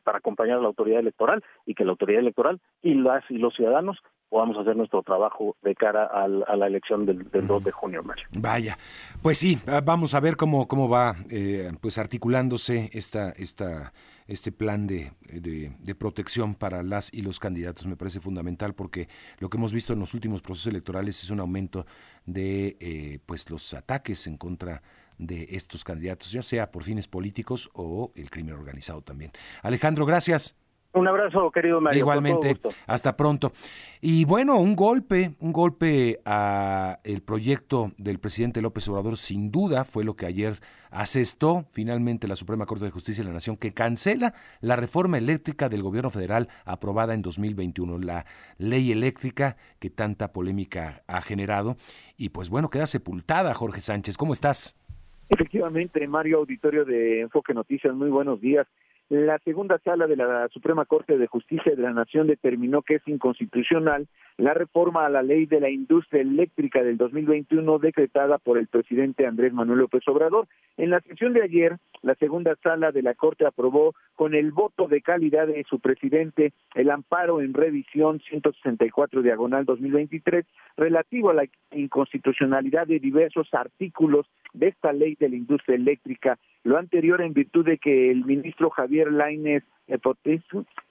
para 0.03 0.19
acompañar 0.19 0.59
a 0.59 0.61
la 0.61 0.69
autoridad 0.69 1.01
electoral 1.01 1.45
y 1.67 1.75
que 1.75 1.85
la 1.85 1.93
autoridad 1.93 2.21
electoral 2.21 2.61
y 2.83 2.95
las 2.95 3.23
y 3.31 3.39
los 3.39 3.55
ciudadanos 3.55 3.99
podamos 4.31 4.57
hacer 4.57 4.77
nuestro 4.77 5.03
trabajo 5.03 5.57
de 5.63 5.75
cara 5.75 6.07
al, 6.07 6.45
a 6.47 6.57
la 6.57 6.69
elección 6.69 7.05
del, 7.05 7.29
2 7.31 7.65
de 7.65 7.73
junio, 7.73 8.03
Mario. 8.03 8.27
Vaya, 8.33 8.79
pues 9.23 9.39
sí, 9.39 9.59
vamos 9.85 10.15
a 10.15 10.21
ver 10.21 10.37
cómo, 10.37 10.69
cómo 10.69 10.89
va 10.89 11.17
eh, 11.31 11.73
pues 11.81 11.99
articulándose 11.99 12.89
esta, 12.93 13.31
esta, 13.31 13.93
este 14.31 14.53
plan 14.53 14.87
de, 14.87 15.13
de, 15.29 15.95
protección 15.97 16.55
para 16.55 16.85
las 16.85 17.13
y 17.13 17.23
los 17.23 17.41
candidatos. 17.41 17.87
Me 17.87 17.97
parece 17.97 18.21
fundamental 18.21 18.75
porque 18.75 19.09
lo 19.39 19.51
que 19.51 19.57
hemos 19.57 19.73
visto 19.73 19.93
en 19.93 19.99
los 19.99 20.15
últimos 20.15 20.41
procesos 20.41 20.69
electorales 20.69 21.23
es 21.23 21.31
un 21.31 21.41
aumento 21.41 21.85
de 22.27 22.77
eh, 22.79 23.19
pues 23.27 23.51
los 23.51 23.75
ataques 23.75 24.29
en 24.29 24.37
contra 24.37 24.83
de 25.19 25.49
estos 25.51 25.83
candidatos, 25.83 26.31
ya 26.31 26.43
sea 26.43 26.71
por 26.71 26.85
fines 26.85 27.09
políticos 27.09 27.71
o 27.75 28.13
el 28.15 28.31
crimen 28.31 28.55
organizado 28.55 29.03
también. 29.03 29.33
Alejandro, 29.63 30.07
gracias. 30.07 30.57
Un 30.93 31.07
abrazo, 31.07 31.51
querido 31.53 31.81
Mario. 31.81 32.01
Igualmente, 32.01 32.59
hasta 32.87 33.17
pronto. 33.17 33.53
Y 34.01 34.25
bueno, 34.25 34.57
un 34.57 34.75
golpe, 34.75 35.35
un 35.39 35.53
golpe 35.53 36.21
a 36.25 36.99
el 37.05 37.23
proyecto 37.23 37.93
del 37.97 38.19
presidente 38.19 38.61
López 38.61 38.89
Obrador, 38.89 39.17
sin 39.17 39.53
duda, 39.53 39.85
fue 39.85 40.03
lo 40.03 40.17
que 40.17 40.27
ayer 40.27 40.59
asestó 40.91 41.65
finalmente 41.71 42.27
la 42.27 42.35
Suprema 42.35 42.67
Corte 42.67 42.87
de 42.87 42.91
Justicia 42.91 43.23
de 43.23 43.29
la 43.29 43.35
Nación, 43.35 43.57
que 43.57 43.73
cancela 43.73 44.35
la 44.61 44.75
reforma 44.75 45.19
eléctrica 45.19 45.69
del 45.69 45.83
gobierno 45.83 46.11
federal 46.11 46.49
aprobada 46.65 47.15
en 47.15 47.23
2021, 47.23 47.99
la 47.99 48.27
ley 48.59 48.91
eléctrica 48.91 49.57
que 49.79 49.91
tanta 49.91 50.33
polémica 50.33 51.05
ha 51.07 51.23
generado. 51.23 51.77
Y 52.17 52.31
pues 52.31 52.51
bueno, 52.51 52.69
queda 52.69 52.87
sepultada, 52.87 53.55
Jorge 53.55 53.81
Sánchez. 53.81 54.17
¿Cómo 54.17 54.33
estás? 54.33 54.77
Efectivamente, 55.29 56.05
Mario 56.09 56.39
Auditorio 56.39 56.85
de 56.85 57.21
Enfoque 57.21 57.55
Noticias, 57.55 57.95
muy 57.95 58.11
buenos 58.11 58.41
días. 58.41 58.67
La 59.11 59.41
segunda 59.41 59.77
sala 59.81 60.07
de 60.07 60.15
la 60.15 60.47
Suprema 60.51 60.85
Corte 60.85 61.19
de 61.19 61.27
Justicia 61.27 61.75
de 61.75 61.83
la 61.83 61.93
Nación 61.93 62.29
determinó 62.29 62.83
que 62.83 62.95
es 62.95 63.09
inconstitucional 63.09 64.07
la 64.37 64.55
reforma 64.55 65.05
a 65.05 65.09
la 65.09 65.21
ley 65.25 65.47
de 65.47 65.59
la 65.59 65.69
industria 65.69 66.23
eléctrica 66.23 66.85
del 66.85 66.97
2021 66.97 67.81
decretada 67.81 68.39
por 68.39 68.57
el 68.57 68.69
presidente 68.69 69.27
Andrés 69.27 69.53
Manuel 69.53 69.81
López 69.81 70.07
Obrador. 70.07 70.47
En 70.77 70.91
la 70.91 71.01
sesión 71.01 71.33
de 71.33 71.43
ayer, 71.43 71.77
la 72.03 72.15
segunda 72.15 72.55
sala 72.63 72.93
de 72.93 73.03
la 73.03 73.15
Corte 73.15 73.45
aprobó 73.45 73.97
con 74.15 74.37
el 74.37 74.53
voto 74.53 74.87
de 74.87 75.03
calidad 75.03 75.49
de 75.49 75.65
su 75.69 75.81
presidente 75.81 76.53
el 76.77 76.89
amparo 76.89 77.41
en 77.41 77.53
revisión 77.53 78.21
164 78.21 79.23
diagonal 79.23 79.65
2023 79.65 80.47
relativo 80.77 81.31
a 81.31 81.35
la 81.35 81.47
inconstitucionalidad 81.73 82.87
de 82.87 83.01
diversos 83.01 83.49
artículos 83.53 84.29
de 84.53 84.69
esta 84.69 84.93
ley 84.93 85.17
de 85.19 85.29
la 85.29 85.37
industria 85.37 85.77
eléctrica. 85.77 86.39
Lo 86.65 86.77
anterior 86.77 87.21
en 87.23 87.33
virtud 87.33 87.65
de 87.65 87.79
que 87.79 88.11
el 88.11 88.25
ministro 88.25 88.71
Javier 88.71 89.13
Lainez 89.13 89.65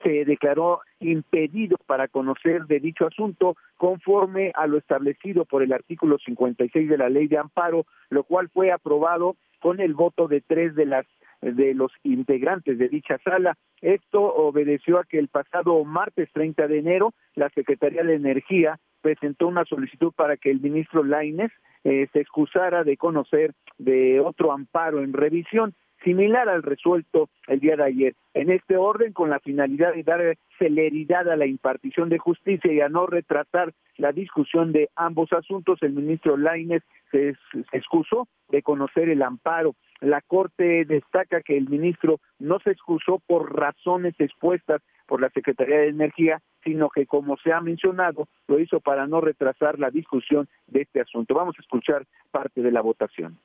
se 0.04 0.26
declaró 0.26 0.82
impedido 1.00 1.78
para 1.86 2.08
conocer 2.08 2.66
de 2.66 2.80
dicho 2.80 3.08
asunto 3.08 3.56
conforme 3.78 4.52
a 4.56 4.68
lo 4.68 4.78
establecido 4.78 5.46
por 5.46 5.64
el 5.64 5.72
artículo 5.72 6.18
56 6.18 6.90
de 6.90 6.98
la 6.98 7.10
ley 7.10 7.28
de 7.28 7.38
amparo, 7.38 7.86
lo 8.10 8.24
cual 8.24 8.50
fue 8.50 8.72
aprobado 8.72 9.36
con 9.62 9.80
el 9.80 9.94
voto 9.94 10.28
de 10.28 10.42
tres 10.42 10.76
de 10.76 10.86
las 10.86 11.06
de 11.42 11.74
los 11.74 11.92
integrantes 12.04 12.78
de 12.78 12.90
dicha 12.90 13.18
sala. 13.24 13.58
Esto 13.82 14.22
obedeció 14.22 15.00
a 15.00 15.06
que 15.06 15.20
el 15.20 15.30
pasado 15.30 15.84
martes 15.86 16.30
30 16.34 16.68
de 16.68 16.80
enero 16.80 17.14
la 17.36 17.50
Secretaría 17.50 18.04
de 18.04 18.16
Energía 18.16 18.78
presentó 19.02 19.48
una 19.48 19.64
solicitud 19.64 20.12
para 20.14 20.36
que 20.36 20.52
el 20.52 20.60
ministro 20.60 21.02
Laines 21.02 21.52
eh, 21.84 22.08
se 22.14 22.20
excusara 22.20 22.84
de 22.84 22.98
conocer 22.98 23.54
de 23.78 24.20
otro 24.20 24.52
amparo 24.52 25.02
en 25.02 25.14
revisión 25.14 25.74
similar 26.04 26.48
al 26.50 26.64
resuelto 26.64 27.30
el 27.48 27.60
día 27.60 27.76
de 27.76 27.84
ayer. 27.84 28.14
En 28.34 28.50
este 28.50 28.78
orden, 28.78 29.14
con 29.14 29.30
la 29.30 29.40
finalidad 29.40 29.94
de 29.94 30.04
dar 30.04 30.38
celeridad 30.58 31.30
a 31.30 31.36
la 31.36 31.46
impartición 31.46 32.10
de 32.10 32.18
justicia 32.18 32.72
y 32.72 32.82
a 32.82 32.90
no 32.90 33.06
retrasar 33.08 33.74
la 33.98 34.12
discusión 34.12 34.72
de 34.72 34.90
ambos 34.96 35.32
asuntos, 35.34 35.80
el 35.82 35.94
ministro 35.94 36.38
Laines 36.38 36.84
se, 37.12 37.36
excusó 37.72 38.28
de 38.50 38.62
conocer 38.62 39.10
el 39.10 39.22
amparo. 39.22 39.76
La 40.00 40.22
Corte 40.22 40.86
destaca 40.86 41.42
que 41.42 41.58
el 41.58 41.70
ministro 41.70 42.20
no 42.40 42.60
se 42.60 42.72
excusó 42.72 43.20
por 43.26 43.54
razones 43.58 44.16
expuestas 44.20 44.82
por 45.06 45.20
la 45.20 45.30
Secretaría 45.32 45.80
de 45.80 45.90
Energía, 45.90 46.42
sino 46.64 46.90
que, 46.90 47.06
como 47.06 47.38
se 47.38 47.52
ha 47.54 47.62
mencionado, 47.62 48.28
lo 48.48 48.60
hizo 48.60 48.80
para 48.80 49.08
no 49.08 49.22
retrasar 49.22 49.80
la 49.80 49.90
discusión 49.90 50.48
de 50.68 50.82
este 50.82 51.02
asunto. 51.02 51.34
Vamos 51.34 51.56
a 51.58 51.62
escuchar 51.62 52.06
parte 52.32 52.62
de 52.62 52.72
la 52.72 52.82
votación. 52.82 53.38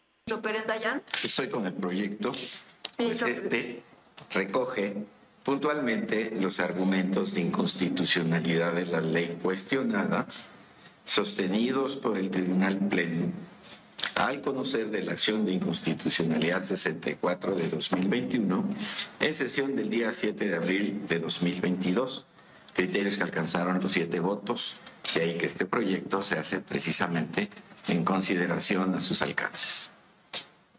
Pérez 0.42 0.66
Dayan. 0.66 1.02
Estoy 1.22 1.48
con 1.48 1.66
el 1.66 1.74
proyecto. 1.74 2.32
Pues 2.96 3.22
este 3.22 3.82
recoge 4.32 4.94
puntualmente 5.44 6.32
los 6.40 6.60
argumentos 6.60 7.34
de 7.34 7.42
inconstitucionalidad 7.42 8.72
de 8.72 8.86
la 8.86 9.00
ley 9.00 9.38
cuestionada, 9.42 10.26
sostenidos 11.04 11.96
por 11.96 12.16
el 12.16 12.30
Tribunal 12.30 12.78
Pleno, 12.88 13.32
al 14.14 14.40
conocer 14.40 14.90
de 14.90 15.02
la 15.02 15.12
acción 15.12 15.44
de 15.44 15.52
inconstitucionalidad 15.52 16.64
64 16.64 17.54
de 17.54 17.68
2021 17.68 18.64
en 19.20 19.34
sesión 19.34 19.76
del 19.76 19.90
día 19.90 20.12
7 20.12 20.48
de 20.48 20.56
abril 20.56 21.06
de 21.06 21.18
2022, 21.18 22.24
criterios 22.74 23.16
que 23.16 23.22
alcanzaron 23.22 23.80
los 23.80 23.92
siete 23.92 24.20
votos, 24.20 24.76
de 25.14 25.22
ahí 25.22 25.38
que 25.38 25.46
este 25.46 25.64
proyecto 25.64 26.22
se 26.22 26.38
hace 26.38 26.60
precisamente 26.60 27.48
en 27.88 28.04
consideración 28.04 28.94
a 28.94 29.00
sus 29.00 29.22
alcances. 29.22 29.90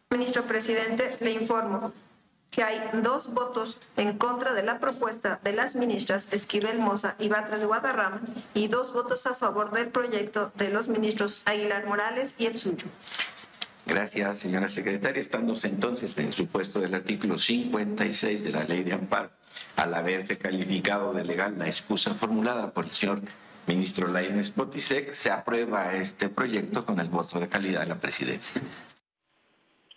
Ministro 0.10 0.44
Presidente, 0.44 1.18
le 1.20 1.32
informo 1.32 1.92
que 2.52 2.64
hay 2.64 2.82
dos 2.94 3.34
votos 3.34 3.80
en 3.98 4.18
contra 4.18 4.54
de 4.54 4.64
la 4.64 4.80
propuesta 4.80 5.40
de 5.44 5.52
las 5.52 5.76
ministras 5.76 6.30
Esquivel 6.32 6.80
Moza 6.80 7.16
y 7.20 7.28
Batras 7.28 7.66
Guadarrama 7.66 8.22
y 8.54 8.70
dos 8.70 8.94
votos 8.94 9.26
a 9.28 9.36
favor 9.36 9.72
del 9.72 9.90
proyecto 9.90 10.54
de 10.56 10.70
los 10.70 10.88
ministros 10.88 11.42
Aguilar 11.46 11.86
Morales 11.86 12.36
y 12.38 12.46
el 12.46 12.58
suyo. 12.58 12.88
Gracias, 13.86 14.40
señora 14.40 14.70
secretaria. 14.70 15.22
Estando 15.22 15.54
entonces 15.64 16.18
en 16.18 16.28
el 16.28 16.34
supuesto 16.34 16.80
del 16.80 16.96
artículo 16.96 17.38
56 17.38 18.44
de 18.44 18.50
la 18.50 18.64
ley 18.64 18.84
de 18.84 18.94
amparo, 18.94 19.32
al 19.78 19.94
haberse 19.94 20.38
calificado 20.38 21.14
de 21.14 21.24
legal 21.24 21.58
la 21.58 21.66
excusa 21.66 22.14
formulada 22.14 22.72
por 22.72 22.86
el 22.86 22.92
señor 22.92 23.20
ministro 23.68 24.08
Lainez 24.08 24.52
Potisek, 24.52 25.12
se 25.12 25.32
aprueba 25.32 25.94
este 25.96 26.30
proyecto 26.30 26.86
con 26.86 27.00
el 27.00 27.10
voto 27.10 27.40
de 27.40 27.50
calidad 27.50 27.82
de 27.82 27.88
la 27.88 28.00
presidencia. 28.00 28.62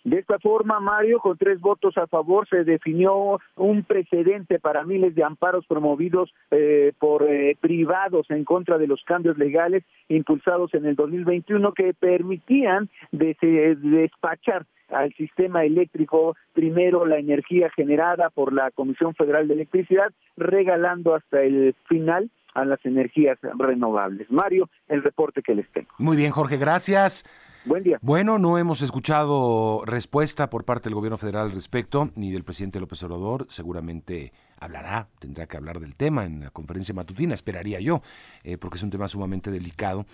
De 0.03 0.17
esta 0.17 0.39
forma, 0.39 0.79
Mario, 0.79 1.19
con 1.19 1.37
tres 1.37 1.59
votos 1.59 1.97
a 1.97 2.07
favor, 2.07 2.47
se 2.47 2.63
definió 2.63 3.39
un 3.57 3.83
precedente 3.83 4.57
para 4.57 4.83
miles 4.83 5.13
de 5.13 5.23
amparos 5.23 5.65
promovidos 5.67 6.33
eh, 6.51 6.93
por 6.97 7.23
eh, 7.23 7.57
privados 7.59 8.25
en 8.29 8.45
contra 8.45 8.77
de 8.77 8.87
los 8.87 9.03
cambios 9.03 9.37
legales 9.37 9.83
impulsados 10.07 10.73
en 10.73 10.85
el 10.85 10.95
2021 10.95 11.73
que 11.73 11.93
permitían 11.93 12.89
despachar 13.11 14.65
al 14.91 15.13
sistema 15.13 15.63
eléctrico 15.63 16.35
primero 16.53 17.05
la 17.05 17.17
energía 17.17 17.69
generada 17.75 18.29
por 18.29 18.53
la 18.53 18.71
Comisión 18.71 19.13
Federal 19.15 19.47
de 19.47 19.55
Electricidad, 19.55 20.11
regalando 20.37 21.15
hasta 21.15 21.41
el 21.41 21.75
final 21.87 22.29
a 22.53 22.65
las 22.65 22.83
energías 22.85 23.37
renovables. 23.57 24.29
Mario, 24.31 24.69
el 24.87 25.03
reporte 25.03 25.41
que 25.41 25.55
les 25.55 25.69
tengo. 25.71 25.89
Muy 25.97 26.17
bien, 26.17 26.31
Jorge, 26.31 26.57
gracias. 26.57 27.25
Buen 27.65 27.83
día. 27.83 27.99
Bueno, 28.01 28.39
no 28.39 28.57
hemos 28.57 28.81
escuchado 28.81 29.83
respuesta 29.85 30.49
por 30.49 30.63
parte 30.63 30.85
del 30.85 30.95
gobierno 30.95 31.17
federal 31.17 31.47
al 31.47 31.51
respecto, 31.51 32.09
ni 32.15 32.31
del 32.31 32.43
presidente 32.43 32.79
López 32.79 33.03
Obrador. 33.03 33.45
Seguramente 33.49 34.31
hablará, 34.59 35.07
tendrá 35.19 35.45
que 35.45 35.57
hablar 35.57 35.79
del 35.79 35.95
tema 35.95 36.25
en 36.25 36.39
la 36.39 36.51
conferencia 36.51 36.95
matutina, 36.95 37.33
esperaría 37.33 37.79
yo, 37.79 38.01
eh, 38.43 38.57
porque 38.57 38.77
es 38.77 38.83
un 38.83 38.89
tema 38.89 39.07
sumamente 39.07 39.51
delicado 39.51 40.05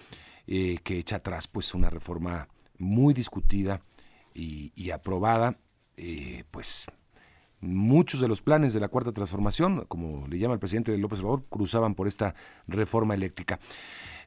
eh, 0.47 0.79
que 0.83 0.97
echa 0.97 1.17
atrás 1.17 1.47
pues 1.47 1.73
una 1.75 1.89
reforma 1.89 2.47
muy 2.79 3.13
discutida 3.13 3.79
y, 4.35 4.91
aprobada, 4.91 5.57
eh, 5.97 6.43
pues 6.51 6.87
muchos 7.61 8.19
de 8.21 8.27
los 8.27 8.41
planes 8.41 8.73
de 8.73 8.79
la 8.79 8.89
cuarta 8.89 9.11
transformación, 9.11 9.85
como 9.87 10.27
le 10.27 10.37
llama 10.37 10.53
el 10.53 10.59
presidente 10.59 10.95
López 10.97 11.19
Obrador, 11.19 11.45
cruzaban 11.49 11.95
por 11.95 12.07
esta 12.07 12.35
reforma 12.67 13.15
eléctrica. 13.15 13.59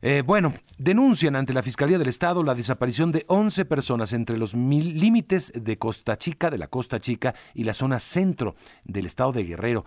Eh, 0.00 0.22
bueno, 0.24 0.52
denuncian 0.78 1.36
ante 1.36 1.52
la 1.52 1.62
Fiscalía 1.62 1.98
del 1.98 2.08
Estado 2.08 2.42
la 2.42 2.54
desaparición 2.54 3.10
de 3.10 3.24
11 3.28 3.64
personas 3.64 4.12
entre 4.12 4.38
los 4.38 4.54
límites 4.54 5.52
de 5.54 5.76
Costa 5.76 6.16
Chica, 6.16 6.50
de 6.50 6.58
la 6.58 6.68
Costa 6.68 7.00
Chica 7.00 7.34
y 7.54 7.64
la 7.64 7.74
zona 7.74 7.98
centro 7.98 8.54
del 8.84 9.06
estado 9.06 9.32
de 9.32 9.44
Guerrero. 9.44 9.84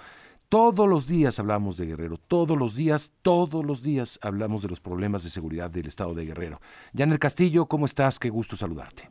Todos 0.50 0.88
los 0.90 1.08
días 1.08 1.40
hablamos 1.40 1.78
de 1.78 1.86
Guerrero, 1.86 2.18
todos 2.18 2.58
los 2.58 2.76
días, 2.76 3.14
todos 3.22 3.64
los 3.66 3.82
días 3.82 4.20
hablamos 4.22 4.62
de 4.62 4.68
los 4.68 4.82
problemas 4.82 5.24
de 5.24 5.30
seguridad 5.30 5.72
del 5.72 5.88
estado 5.88 6.14
de 6.14 6.26
Guerrero. 6.26 6.60
Janet 6.94 7.20
Castillo, 7.20 7.68
¿cómo 7.68 7.86
estás? 7.86 8.20
Qué 8.20 8.30
gusto 8.30 8.58
saludarte. 8.58 9.10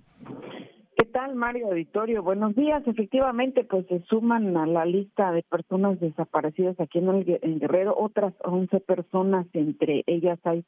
¿Qué 1.00 1.06
tal, 1.06 1.34
Mario 1.34 1.68
Auditorio? 1.68 2.22
Buenos 2.22 2.54
días. 2.54 2.86
Efectivamente, 2.86 3.64
pues 3.64 3.86
se 3.86 4.00
suman 4.00 4.54
a 4.58 4.66
la 4.66 4.84
lista 4.84 5.32
de 5.32 5.42
personas 5.42 5.98
desaparecidas 5.98 6.78
aquí 6.78 6.98
en, 6.98 7.08
en 7.40 7.58
Guerrero 7.58 7.94
otras 7.96 8.34
11 8.44 8.80
personas, 8.80 9.46
entre 9.54 10.04
ellas 10.06 10.38
hay 10.44 10.62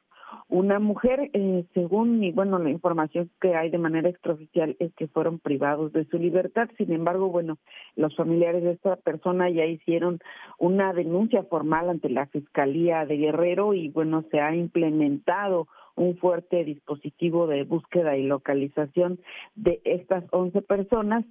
una 0.49 0.79
mujer, 0.79 1.29
eh, 1.35 1.67
según 1.75 2.25
y 2.25 2.33
bueno, 2.33 2.59
la 2.59 2.71
información 2.71 3.31
que 3.43 3.55
hay 3.55 3.69
de 3.69 3.77
manera 3.77 4.09
extraoficial 4.09 4.75
es 4.79 4.95
que 4.95 5.07
fueron 5.07 5.39
privados 5.39 5.93
de 5.93 6.07
su 6.07 6.17
libertad. 6.17 6.71
Sin 6.79 6.93
embargo, 6.93 7.29
bueno, 7.29 7.59
los 7.97 8.17
familiares 8.17 8.63
de 8.63 8.73
esta 8.73 8.97
persona 8.97 9.51
ya 9.51 9.67
hicieron 9.67 10.21
una 10.59 10.95
denuncia 10.95 11.43
formal 11.43 11.91
ante 11.91 12.09
la 12.09 12.25
Fiscalía 12.25 13.05
de 13.05 13.19
Guerrero 13.19 13.75
y 13.75 13.91
bueno, 13.91 14.25
se 14.31 14.41
ha 14.41 14.55
implementado 14.57 15.69
un 15.97 16.17
fuerte 16.17 16.65
dispositivo 16.65 17.47
de 17.47 17.65
búsqueda 17.65 18.17
y 18.17 18.25
localización 18.25 19.21
de 19.55 19.81
estas 19.85 20.25
11 20.31 20.63
personas 20.63 21.25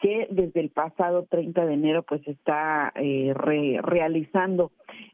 que 0.00 0.28
desde 0.30 0.60
el 0.60 0.70
pasado 0.70 1.26
30 1.30 1.64
de 1.64 1.74
enero 1.74 2.02
pues 2.02 2.26
está 2.28 2.92
eh, 2.96 3.32
realizando 3.34 4.72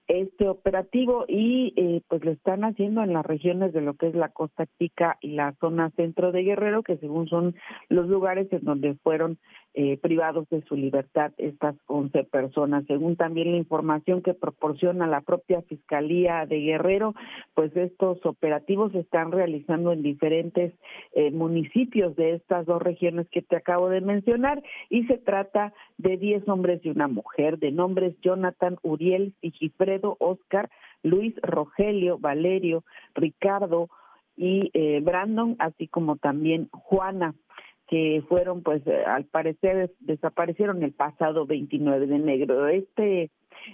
este 0.08 0.48
operativo 0.48 1.24
y 1.28 1.72
eh, 1.76 2.02
pues 2.08 2.24
lo 2.24 2.32
están 2.32 2.64
haciendo 2.64 3.02
en 3.02 3.12
las 3.12 3.24
regiones 3.24 3.72
de 3.72 3.80
lo 3.80 3.94
que 3.94 4.08
es 4.08 4.14
la 4.14 4.30
Costa 4.30 4.66
Chica 4.78 5.18
y 5.20 5.32
la 5.32 5.54
zona 5.60 5.90
centro 5.90 6.32
de 6.32 6.42
Guerrero, 6.42 6.82
que 6.82 6.96
según 6.98 7.28
son 7.28 7.54
los 7.88 8.08
lugares 8.08 8.52
en 8.52 8.64
donde 8.64 8.94
fueron 9.02 9.38
eh, 9.74 9.96
privados 9.96 10.46
de 10.50 10.60
su 10.62 10.76
libertad 10.76 11.32
estas 11.38 11.74
11 11.86 12.24
personas. 12.24 12.84
Según 12.86 13.16
también 13.16 13.52
la 13.52 13.56
información 13.56 14.20
que 14.20 14.34
proporciona 14.34 15.06
la 15.06 15.22
propia 15.22 15.62
Fiscalía 15.62 16.44
de 16.44 16.60
Guerrero, 16.60 17.14
pues 17.54 17.74
estos 17.76 18.24
operativos 18.26 18.92
se 18.92 19.00
están 19.00 19.32
realizando 19.32 19.92
en 19.92 20.02
diferentes 20.02 20.74
eh, 21.14 21.30
municipios 21.30 22.14
de 22.16 22.34
estas 22.34 22.66
dos 22.66 22.82
regiones 22.82 23.26
que 23.30 23.40
te 23.40 23.56
acabo 23.56 23.88
de 23.88 24.02
mencionar 24.02 24.62
y 24.90 25.04
se 25.04 25.16
trata 25.16 25.72
de 25.96 26.18
10 26.18 26.48
hombres 26.48 26.84
y 26.84 26.90
una 26.90 27.08
mujer, 27.08 27.58
de 27.58 27.72
nombres 27.72 28.14
Jonathan, 28.20 28.76
Uriel, 28.82 29.32
Sigifredo, 29.40 30.16
Oscar, 30.20 30.68
Luis, 31.02 31.34
Rogelio, 31.42 32.18
Valerio, 32.18 32.84
Ricardo 33.14 33.88
y 34.36 34.70
eh, 34.74 35.00
Brandon, 35.00 35.56
así 35.58 35.88
como 35.88 36.16
también 36.16 36.68
Juana 36.72 37.34
que 37.92 38.22
fueron, 38.26 38.62
pues, 38.62 38.80
eh, 38.86 39.04
al 39.04 39.26
parecer 39.26 39.90
desaparecieron 40.00 40.82
el 40.82 40.92
pasado 40.92 41.44
29 41.44 42.06
de 42.06 42.16
enero. 42.16 42.66
Este 42.68 43.30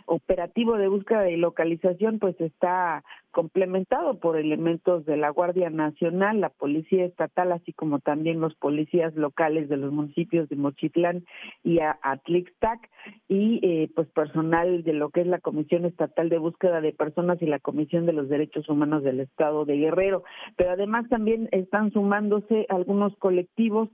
operativo 0.06 0.76
de 0.76 0.88
búsqueda 0.88 1.30
y 1.30 1.36
localización, 1.36 2.18
pues, 2.18 2.34
está 2.40 3.04
complementado 3.30 4.18
por 4.18 4.36
elementos 4.36 5.06
de 5.06 5.16
la 5.16 5.30
Guardia 5.30 5.70
Nacional, 5.70 6.40
la 6.40 6.48
Policía 6.48 7.04
Estatal, 7.04 7.52
así 7.52 7.72
como 7.72 8.00
también 8.00 8.40
los 8.40 8.56
policías 8.56 9.14
locales 9.14 9.68
de 9.68 9.76
los 9.76 9.92
municipios 9.92 10.48
de 10.48 10.56
Mochitlán 10.56 11.24
y 11.62 11.78
Atlixtac, 11.78 12.90
y 13.28 13.60
eh, 13.62 13.88
pues 13.94 14.08
personal 14.08 14.82
de 14.82 14.94
lo 14.94 15.10
que 15.10 15.20
es 15.20 15.28
la 15.28 15.38
Comisión 15.38 15.84
Estatal 15.84 16.28
de 16.28 16.38
Búsqueda 16.38 16.80
de 16.80 16.92
Personas 16.92 17.40
y 17.40 17.46
la 17.46 17.60
Comisión 17.60 18.04
de 18.06 18.14
los 18.14 18.28
Derechos 18.28 18.68
Humanos 18.68 19.04
del 19.04 19.20
Estado 19.20 19.64
de 19.64 19.76
Guerrero. 19.76 20.24
Pero 20.56 20.72
además 20.72 21.08
también 21.08 21.48
están 21.52 21.92
sumándose 21.92 22.66
algunos 22.68 23.14
colectivos 23.18 23.88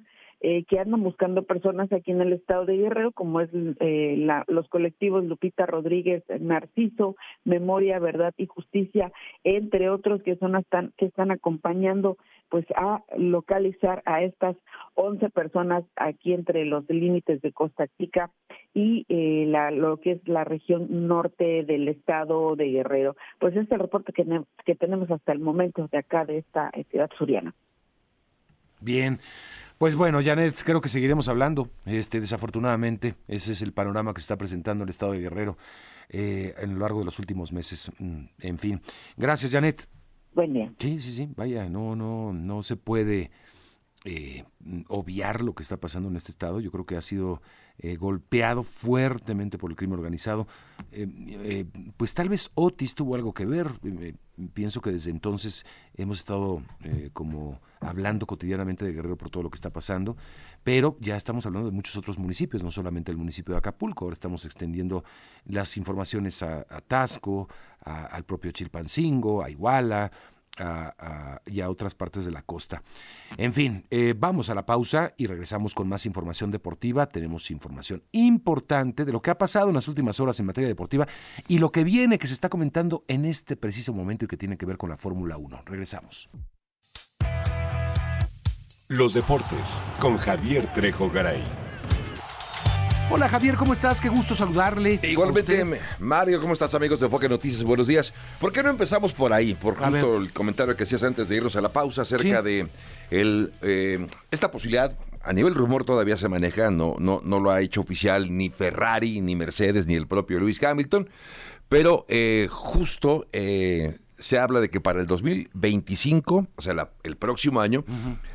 eh, 0.46 0.64
que 0.64 0.78
andan 0.78 1.02
buscando 1.02 1.44
personas 1.44 1.90
aquí 1.90 2.10
en 2.10 2.20
el 2.20 2.34
estado 2.34 2.66
de 2.66 2.76
Guerrero, 2.76 3.12
como 3.12 3.40
es 3.40 3.48
eh, 3.80 4.16
la, 4.18 4.44
los 4.46 4.68
colectivos 4.68 5.24
Lupita 5.24 5.64
Rodríguez, 5.64 6.22
Narciso, 6.38 7.16
Memoria, 7.44 7.98
Verdad 7.98 8.34
y 8.36 8.44
Justicia, 8.44 9.10
entre 9.42 9.88
otros 9.88 10.22
que 10.22 10.36
son 10.36 10.54
están, 10.56 10.92
que 10.98 11.06
están 11.06 11.30
acompañando 11.30 12.18
pues 12.50 12.66
a 12.76 13.02
localizar 13.16 14.02
a 14.04 14.22
estas 14.22 14.54
11 14.96 15.30
personas 15.30 15.82
aquí 15.96 16.34
entre 16.34 16.66
los 16.66 16.84
límites 16.90 17.40
de 17.40 17.52
Costa 17.52 17.86
Chica 17.96 18.30
y 18.74 19.06
eh, 19.08 19.46
la, 19.48 19.70
lo 19.70 19.96
que 19.96 20.10
es 20.10 20.28
la 20.28 20.44
región 20.44 21.08
norte 21.08 21.64
del 21.64 21.88
estado 21.88 22.54
de 22.54 22.66
Guerrero. 22.66 23.16
Pues 23.38 23.56
este 23.56 23.78
reporte 23.78 24.12
que, 24.12 24.26
que 24.66 24.74
tenemos 24.74 25.10
hasta 25.10 25.32
el 25.32 25.38
momento 25.38 25.88
de 25.90 25.96
acá 25.96 26.26
de 26.26 26.36
esta 26.36 26.70
ciudad 26.90 27.08
suriana. 27.16 27.54
Bien, 28.84 29.18
pues 29.78 29.96
bueno, 29.96 30.20
Janet, 30.22 30.62
creo 30.64 30.80
que 30.80 30.88
seguiremos 30.88 31.28
hablando. 31.28 31.70
Este, 31.84 32.20
desafortunadamente, 32.20 33.14
ese 33.28 33.52
es 33.52 33.62
el 33.62 33.72
panorama 33.72 34.14
que 34.14 34.20
se 34.20 34.24
está 34.24 34.36
presentando 34.36 34.84
el 34.84 34.90
Estado 34.90 35.12
de 35.12 35.20
Guerrero 35.20 35.58
eh, 36.08 36.54
en 36.58 36.74
lo 36.74 36.80
largo 36.80 37.00
de 37.00 37.04
los 37.04 37.18
últimos 37.18 37.52
meses. 37.52 37.90
Mm, 37.98 38.24
en 38.40 38.58
fin, 38.58 38.80
gracias, 39.16 39.52
Janet. 39.52 39.88
Buen 40.34 40.52
día. 40.52 40.72
Sí, 40.78 40.98
sí, 40.98 41.12
sí. 41.12 41.28
Vaya, 41.36 41.68
no, 41.68 41.94
no, 41.94 42.32
no 42.32 42.62
se 42.62 42.76
puede 42.76 43.30
eh, 44.04 44.44
obviar 44.88 45.42
lo 45.42 45.54
que 45.54 45.62
está 45.62 45.76
pasando 45.76 46.08
en 46.08 46.16
este 46.16 46.32
estado. 46.32 46.60
Yo 46.60 46.70
creo 46.70 46.86
que 46.86 46.96
ha 46.96 47.02
sido 47.02 47.40
eh, 47.78 47.96
golpeado 47.96 48.62
fuertemente 48.62 49.58
por 49.58 49.70
el 49.70 49.76
crimen 49.76 49.98
organizado. 49.98 50.46
Eh, 50.92 51.08
eh, 51.28 51.64
pues 51.96 52.14
tal 52.14 52.28
vez 52.28 52.50
Otis 52.54 52.94
tuvo 52.94 53.16
algo 53.16 53.34
que 53.34 53.46
ver. 53.46 53.68
pienso 54.52 54.80
que 54.80 54.92
desde 54.92 55.10
entonces 55.10 55.66
hemos 55.96 56.18
estado 56.18 56.62
como 57.12 57.60
hablando 57.80 58.26
cotidianamente 58.26 58.84
de 58.84 58.92
Guerrero 58.92 59.16
por 59.16 59.30
todo 59.30 59.42
lo 59.42 59.50
que 59.50 59.56
está 59.56 59.70
pasando, 59.70 60.16
pero 60.62 60.96
ya 61.00 61.16
estamos 61.16 61.46
hablando 61.46 61.68
de 61.68 61.74
muchos 61.74 61.96
otros 61.96 62.18
municipios, 62.18 62.62
no 62.62 62.70
solamente 62.70 63.10
el 63.10 63.18
municipio 63.18 63.54
de 63.54 63.58
Acapulco. 63.58 64.04
Ahora 64.04 64.14
estamos 64.14 64.44
extendiendo 64.44 65.04
las 65.44 65.76
informaciones 65.76 66.42
a, 66.42 66.64
Tasco, 66.86 67.48
al 67.80 68.24
propio 68.24 68.52
Chilpancingo, 68.52 69.42
a 69.42 69.50
Iguala, 69.50 70.10
y 71.46 71.60
a 71.60 71.70
otras 71.70 71.94
partes 71.94 72.24
de 72.24 72.30
la 72.30 72.42
costa. 72.42 72.82
En 73.36 73.52
fin, 73.52 73.84
eh, 73.90 74.14
vamos 74.16 74.50
a 74.50 74.54
la 74.54 74.66
pausa 74.66 75.14
y 75.16 75.26
regresamos 75.26 75.74
con 75.74 75.88
más 75.88 76.06
información 76.06 76.50
deportiva. 76.50 77.06
Tenemos 77.06 77.50
información 77.50 78.02
importante 78.12 79.04
de 79.04 79.12
lo 79.12 79.22
que 79.22 79.30
ha 79.30 79.38
pasado 79.38 79.68
en 79.68 79.74
las 79.74 79.88
últimas 79.88 80.20
horas 80.20 80.38
en 80.40 80.46
materia 80.46 80.68
deportiva 80.68 81.06
y 81.48 81.58
lo 81.58 81.72
que 81.72 81.84
viene 81.84 82.18
que 82.18 82.26
se 82.26 82.34
está 82.34 82.48
comentando 82.48 83.04
en 83.08 83.24
este 83.24 83.56
preciso 83.56 83.92
momento 83.92 84.24
y 84.24 84.28
que 84.28 84.36
tiene 84.36 84.56
que 84.56 84.66
ver 84.66 84.76
con 84.76 84.90
la 84.90 84.96
Fórmula 84.96 85.36
1. 85.36 85.62
Regresamos. 85.66 86.28
Los 88.88 89.14
deportes 89.14 89.82
con 89.98 90.18
Javier 90.18 90.72
Trejo 90.72 91.10
Garay. 91.10 91.42
Hola 93.10 93.28
Javier, 93.28 93.56
¿cómo 93.56 93.74
estás? 93.74 94.00
Qué 94.00 94.08
gusto 94.08 94.34
saludarle. 94.34 94.98
Igualmente, 95.02 95.62
Mario, 96.00 96.40
¿cómo 96.40 96.54
estás 96.54 96.74
amigos 96.74 97.00
de 97.00 97.06
Enfoque 97.06 97.28
Noticias? 97.28 97.62
Buenos 97.62 97.86
días. 97.86 98.14
¿Por 98.40 98.50
qué 98.50 98.62
no 98.62 98.70
empezamos 98.70 99.12
por 99.12 99.32
ahí? 99.32 99.54
Por 99.54 99.76
justo 99.76 100.16
el 100.16 100.32
comentario 100.32 100.74
que 100.74 100.84
hacías 100.84 101.02
antes 101.04 101.28
de 101.28 101.36
irnos 101.36 101.54
a 101.54 101.60
la 101.60 101.72
pausa 101.72 102.02
acerca 102.02 102.42
de 102.42 102.66
el, 103.10 103.52
eh, 103.62 104.06
esta 104.30 104.50
posibilidad. 104.50 104.96
A 105.22 105.32
nivel 105.32 105.54
rumor 105.54 105.84
todavía 105.84 106.16
se 106.16 106.28
maneja, 106.28 106.70
no, 106.70 106.96
no, 106.98 107.20
no 107.22 107.40
lo 107.40 107.50
ha 107.50 107.60
hecho 107.60 107.82
oficial 107.82 108.36
ni 108.36 108.48
Ferrari, 108.48 109.20
ni 109.20 109.36
Mercedes, 109.36 109.86
ni 109.86 109.94
el 109.94 110.06
propio 110.06 110.40
Lewis 110.40 110.62
Hamilton, 110.62 111.08
pero 111.68 112.06
eh, 112.08 112.48
justo 112.50 113.26
eh, 113.32 113.98
se 114.18 114.38
habla 114.38 114.60
de 114.60 114.70
que 114.70 114.80
para 114.80 115.00
el 115.00 115.06
2025, 115.06 116.48
o 116.56 116.62
sea, 116.62 116.90
el 117.02 117.16
próximo 117.16 117.60
año, 117.60 117.84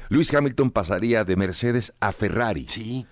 Lewis 0.10 0.34
Hamilton 0.34 0.72
pasaría 0.72 1.24
de 1.24 1.36
Mercedes 1.36 1.94
a 2.00 2.12
Ferrari. 2.12 2.66
Sí 2.68 3.06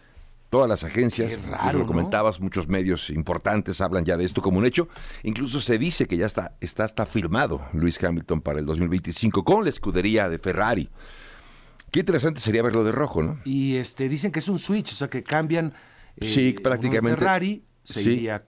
todas 0.49 0.69
las 0.69 0.83
agencias, 0.83 1.39
lo 1.73 1.85
comentabas, 1.85 2.39
muchos 2.39 2.67
medios 2.67 3.09
importantes 3.09 3.81
hablan 3.81 4.05
ya 4.05 4.17
de 4.17 4.25
esto 4.25 4.41
como 4.41 4.59
un 4.59 4.65
hecho. 4.65 4.87
Incluso 5.23 5.59
se 5.59 5.77
dice 5.77 6.07
que 6.07 6.17
ya 6.17 6.25
está, 6.25 6.57
está 6.61 6.83
hasta 6.83 7.05
firmado 7.05 7.61
Luis 7.73 8.01
Hamilton 8.01 8.41
para 8.41 8.59
el 8.59 8.65
2025 8.65 9.43
con 9.43 9.63
la 9.63 9.69
escudería 9.69 10.29
de 10.29 10.39
Ferrari. 10.39 10.89
Qué 11.91 11.99
interesante 11.99 12.39
sería 12.41 12.61
verlo 12.63 12.83
de 12.83 12.91
rojo, 12.91 13.23
¿no? 13.23 13.39
Y 13.45 13.75
este 13.75 14.09
dicen 14.09 14.31
que 14.31 14.39
es 14.39 14.47
un 14.49 14.59
switch, 14.59 14.91
o 14.91 14.95
sea 14.95 15.09
que 15.09 15.23
cambian. 15.23 15.73
Eh, 16.17 16.27
sí, 16.27 16.53
prácticamente. 16.53 17.19
Ferrari 17.19 17.63
se 17.83 18.01
iría 18.01 18.35
eh, 18.35 18.41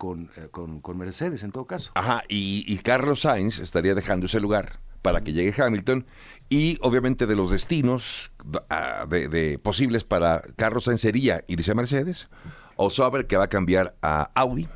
con, 0.51 0.81
con, 0.81 0.97
Mercedes 0.97 1.43
en 1.43 1.51
todo 1.51 1.65
caso. 1.65 1.91
Ajá, 1.95 2.23
y, 2.27 2.65
y 2.67 2.77
Carlos 2.79 3.21
Sainz 3.21 3.59
estaría 3.59 3.95
dejando 3.95 4.25
ese 4.25 4.41
lugar 4.41 4.79
para 5.01 5.21
que 5.21 5.31
llegue 5.31 5.53
Hamilton 5.61 6.05
y 6.49 6.77
obviamente 6.81 7.27
de 7.27 7.35
los 7.35 7.51
destinos 7.51 8.31
ah, 8.69 9.05
de, 9.07 9.59
posibles 9.59 10.03
para 10.03 10.41
Carlos 10.55 10.85
Sainz 10.85 11.01
sería 11.01 11.43
irse 11.47 11.71
a 11.71 11.75
Mercedes 11.75 12.27
o 12.75 12.89
Sauber 12.89 13.27
que 13.27 13.37
va 13.37 13.45
a 13.45 13.49
cambiar 13.49 13.95
a 14.01 14.31
Audi, 14.33 14.67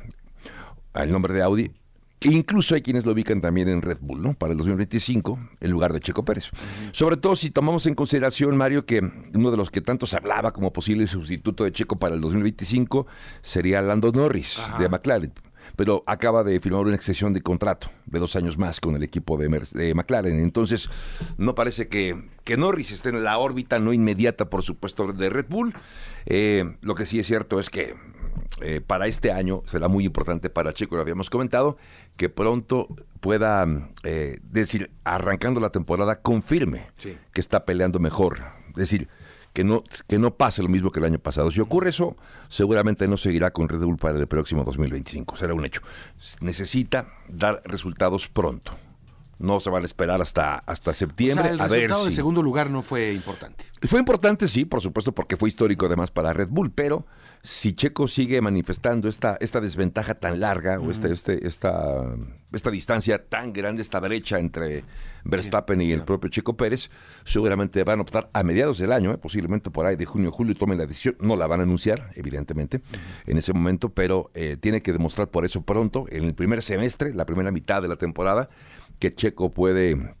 al 0.92 1.10
nombre 1.10 1.34
de 1.34 1.42
Audi. 1.42 1.72
E 2.20 2.28
incluso 2.28 2.74
hay 2.74 2.80
quienes 2.80 3.04
lo 3.04 3.12
ubican 3.12 3.42
también 3.42 3.68
en 3.68 3.82
Red 3.82 3.98
Bull, 4.00 4.22
¿no? 4.22 4.32
Para 4.32 4.52
el 4.52 4.58
2025, 4.58 5.38
en 5.60 5.70
lugar 5.70 5.92
de 5.92 6.00
Checo 6.00 6.24
Pérez. 6.24 6.50
Sobre 6.92 7.18
todo 7.18 7.36
si 7.36 7.50
tomamos 7.50 7.86
en 7.86 7.94
consideración, 7.94 8.56
Mario, 8.56 8.86
que 8.86 9.00
uno 9.34 9.50
de 9.50 9.56
los 9.58 9.70
que 9.70 9.82
tanto 9.82 10.06
se 10.06 10.16
hablaba 10.16 10.52
como 10.52 10.72
posible 10.72 11.06
sustituto 11.06 11.64
de 11.64 11.72
Checo 11.72 11.98
para 11.98 12.14
el 12.14 12.22
2025 12.22 13.06
sería 13.42 13.82
Lando 13.82 14.10
Norris 14.10 14.72
de 14.78 14.88
McLaren 14.88 15.32
pero 15.76 16.04
acaba 16.06 16.44
de 16.44 16.60
firmar 16.60 16.82
una 16.82 16.94
extensión 16.94 17.32
de 17.32 17.42
contrato 17.42 17.90
de 18.06 18.18
dos 18.18 18.36
años 18.36 18.58
más 18.58 18.80
con 18.80 18.94
el 18.94 19.02
equipo 19.02 19.36
de, 19.36 19.94
McLaren. 19.94 20.38
Entonces, 20.38 20.88
no 21.36 21.54
parece 21.54 21.88
que, 21.88 22.28
que, 22.44 22.56
Norris 22.56 22.92
esté 22.92 23.10
en 23.10 23.24
la 23.24 23.38
órbita 23.38 23.78
no 23.78 23.92
inmediata, 23.92 24.48
por 24.50 24.62
supuesto, 24.62 25.12
de 25.12 25.30
Red 25.30 25.46
Bull. 25.48 25.74
Eh, 26.26 26.76
lo 26.80 26.94
que 26.94 27.06
sí 27.06 27.18
es 27.18 27.26
cierto 27.26 27.58
es 27.58 27.70
que 27.70 27.94
eh, 28.60 28.80
para 28.80 29.06
este 29.06 29.32
año 29.32 29.62
será 29.66 29.88
muy 29.88 30.04
importante 30.04 30.48
para 30.48 30.72
Checo, 30.72 30.96
lo 30.96 31.02
habíamos 31.02 31.28
comentado, 31.28 31.76
que 32.16 32.28
pronto 32.28 32.88
pueda 33.20 33.66
eh, 34.04 34.38
decir, 34.42 34.90
arrancando 35.02 35.60
la 35.60 35.70
temporada, 35.70 36.20
confirme 36.20 36.86
que 37.32 37.40
está 37.40 37.64
peleando 37.64 37.98
mejor. 37.98 38.38
Es 38.70 38.74
decir, 38.76 39.08
que 39.54 39.64
no, 39.64 39.84
que 40.08 40.18
no 40.18 40.34
pase 40.34 40.62
lo 40.62 40.68
mismo 40.68 40.90
que 40.90 40.98
el 40.98 41.06
año 41.06 41.18
pasado. 41.18 41.50
Si 41.50 41.60
ocurre 41.60 41.90
eso, 41.90 42.16
seguramente 42.48 43.08
no 43.08 43.16
seguirá 43.16 43.52
con 43.52 43.68
Red 43.68 43.80
Bull 43.80 43.96
para 43.96 44.18
el 44.18 44.26
próximo 44.26 44.64
2025. 44.64 45.36
Será 45.36 45.54
un 45.54 45.64
hecho. 45.64 45.80
Necesita 46.40 47.06
dar 47.28 47.62
resultados 47.64 48.28
pronto. 48.28 48.72
No 49.38 49.60
se 49.60 49.70
van 49.70 49.82
a 49.82 49.86
esperar 49.86 50.20
hasta, 50.20 50.56
hasta 50.56 50.92
septiembre. 50.92 51.50
el 51.50 51.60
a 51.60 51.68
resultado 51.68 52.02
ver 52.02 52.10
de 52.10 52.16
segundo 52.16 52.42
lugar 52.42 52.70
no 52.70 52.82
fue 52.82 53.12
importante. 53.12 53.64
Fue 53.82 53.98
importante, 53.98 54.48
sí, 54.48 54.64
por 54.64 54.80
supuesto, 54.80 55.12
porque 55.12 55.36
fue 55.36 55.48
histórico 55.48 55.86
además 55.86 56.10
para 56.10 56.32
Red 56.32 56.48
Bull, 56.48 56.70
pero 56.70 57.06
si 57.42 57.74
Checo 57.74 58.08
sigue 58.08 58.40
manifestando 58.40 59.06
esta, 59.06 59.36
esta 59.40 59.60
desventaja 59.60 60.14
tan 60.14 60.40
larga 60.40 60.80
o 60.80 60.90
este, 60.90 61.12
este, 61.12 61.46
esta, 61.46 62.16
esta 62.52 62.70
distancia 62.70 63.22
tan 63.22 63.52
grande, 63.52 63.82
esta 63.82 64.00
brecha 64.00 64.38
entre 64.38 64.84
Verstappen 65.24 65.80
y 65.82 65.92
el 65.92 66.04
propio 66.04 66.30
Checo 66.30 66.56
Pérez, 66.56 66.90
seguramente 67.24 67.84
van 67.84 67.98
a 67.98 68.02
optar 68.02 68.30
a 68.32 68.42
mediados 68.42 68.78
del 68.78 68.92
año, 68.92 69.12
eh, 69.12 69.18
posiblemente 69.18 69.70
por 69.70 69.84
ahí 69.84 69.96
de 69.96 70.06
junio 70.06 70.30
julio 70.30 70.54
tomen 70.54 70.78
la 70.78 70.86
decisión. 70.86 71.16
No 71.20 71.36
la 71.36 71.46
van 71.46 71.60
a 71.60 71.62
anunciar, 71.64 72.10
evidentemente, 72.14 72.80
en 73.26 73.36
ese 73.36 73.52
momento, 73.52 73.90
pero 73.90 74.30
eh, 74.34 74.56
tiene 74.58 74.82
que 74.82 74.92
demostrar 74.92 75.28
por 75.28 75.44
eso 75.44 75.62
pronto, 75.62 76.06
en 76.08 76.24
el 76.24 76.34
primer 76.34 76.62
semestre, 76.62 77.14
la 77.14 77.26
primera 77.26 77.50
mitad 77.50 77.82
de 77.82 77.88
la 77.88 77.96
temporada, 77.96 78.48
que 78.98 79.14
Checo 79.14 79.52
puede 79.52 80.14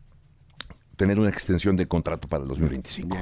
tener 0.96 1.18
una 1.18 1.30
extensión 1.30 1.76
de 1.76 1.86
contrato 1.86 2.28
para 2.28 2.42
el 2.42 2.48
2025. 2.48 3.16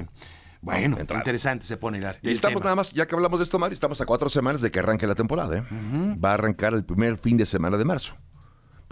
Bueno, 0.60 0.96
interesante 1.00 1.64
se 1.64 1.76
pone 1.76 2.00
la, 2.00 2.14
Y 2.22 2.30
estamos 2.30 2.62
nada 2.62 2.76
más, 2.76 2.92
ya 2.92 3.06
que 3.06 3.14
hablamos 3.16 3.40
de 3.40 3.44
esto, 3.44 3.58
Mario, 3.58 3.74
estamos 3.74 4.00
a 4.00 4.06
cuatro 4.06 4.28
semanas 4.28 4.60
de 4.60 4.70
que 4.70 4.78
arranque 4.78 5.08
la 5.08 5.16
temporada. 5.16 5.58
¿eh? 5.58 5.64
Va 6.22 6.30
a 6.30 6.34
arrancar 6.34 6.72
el 6.74 6.84
primer 6.84 7.18
fin 7.18 7.36
de 7.36 7.46
semana 7.46 7.76
de 7.76 7.84
marzo 7.84 8.14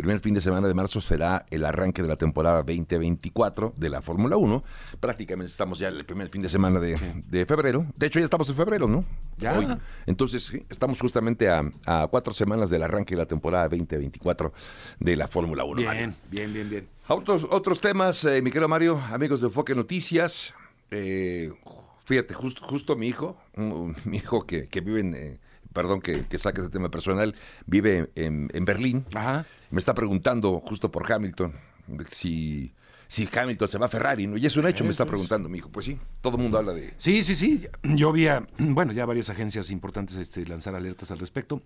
primer 0.01 0.21
fin 0.21 0.33
de 0.33 0.41
semana 0.41 0.67
de 0.67 0.73
marzo 0.73 1.01
será 1.01 1.45
el 1.51 1.65
arranque 1.65 2.01
de 2.01 2.09
la 2.09 2.17
temporada 2.17 2.63
2024 2.63 3.75
de 3.77 3.91
la 3.91 4.01
Fórmula 4.01 4.39
1. 4.39 4.65
Prácticamente 4.99 5.51
estamos 5.51 5.79
ya 5.79 5.89
en 5.89 5.97
el 5.97 6.07
primer 6.07 6.31
fin 6.31 6.41
de 6.41 6.49
semana 6.49 6.81
de, 6.81 7.47
febrero. 7.47 7.85
De 7.97 8.07
hecho, 8.07 8.19
ya 8.19 8.25
estamos 8.25 8.49
en 8.49 8.57
febrero, 8.57 8.89
¿no? 8.89 9.05
Ya. 9.37 9.79
Entonces, 10.07 10.53
estamos 10.71 10.99
justamente 11.01 11.51
a, 11.51 11.63
cuatro 12.11 12.33
semanas 12.33 12.71
del 12.71 12.83
arranque 12.83 13.15
de 13.15 13.19
la 13.19 13.27
temporada 13.27 13.65
2024 13.69 14.53
de 14.99 15.17
la 15.17 15.29
Fórmula 15.29 15.65
1. 15.65 15.77
Bien, 15.77 16.15
bien, 16.31 16.53
bien, 16.53 16.71
bien. 16.71 16.89
Otros, 17.09 17.47
otros 17.51 17.81
temas, 17.81 18.25
eh, 18.25 18.41
mi 18.41 18.51
querido 18.51 18.69
Mario, 18.69 18.99
amigos 19.11 19.41
de 19.41 19.49
Enfoque 19.49 19.75
Noticias. 19.75 20.55
Eh, 20.91 21.53
fíjate, 22.07 22.35
justo, 22.35 22.65
justo 22.65 22.97
mi 22.97 23.09
hijo, 23.09 23.37
mi 24.05 24.17
hijo 24.17 24.47
que, 24.47 24.69
vive 24.83 25.01
en... 25.01 25.15
Eh, 25.15 25.39
perdón 25.73 26.01
que, 26.01 26.27
que 26.27 26.39
saque 26.39 26.61
ese 26.61 26.71
tema 26.71 26.91
personal, 26.91 27.35
vive 27.67 28.11
en, 28.15 28.51
en 28.53 28.65
Berlín. 28.65 29.07
Ajá 29.15 29.47
me 29.71 29.79
está 29.79 29.95
preguntando 29.95 30.61
justo 30.61 30.91
por 30.91 31.11
Hamilton 31.11 31.53
si, 32.09 32.73
si 33.07 33.29
Hamilton 33.33 33.69
se 33.69 33.79
va 33.79 33.87
a 33.87 33.89
Ferrari, 33.89 34.27
¿no? 34.27 34.37
Y 34.37 34.47
es 34.47 34.57
un 34.57 34.67
hecho, 34.67 34.85
me 34.85 34.91
está 34.91 35.07
preguntando 35.07 35.49
mi 35.49 35.59
hijo. 35.59 35.71
Pues 35.71 35.87
sí, 35.87 35.99
todo 36.21 36.37
el 36.37 36.43
mundo 36.43 36.59
habla 36.59 36.73
de... 36.73 36.95
Sí, 36.99 37.23
sí, 37.23 37.35
sí. 37.35 37.67
Yo 37.83 38.13
vi, 38.13 38.27
bueno, 38.59 38.93
ya 38.93 39.07
varias 39.07 39.31
agencias 39.31 39.71
importantes 39.71 40.17
este, 40.17 40.47
lanzar 40.47 40.75
alertas 40.75 41.11
al 41.11 41.19
respecto. 41.19 41.63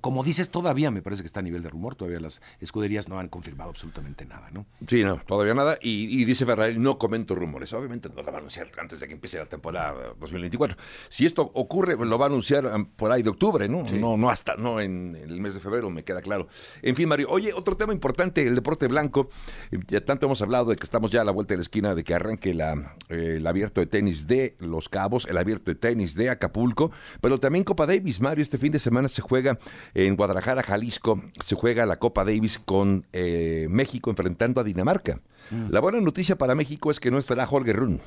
Como 0.00 0.24
dices, 0.24 0.50
todavía 0.50 0.90
me 0.90 1.02
parece 1.02 1.22
que 1.22 1.26
está 1.26 1.40
a 1.40 1.42
nivel 1.42 1.62
de 1.62 1.70
rumor, 1.70 1.94
todavía 1.94 2.20
las 2.20 2.42
escuderías 2.60 3.08
no 3.08 3.18
han 3.18 3.28
confirmado 3.28 3.70
absolutamente 3.70 4.26
nada, 4.26 4.50
¿no? 4.50 4.66
Sí, 4.86 5.04
no, 5.04 5.18
todavía 5.18 5.54
nada. 5.54 5.78
Y, 5.80 6.24
dice 6.24 6.44
Ferrari, 6.46 6.78
no 6.78 6.98
comento 6.98 7.34
rumores. 7.34 7.72
Obviamente 7.72 8.08
no 8.08 8.16
lo 8.16 8.24
va 8.24 8.34
a 8.34 8.38
anunciar 8.38 8.68
antes 8.78 9.00
de 9.00 9.06
que 9.06 9.14
empiece 9.14 9.38
la 9.38 9.46
temporada 9.46 10.14
2024. 10.18 10.76
Si 11.08 11.26
esto 11.26 11.42
ocurre, 11.54 11.96
lo 11.96 12.18
va 12.18 12.26
a 12.26 12.28
anunciar 12.28 12.64
por 12.96 13.12
ahí 13.12 13.22
de 13.22 13.30
octubre, 13.30 13.68
¿no? 13.68 13.84
No, 13.94 14.16
no 14.16 14.30
hasta, 14.30 14.56
no 14.56 14.80
en 14.80 15.16
el 15.16 15.40
mes 15.40 15.54
de 15.54 15.60
febrero, 15.60 15.90
me 15.90 16.04
queda 16.04 16.20
claro. 16.22 16.48
En 16.82 16.96
fin, 16.96 17.08
Mario, 17.08 17.28
oye, 17.30 17.52
otro 17.52 17.76
tema 17.76 17.92
importante, 17.92 18.46
el 18.46 18.54
deporte 18.54 18.88
blanco. 18.88 19.28
Ya 19.88 20.04
tanto 20.04 20.26
hemos 20.26 20.42
hablado 20.42 20.70
de 20.70 20.76
que 20.76 20.84
estamos 20.84 21.10
ya 21.10 21.20
a 21.20 21.24
la 21.24 21.32
vuelta 21.32 21.54
de 21.54 21.58
la 21.58 21.62
esquina 21.62 21.94
de 21.94 22.04
que 22.04 22.14
arranque 22.14 22.54
la, 22.54 22.96
eh, 23.08 23.34
el 23.36 23.46
abierto 23.46 23.80
de 23.80 23.86
tenis 23.86 24.26
de 24.26 24.56
Los 24.58 24.88
Cabos, 24.88 25.26
el 25.26 25.38
abierto 25.38 25.70
de 25.70 25.76
tenis 25.76 26.14
de 26.14 26.30
Acapulco, 26.30 26.90
pero 27.20 27.38
también 27.38 27.64
Copa 27.64 27.86
Davis, 27.86 28.20
Mario, 28.20 28.42
este 28.42 28.58
fin 28.58 28.72
de 28.72 28.78
semana 28.78 29.08
se 29.08 29.22
juega 29.22 29.58
en 29.92 30.16
Guadalajara, 30.16 30.62
Jalisco, 30.62 31.22
se 31.40 31.54
juega 31.54 31.86
la 31.86 31.98
Copa 31.98 32.24
Davis 32.24 32.58
con 32.58 33.06
eh, 33.12 33.66
México 33.68 34.10
enfrentando 34.10 34.60
a 34.60 34.64
Dinamarca. 34.64 35.20
Mm. 35.50 35.70
La 35.70 35.80
buena 35.80 36.00
noticia 36.00 36.36
para 36.36 36.54
México 36.54 36.90
es 36.90 37.00
que 37.00 37.10
no 37.10 37.18
estará 37.18 37.48
Holger 37.48 37.76
Run. 37.76 38.00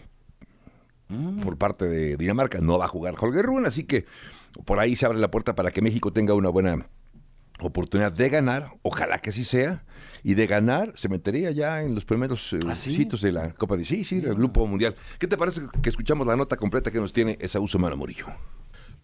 Mm. 1.10 1.42
Por 1.42 1.58
parte 1.58 1.86
de 1.86 2.18
Dinamarca 2.18 2.60
no 2.60 2.78
va 2.78 2.86
a 2.86 2.90
jugar 2.90 3.16
Holger 3.20 3.46
Run, 3.46 3.66
así 3.66 3.84
que 3.84 4.06
por 4.66 4.80
ahí 4.80 4.96
se 4.96 5.06
abre 5.06 5.20
la 5.20 5.32
puerta 5.32 5.56
para 5.56 5.72
que 5.72 5.82
México 5.82 6.12
tenga 6.12 6.34
una 6.34 6.50
buena 6.50 6.88
oportunidad 7.60 8.12
de 8.12 8.30
ganar, 8.30 8.72
ojalá 8.84 9.20
que 9.20 9.30
así 9.30 9.44
sea, 9.44 9.84
y 10.24 10.36
de 10.36 10.48
ganar 10.48 10.94
se 10.96 11.10
metería 11.10 11.52
ya 11.52 11.82
en 11.82 11.96
los 11.96 12.06
primeros 12.06 12.54
eh, 12.54 12.60
¿Ah, 12.68 12.76
sitios 12.76 13.22
de 13.22 13.32
la 13.32 13.54
Copa 13.54 13.78
de 13.78 13.86
sí, 13.86 14.04
sí, 14.04 14.20
del 14.20 14.36
Grupo 14.36 14.66
Mundial. 14.68 14.96
¿Qué 15.20 15.28
te 15.28 15.38
parece 15.38 15.62
que 15.82 15.90
escuchamos 15.90 16.28
la 16.28 16.36
nota 16.36 16.56
completa 16.58 16.92
que 16.92 17.00
nos 17.00 17.14
tiene 17.14 17.38
Esaú 17.40 17.68
Mano 17.80 17.98
Murillo? 17.98 18.28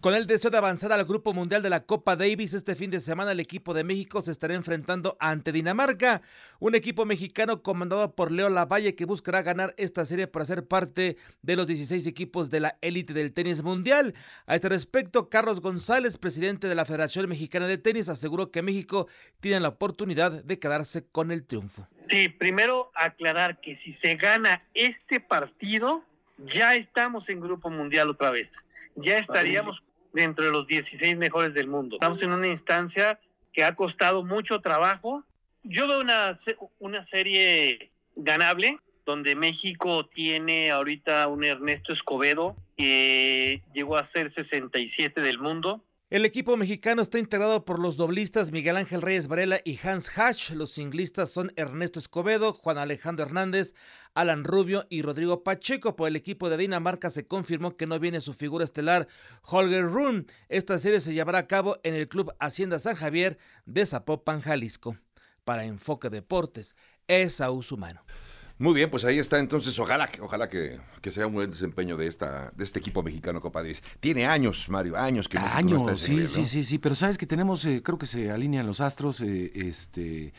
Con 0.04 0.12
el 0.12 0.26
deseo 0.26 0.50
de 0.50 0.58
avanzar 0.58 0.92
al 0.92 1.06
Grupo 1.06 1.32
Mundial 1.32 1.62
de 1.62 1.70
la 1.70 1.86
Copa 1.86 2.14
Davis, 2.14 2.52
este 2.52 2.74
fin 2.74 2.90
de 2.90 3.00
semana 3.00 3.32
el 3.32 3.40
equipo 3.40 3.72
de 3.72 3.84
México 3.84 4.20
se 4.20 4.32
estará 4.32 4.52
enfrentando 4.52 5.16
ante 5.18 5.50
Dinamarca, 5.50 6.20
un 6.58 6.74
equipo 6.74 7.06
mexicano 7.06 7.62
comandado 7.62 8.14
por 8.14 8.30
Leo 8.30 8.50
Lavalle 8.50 8.96
que 8.96 9.06
buscará 9.06 9.40
ganar 9.40 9.72
esta 9.78 10.04
serie 10.04 10.26
para 10.26 10.44
ser 10.44 10.68
parte 10.68 11.16
de 11.40 11.56
los 11.56 11.66
16 11.68 12.06
equipos 12.06 12.50
de 12.50 12.60
la 12.60 12.76
élite 12.82 13.14
del 13.14 13.32
tenis 13.32 13.62
mundial. 13.62 14.14
A 14.44 14.56
este 14.56 14.68
respecto, 14.68 15.30
Carlos 15.30 15.62
González, 15.62 16.18
presidente 16.18 16.68
de 16.68 16.74
la 16.74 16.84
Federación 16.84 17.26
Mexicana 17.26 17.66
de 17.66 17.78
Tenis, 17.78 18.10
aseguró 18.10 18.50
que 18.50 18.60
México 18.60 19.08
tiene 19.40 19.60
la 19.60 19.68
oportunidad 19.68 20.44
de 20.44 20.58
quedarse 20.58 21.06
con 21.06 21.30
el 21.30 21.46
triunfo. 21.46 21.88
Sí, 22.10 22.28
primero 22.28 22.92
aclarar 22.94 23.58
que 23.58 23.74
si 23.74 23.94
se 23.94 24.16
gana 24.16 24.64
este 24.74 25.18
partido, 25.20 26.04
ya 26.36 26.74
estamos 26.74 27.30
en 27.30 27.40
Grupo 27.40 27.70
Mundial 27.70 28.10
otra 28.10 28.30
vez. 28.30 28.52
Ya 28.96 29.16
estaríamos 29.16 29.82
dentro 30.14 30.46
de 30.46 30.52
los 30.52 30.66
16 30.66 31.18
mejores 31.18 31.52
del 31.52 31.66
mundo. 31.66 31.96
Estamos 31.96 32.22
en 32.22 32.30
una 32.30 32.48
instancia 32.48 33.20
que 33.52 33.64
ha 33.64 33.74
costado 33.74 34.24
mucho 34.24 34.60
trabajo. 34.60 35.24
Yo 35.64 35.86
veo 35.86 36.00
una, 36.00 36.38
una 36.78 37.04
serie 37.04 37.90
ganable, 38.16 38.78
donde 39.04 39.34
México 39.34 40.06
tiene 40.06 40.70
ahorita 40.70 41.26
un 41.28 41.44
Ernesto 41.44 41.92
Escobedo 41.92 42.56
que 42.76 43.62
llegó 43.74 43.96
a 43.96 44.04
ser 44.04 44.30
67 44.30 45.20
del 45.20 45.38
mundo. 45.38 45.84
El 46.14 46.24
equipo 46.24 46.56
mexicano 46.56 47.02
está 47.02 47.18
integrado 47.18 47.64
por 47.64 47.80
los 47.80 47.96
doblistas 47.96 48.52
Miguel 48.52 48.76
Ángel 48.76 49.02
Reyes 49.02 49.26
Varela 49.26 49.58
y 49.64 49.80
Hans 49.82 50.16
Hatch. 50.16 50.50
Los 50.50 50.70
singlistas 50.70 51.30
son 51.30 51.52
Ernesto 51.56 51.98
Escobedo, 51.98 52.52
Juan 52.52 52.78
Alejandro 52.78 53.26
Hernández, 53.26 53.74
Alan 54.14 54.44
Rubio 54.44 54.86
y 54.88 55.02
Rodrigo 55.02 55.42
Pacheco. 55.42 55.96
Por 55.96 56.06
el 56.06 56.14
equipo 56.14 56.48
de 56.48 56.56
Dinamarca 56.56 57.10
se 57.10 57.26
confirmó 57.26 57.76
que 57.76 57.88
no 57.88 57.98
viene 57.98 58.20
su 58.20 58.32
figura 58.32 58.62
estelar 58.62 59.08
Holger 59.42 59.90
Rune. 59.90 60.26
Esta 60.48 60.78
serie 60.78 61.00
se 61.00 61.14
llevará 61.14 61.38
a 61.40 61.46
cabo 61.48 61.78
en 61.82 61.96
el 61.96 62.06
Club 62.06 62.32
Hacienda 62.38 62.78
San 62.78 62.94
Javier 62.94 63.36
de 63.66 63.84
Zapopan, 63.84 64.40
Jalisco. 64.40 64.96
Para 65.42 65.64
Enfoque 65.64 66.10
Deportes, 66.10 66.76
es 67.08 67.40
Humano. 67.40 68.04
Muy 68.64 68.72
bien, 68.72 68.88
pues 68.88 69.04
ahí 69.04 69.18
está 69.18 69.38
entonces, 69.40 69.78
ojalá, 69.78 70.08
ojalá 70.22 70.48
que, 70.48 70.80
sea 71.10 71.26
un 71.26 71.34
buen 71.34 71.50
desempeño 71.50 71.98
de 71.98 72.06
esta 72.06 72.50
de 72.56 72.64
este 72.64 72.78
equipo 72.78 73.02
mexicano 73.02 73.38
Copa 73.42 73.60
Davis. 73.60 73.82
Tiene 74.00 74.24
años, 74.24 74.70
Mario, 74.70 74.96
años 74.96 75.28
que 75.28 75.36
años, 75.36 75.82
no, 75.82 75.94
sí, 75.96 76.26
sí, 76.26 76.46
sí, 76.46 76.64
sí, 76.64 76.78
pero 76.78 76.94
sabes 76.94 77.18
que 77.18 77.26
tenemos, 77.26 77.62
eh, 77.66 77.82
creo 77.84 77.98
que 77.98 78.06
se 78.06 78.30
alinean 78.30 78.66
los 78.66 78.80
astros, 78.80 79.20
eh, 79.20 79.52
este, 79.54 80.32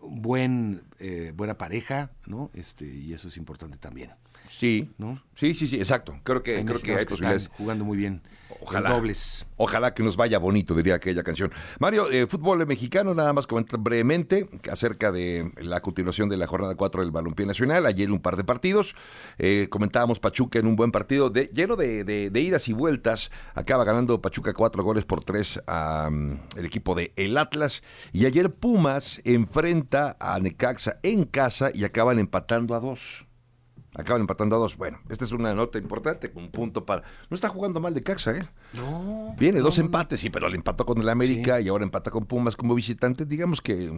buen, 0.00 0.84
eh, 1.00 1.34
buena 1.36 1.58
pareja, 1.58 2.12
¿no? 2.24 2.50
Este, 2.54 2.86
y 2.86 3.12
eso 3.12 3.28
es 3.28 3.36
importante 3.36 3.76
también. 3.76 4.10
Sí, 4.50 4.90
¿no? 4.98 5.22
Sí, 5.36 5.54
sí, 5.54 5.66
sí, 5.66 5.76
exacto. 5.76 6.18
Creo 6.24 6.42
que, 6.42 6.64
creo 6.64 6.80
que 6.80 6.96
hay 6.96 7.06
posibilidades. 7.06 7.48
jugando 7.56 7.84
muy 7.84 7.96
bien. 7.96 8.20
Ojalá, 8.62 8.90
dobles. 8.90 9.46
Ojalá 9.56 9.94
que 9.94 10.02
nos 10.02 10.16
vaya 10.16 10.38
bonito, 10.38 10.74
diría 10.74 10.96
aquella 10.96 11.22
canción. 11.22 11.50
Mario, 11.78 12.10
eh, 12.10 12.26
fútbol 12.26 12.66
mexicano, 12.66 13.14
nada 13.14 13.32
más 13.32 13.46
comentar 13.46 13.80
brevemente 13.80 14.48
acerca 14.70 15.12
de 15.12 15.50
la 15.56 15.80
continuación 15.80 16.28
de 16.28 16.36
la 16.36 16.46
jornada 16.46 16.74
4 16.74 17.00
del 17.00 17.10
Balompié 17.10 17.46
Nacional. 17.46 17.86
Ayer 17.86 18.10
un 18.12 18.20
par 18.20 18.36
de 18.36 18.44
partidos. 18.44 18.94
Eh, 19.38 19.68
comentábamos 19.70 20.20
Pachuca 20.20 20.58
en 20.58 20.66
un 20.66 20.76
buen 20.76 20.92
partido 20.92 21.30
de, 21.30 21.50
lleno 21.54 21.76
de, 21.76 22.04
de, 22.04 22.40
idas 22.40 22.68
y 22.68 22.74
vueltas. 22.74 23.30
Acaba 23.54 23.84
ganando 23.84 24.20
Pachuca 24.20 24.52
cuatro 24.52 24.82
goles 24.82 25.04
por 25.04 25.24
tres 25.24 25.62
al 25.66 26.10
mm, 26.10 26.40
el 26.56 26.66
equipo 26.66 26.94
de 26.94 27.12
El 27.16 27.38
Atlas. 27.38 27.82
Y 28.12 28.26
ayer 28.26 28.52
Pumas 28.52 29.22
enfrenta 29.24 30.16
a 30.20 30.38
Necaxa 30.38 30.98
en 31.02 31.24
casa 31.24 31.70
y 31.72 31.84
acaban 31.84 32.18
empatando 32.18 32.74
a 32.74 32.80
dos. 32.80 33.26
Acaban 33.94 34.20
empatando 34.20 34.56
a 34.56 34.58
dos. 34.58 34.76
Bueno, 34.76 35.00
esta 35.08 35.24
es 35.24 35.32
una 35.32 35.52
nota 35.54 35.78
importante, 35.78 36.30
un 36.34 36.50
punto 36.50 36.86
para. 36.86 37.02
No 37.28 37.34
está 37.34 37.48
jugando 37.48 37.80
mal 37.80 37.92
de 37.92 38.02
Caxa, 38.02 38.36
¿eh? 38.36 38.48
No. 38.74 39.34
Viene 39.36 39.60
dos 39.60 39.78
empates, 39.78 40.20
sí, 40.20 40.30
pero 40.30 40.48
le 40.48 40.56
empató 40.56 40.86
con 40.86 40.98
el 40.98 41.08
América 41.08 41.60
y 41.60 41.68
ahora 41.68 41.84
empata 41.84 42.10
con 42.10 42.24
Pumas 42.24 42.54
como 42.54 42.74
visitante. 42.74 43.24
Digamos 43.24 43.60
que. 43.60 43.92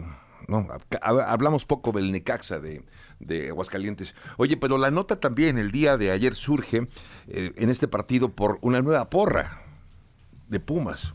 No, 0.47 0.67
hablamos 1.01 1.65
poco 1.65 1.91
del 1.91 2.11
Necaxa 2.11 2.59
de, 2.59 2.83
de 3.19 3.49
Aguascalientes. 3.49 4.13
Oye, 4.37 4.57
pero 4.57 4.77
la 4.77 4.91
nota 4.91 5.19
también 5.19 5.57
el 5.57 5.71
día 5.71 5.95
de 5.95 6.11
ayer 6.11 6.33
surge 6.33 6.87
eh, 7.27 7.53
en 7.55 7.69
este 7.69 7.87
partido 7.87 8.29
por 8.29 8.57
una 8.61 8.81
nueva 8.81 9.09
porra 9.09 9.61
de 10.49 10.59
Pumas 10.59 11.13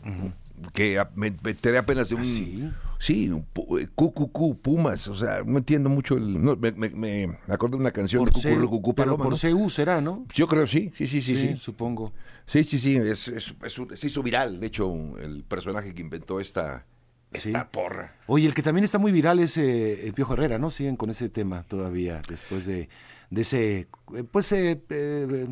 que 0.73 1.03
me 1.15 1.27
enteré 1.27 1.77
apenas 1.77 2.09
de 2.09 2.15
un... 2.15 2.25
¿Sí? 2.25 2.69
Sí, 2.99 3.31
QQQ, 3.53 3.79
eh, 3.79 4.57
Pumas, 4.61 5.07
o 5.07 5.15
sea, 5.15 5.41
no 5.45 5.57
entiendo 5.57 5.89
mucho 5.89 6.17
el... 6.17 6.43
No, 6.43 6.57
me, 6.57 6.71
me, 6.73 6.89
me 6.89 7.37
acuerdo 7.47 7.77
de 7.77 7.81
una 7.81 7.91
canción 7.91 8.25
por 8.25 8.33
de 8.33 8.57
QQQ 8.57 8.93
Pero 8.93 9.17
por 9.17 9.39
CU 9.39 9.69
será, 9.69 10.01
¿no? 10.01 10.25
Yo 10.33 10.47
creo 10.47 10.67
sí, 10.67 10.91
sí, 10.93 11.07
sí, 11.07 11.21
sí. 11.21 11.37
Sí, 11.37 11.55
supongo. 11.55 12.11
Sí, 12.45 12.65
sí, 12.65 12.77
sí, 12.77 12.97
es, 12.97 13.29
es, 13.29 13.55
se 13.93 14.07
hizo 14.07 14.21
viral, 14.21 14.59
de 14.59 14.67
hecho, 14.67 15.17
el 15.17 15.45
personaje 15.45 15.93
que 15.93 16.01
inventó 16.01 16.41
esta, 16.41 16.85
esta 17.31 17.71
porra. 17.71 18.17
Oye, 18.27 18.45
el 18.45 18.53
que 18.53 18.63
también 18.63 18.83
está 18.83 18.97
muy 18.97 19.13
viral 19.13 19.39
es 19.39 19.55
eh, 19.57 20.05
el 20.05 20.13
Piojo 20.13 20.33
Herrera, 20.33 20.59
¿no? 20.59 20.69
Siguen 20.69 20.97
con 20.97 21.09
ese 21.09 21.29
tema 21.29 21.63
todavía, 21.63 22.21
después 22.27 22.65
de 22.65 22.89
de 23.29 23.41
ese, 23.41 23.87
pues, 24.31 24.51
eh, 24.51 24.81
eh, 24.89 25.47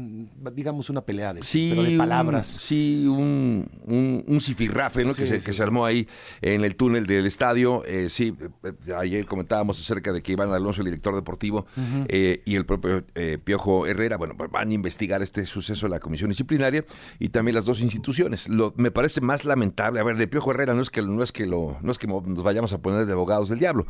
digamos, 0.54 0.90
una 0.90 1.02
pelea 1.02 1.34
de, 1.34 1.42
palabras. 1.98 2.48
sí, 2.48 3.06
un, 3.08 3.70
un, 3.86 4.24
un 4.28 4.42
cifirrafe 4.42 5.06
¿no? 5.06 5.14
que, 5.14 5.26
se, 5.26 5.42
que 5.42 5.54
se 5.54 5.64
armó 5.64 5.86
ahí 5.86 6.08
en 6.42 6.64
el 6.64 6.76
túnel 6.76 7.06
del 7.06 7.26
estadio. 7.26 7.84
sí, 8.10 8.36
ayer 8.98 9.26
comentábamos 9.26 9.80
acerca 9.80 10.12
de 10.12 10.22
que 10.22 10.32
Iván 10.34 10.52
Alonso, 10.52 10.82
el 10.82 10.86
director 10.86 11.16
deportivo, 11.16 11.66
y 12.10 12.56
el 12.56 12.66
propio 12.66 13.04
Piojo 13.44 13.88
Herrera, 13.88 14.18
bueno, 14.18 14.36
van 14.36 14.70
a 14.70 14.74
investigar 14.74 15.22
este 15.22 15.46
suceso 15.46 15.86
de 15.86 15.92
la 15.92 16.00
comisión 16.00 16.30
disciplinaria 16.30 16.86
y 17.20 17.30
también 17.30 17.56
las 17.56 17.66
dos 17.66 17.82
instituciones. 17.82 18.48
Lo, 18.48 18.74
me 18.78 18.92
parece 18.92 19.22
más 19.22 19.46
lamentable, 19.46 20.00
a 20.00 20.04
ver, 20.04 20.18
de 20.18 20.28
Piojo 20.28 20.52
Herrera 20.52 20.74
no 20.74 20.82
es 20.82 20.90
que, 20.90 21.02
no 21.02 21.24
es 21.24 21.32
que, 21.32 21.46
lo, 21.46 21.78
no 21.82 21.92
es 21.92 21.98
que 21.98 22.08
nos 22.08 22.44
vayamos 22.44 22.74
a 22.74 22.80
poner 22.80 23.06
de 23.06 23.14
abogados 23.14 23.50
del 23.50 23.60
diablo, 23.60 23.86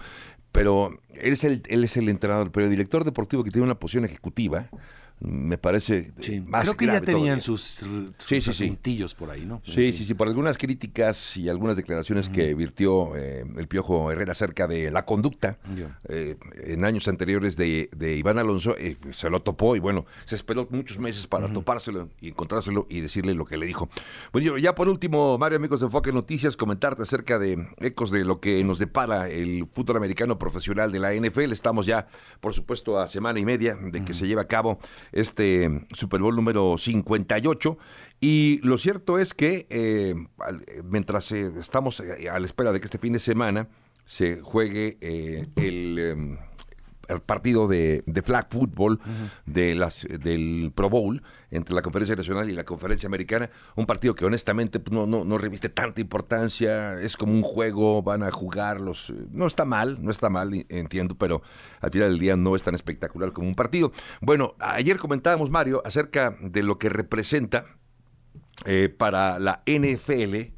pero 0.52 1.00
él 1.14 1.34
es 1.34 1.44
el, 1.44 1.62
él 1.68 1.84
es 1.84 1.98
el 1.98 2.10
entrenador, 2.10 2.52
pero 2.52 2.66
el 2.66 2.72
director 2.72 3.04
deportivo 3.04 3.44
que 3.44 3.52
tiene 3.52 3.66
una 3.66 3.80
posición 3.80 4.06
ejecutiva, 4.06 4.57
lugar. 4.58 4.70
Me 5.20 5.58
parece 5.58 6.12
Sí. 6.20 6.40
más 6.42 6.64
Creo 6.66 6.78
que 6.78 6.86
ya 6.86 7.02
tenían 7.02 7.40
todavía. 7.40 7.40
sus, 7.42 7.62
sus 7.62 8.12
Sí, 8.20 8.40
sí, 8.42 8.54
sí. 8.54 8.64
asuntillos 8.66 9.16
por 9.16 9.32
ahí, 9.32 9.46
¿no? 9.46 9.62
Sí, 9.66 9.92
sí, 9.92 10.06
sí, 10.06 10.14
por 10.14 10.28
algunas 10.28 10.58
críticas 10.60 11.38
y 11.38 11.50
algunas 11.50 11.76
declaraciones 11.76 12.30
que 12.30 12.54
virtió 12.54 13.16
eh, 13.16 13.44
el 13.58 13.68
Piojo 13.68 14.12
Herrera 14.12 14.34
acerca 14.34 14.68
de 14.68 14.92
la 14.92 15.06
conducta 15.06 15.58
eh, 16.08 16.38
en 16.64 16.86
años 16.86 17.08
anteriores 17.08 17.58
de, 17.58 17.90
de 17.96 18.16
Iván 18.16 18.38
Alonso, 18.38 18.76
eh, 18.78 18.98
se 19.12 19.30
lo 19.30 19.42
topó 19.42 19.76
y 19.76 19.80
bueno, 19.80 20.06
se 20.26 20.36
esperó 20.36 20.68
muchos 20.70 21.00
meses 21.00 21.26
para 21.26 21.52
topárselo 21.52 22.10
y 22.22 22.30
encontrárselo 22.30 22.86
y 22.90 23.00
decirle 23.02 23.34
lo 23.34 23.46
que 23.46 23.58
le 23.58 23.66
dijo. 23.66 23.90
Bueno, 24.32 24.58
ya 24.58 24.76
por 24.76 24.88
último, 24.88 25.38
Mario, 25.40 25.58
amigos 25.58 25.80
de 25.80 25.88
Enfoque 25.88 26.12
Noticias, 26.12 26.56
comentarte 26.56 27.02
acerca 27.04 27.40
de 27.40 27.68
ecos 27.80 28.12
de 28.12 28.24
lo 28.24 28.40
que 28.40 28.64
nos 28.64 28.78
depara 28.80 29.30
el 29.30 29.68
fútbol 29.74 29.98
americano 29.98 30.38
profesional 30.38 30.92
de 30.92 31.00
la 31.00 31.14
NFL. 31.16 31.52
Estamos 31.52 31.86
ya, 31.88 32.08
por 32.40 32.54
supuesto, 32.54 33.00
a 33.00 33.08
semana 33.08 33.40
y 33.40 33.46
media 33.46 33.76
de 33.76 34.04
que 34.06 34.14
se 34.14 34.28
lleve 34.28 34.42
a 34.42 34.48
cabo 34.48 34.80
este 35.12 35.88
Super 35.92 36.22
Bowl 36.22 36.36
número 36.36 36.78
58. 36.78 37.78
Y 38.20 38.60
lo 38.64 38.78
cierto 38.78 39.20
es 39.20 39.34
que 39.34 39.68
eh, 39.70 40.16
mientras 40.86 41.32
eh, 41.32 41.52
estamos 41.60 42.00
eh, 42.00 42.30
a 42.30 42.40
la 42.40 42.46
espera 42.46 42.72
de 42.72 42.80
que 42.80 42.86
este 42.86 42.98
fin 42.98 43.14
de 43.14 43.20
semana 43.20 43.70
se 44.06 44.42
juegue 44.42 44.98
eh, 45.02 45.48
el, 45.58 46.00
em, 46.00 46.34
el 46.34 46.47
partido 47.26 47.68
de, 47.68 48.04
de 48.06 48.22
flag 48.22 48.48
football 48.50 49.00
de 49.46 49.76
las, 49.76 50.08
del 50.20 50.72
Pro 50.76 50.90
Bowl 50.90 51.22
entre 51.50 51.74
la 51.74 51.82
Conferencia 51.82 52.16
Nacional 52.16 52.50
y 52.50 52.54
la 52.54 52.66
Conferencia 52.66 53.08
Americana, 53.08 53.50
un 53.76 53.86
partido 53.86 54.16
que 54.16 54.26
honestamente 54.26 54.80
pues, 54.80 54.94
no, 54.94 55.06
no, 55.08 55.24
no 55.24 55.38
reviste 55.38 55.70
tanta 55.70 56.02
importancia, 56.02 57.00
es 57.00 57.16
como 57.16 57.34
un 57.34 57.42
juego, 57.42 58.02
van 58.04 58.24
a 58.24 58.32
jugar 58.32 58.82
los... 58.82 59.10
eh, 59.12 59.14
No 59.32 59.48
está 59.48 59.64
mal, 59.66 60.04
no 60.04 60.12
está 60.12 60.30
mal, 60.30 60.66
entiendo, 60.70 61.16
pero 61.18 61.42
al 61.80 61.92
final 61.92 62.10
del 62.10 62.20
día 62.20 62.36
no 62.36 62.56
es 62.56 62.64
tan 62.64 62.76
espectacular 62.76 63.32
como 63.32 63.48
un 63.48 63.56
partido. 63.56 63.92
Bueno, 64.22 64.56
ayer 64.60 64.98
comentábamos, 64.98 65.50
Mario, 65.50 65.82
acerca 65.86 66.36
de 66.42 66.64
lo 66.64 66.78
que 66.78 66.90
representa 66.90 67.66
eh, 68.66 68.90
para 68.90 69.40
la 69.40 69.62
NFL 69.66 70.57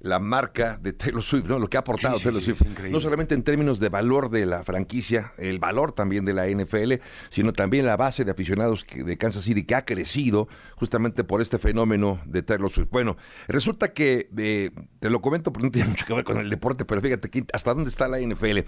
la 0.00 0.18
marca 0.18 0.78
de 0.80 0.92
Taylor 0.92 1.22
Swift, 1.22 1.48
¿no? 1.48 1.58
Lo 1.58 1.68
que 1.68 1.76
ha 1.76 1.80
aportado 1.80 2.14
Sí, 2.16 2.20
sí, 2.20 2.24
Taylor 2.24 2.42
sí, 2.42 2.54
Swift. 2.54 2.90
no 2.90 3.00
solamente 3.00 3.34
en 3.34 3.42
términos 3.42 3.78
de 3.80 3.88
valor 3.90 4.30
de 4.30 4.46
la 4.46 4.64
franquicia, 4.64 5.32
el 5.36 5.58
valor 5.58 5.92
también 5.92 6.24
de 6.24 6.34
la 6.34 6.48
NFL, 6.48 6.94
sino 7.28 7.52
también 7.52 7.84
la 7.84 7.96
base 7.96 8.24
de 8.24 8.30
aficionados 8.30 8.86
de 8.94 9.18
Kansas 9.18 9.44
City 9.44 9.64
que 9.64 9.74
ha 9.74 9.84
crecido 9.84 10.48
justamente 10.76 11.22
por 11.22 11.40
este 11.42 11.58
fenómeno 11.58 12.20
de 12.24 12.42
Taylor 12.42 12.70
Swift. 12.70 12.88
Bueno, 12.90 13.16
resulta 13.46 13.92
que, 13.92 14.30
eh, 14.36 14.70
te 15.00 15.10
lo 15.10 15.20
comento 15.20 15.52
porque 15.52 15.66
no 15.66 15.70
tiene 15.70 15.88
mucho 15.90 16.06
que 16.06 16.14
ver 16.14 16.24
con 16.24 16.38
el 16.38 16.48
deporte, 16.48 16.84
pero 16.84 17.00
fíjate 17.00 17.28
que 17.28 17.44
hasta 17.52 17.74
dónde 17.74 17.90
está 17.90 18.08
la 18.08 18.18
NFL. 18.20 18.60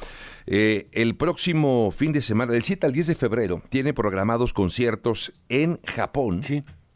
Eh, 0.47 0.89
el 0.93 1.17
próximo 1.17 1.91
fin 1.91 2.13
de 2.13 2.21
semana, 2.21 2.53
del 2.53 2.63
7 2.63 2.87
al 2.87 2.93
10 2.93 3.07
de 3.07 3.15
febrero, 3.15 3.63
tiene 3.71 3.95
programados 3.95 4.53
conciertos 4.53 5.33
en 5.49 5.81
Japón. 5.85 6.43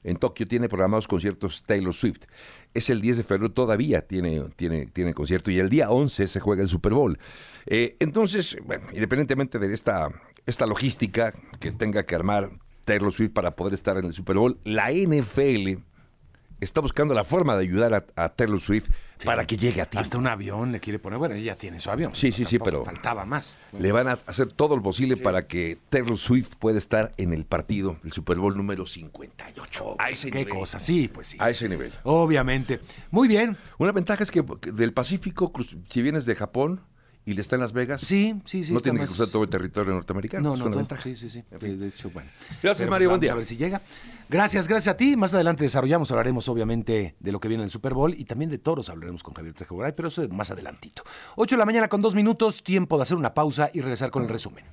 En 0.06 0.16
Tokio 0.18 0.46
tiene 0.46 0.68
programados 0.68 1.08
conciertos 1.08 1.64
Taylor 1.64 1.92
Swift. 1.92 2.26
Es 2.74 2.90
el 2.90 3.00
10 3.00 3.18
de 3.18 3.24
febrero, 3.24 3.50
todavía 3.50 4.06
tiene, 4.06 4.40
tiene, 4.54 4.86
tiene 4.86 5.12
concierto 5.12 5.50
y 5.50 5.58
el 5.58 5.68
día 5.68 5.90
11 5.90 6.28
se 6.28 6.38
juega 6.38 6.62
el 6.62 6.68
Super 6.68 6.94
Bowl. 6.94 7.18
Eh, 7.66 7.96
entonces, 7.98 8.56
bueno, 8.64 8.86
independientemente 8.92 9.58
de 9.58 9.74
esta, 9.74 10.08
esta 10.46 10.64
logística 10.64 11.34
que 11.58 11.72
tenga 11.72 12.04
que 12.04 12.14
armar 12.14 12.52
Taylor 12.84 13.12
Swift 13.12 13.32
para 13.32 13.56
poder 13.56 13.74
estar 13.74 13.96
en 13.98 14.04
el 14.04 14.12
Super 14.12 14.36
Bowl, 14.36 14.60
la 14.62 14.92
NFL 14.92 15.82
está 16.60 16.80
buscando 16.80 17.12
la 17.12 17.24
forma 17.24 17.56
de 17.56 17.62
ayudar 17.62 17.92
a, 17.92 18.06
a 18.14 18.28
Taylor 18.28 18.60
Swift 18.60 18.88
para 19.24 19.46
que 19.46 19.56
llegue 19.56 19.80
a 19.80 19.86
tiempo. 19.86 20.02
Hasta 20.02 20.18
un 20.18 20.26
avión 20.26 20.72
le 20.72 20.80
quiere 20.80 20.98
poner. 20.98 21.18
Bueno, 21.18 21.34
ella 21.34 21.56
tiene 21.56 21.80
su 21.80 21.90
avión. 21.90 22.14
Sí, 22.14 22.32
sí, 22.32 22.44
sí, 22.44 22.58
pero 22.58 22.84
Faltaba 22.84 23.24
más. 23.24 23.56
le 23.78 23.92
van 23.92 24.08
a 24.08 24.18
hacer 24.26 24.52
todo 24.52 24.76
lo 24.76 24.82
posible 24.82 25.16
para 25.16 25.46
que 25.46 25.78
Taylor 25.90 26.18
Swift 26.18 26.54
pueda 26.58 26.78
estar 26.78 27.12
en 27.16 27.32
el 27.32 27.44
partido 27.44 27.96
del 28.02 28.12
Super 28.12 28.36
Bowl 28.38 28.56
número 28.56 28.86
58. 28.86 29.96
A 29.98 30.10
ese 30.10 30.30
Qué 30.30 30.38
nivel. 30.38 30.54
cosa, 30.54 30.80
sí, 30.80 31.08
pues 31.08 31.28
sí. 31.28 31.36
A 31.40 31.50
ese 31.50 31.68
nivel. 31.68 31.92
Obviamente. 32.04 32.80
Muy 33.10 33.28
bien. 33.28 33.56
Una 33.78 33.92
ventaja 33.92 34.22
es 34.22 34.30
que 34.30 34.44
del 34.72 34.92
Pacífico, 34.92 35.52
si 35.88 36.02
vienes 36.02 36.26
de 36.26 36.34
Japón 36.34 36.80
y 37.26 37.34
le 37.34 37.40
está 37.40 37.56
en 37.56 37.60
Las 37.60 37.72
Vegas, 37.72 38.00
sí, 38.02 38.40
sí, 38.44 38.62
sí, 38.62 38.72
no 38.72 38.80
tiene 38.80 39.00
que 39.00 39.06
cruzar 39.06 39.26
todo 39.26 39.42
el 39.42 39.50
territorio 39.50 39.92
norteamericano. 39.94 40.56
No, 40.56 40.68
no, 40.68 40.76
ventaja. 40.76 41.02
sí, 41.02 41.16
sí, 41.16 41.28
sí. 41.28 41.42
De 41.50 41.76
de 41.76 41.88
hecho, 41.88 42.08
bueno. 42.10 42.30
Gracias, 42.62 42.78
Pero, 42.78 42.90
Mario, 42.92 43.08
pues, 43.08 43.12
buen 43.14 43.20
día. 43.20 43.32
A 43.32 43.34
ver 43.34 43.44
si 43.44 43.56
llega. 43.56 43.82
Gracias, 44.28 44.68
gracias 44.68 44.94
a 44.94 44.96
ti. 44.96 45.16
Más 45.16 45.34
adelante 45.34 45.64
desarrollamos, 45.64 46.08
hablaremos 46.12 46.48
obviamente 46.48 47.16
de 47.18 47.32
lo 47.32 47.40
que 47.40 47.48
viene 47.48 47.62
en 47.62 47.66
el 47.66 47.70
Super 47.70 47.94
Bowl 47.94 48.14
y 48.14 48.24
también 48.26 48.48
de 48.48 48.58
toros 48.58 48.88
hablaremos 48.90 49.24
con 49.24 49.34
Javier 49.34 49.54
Trejo 49.54 49.76
pero 49.96 50.06
eso 50.06 50.28
más 50.28 50.52
adelantito. 50.52 51.02
8 51.34 51.56
de 51.56 51.58
la 51.58 51.66
mañana 51.66 51.88
con 51.88 52.00
dos 52.00 52.14
minutos, 52.14 52.62
tiempo 52.62 52.96
de 52.96 53.02
hacer 53.02 53.16
una 53.16 53.34
pausa 53.34 53.70
y 53.74 53.80
regresar 53.80 54.12
con 54.12 54.22
el 54.22 54.28
resumen. 54.28 54.64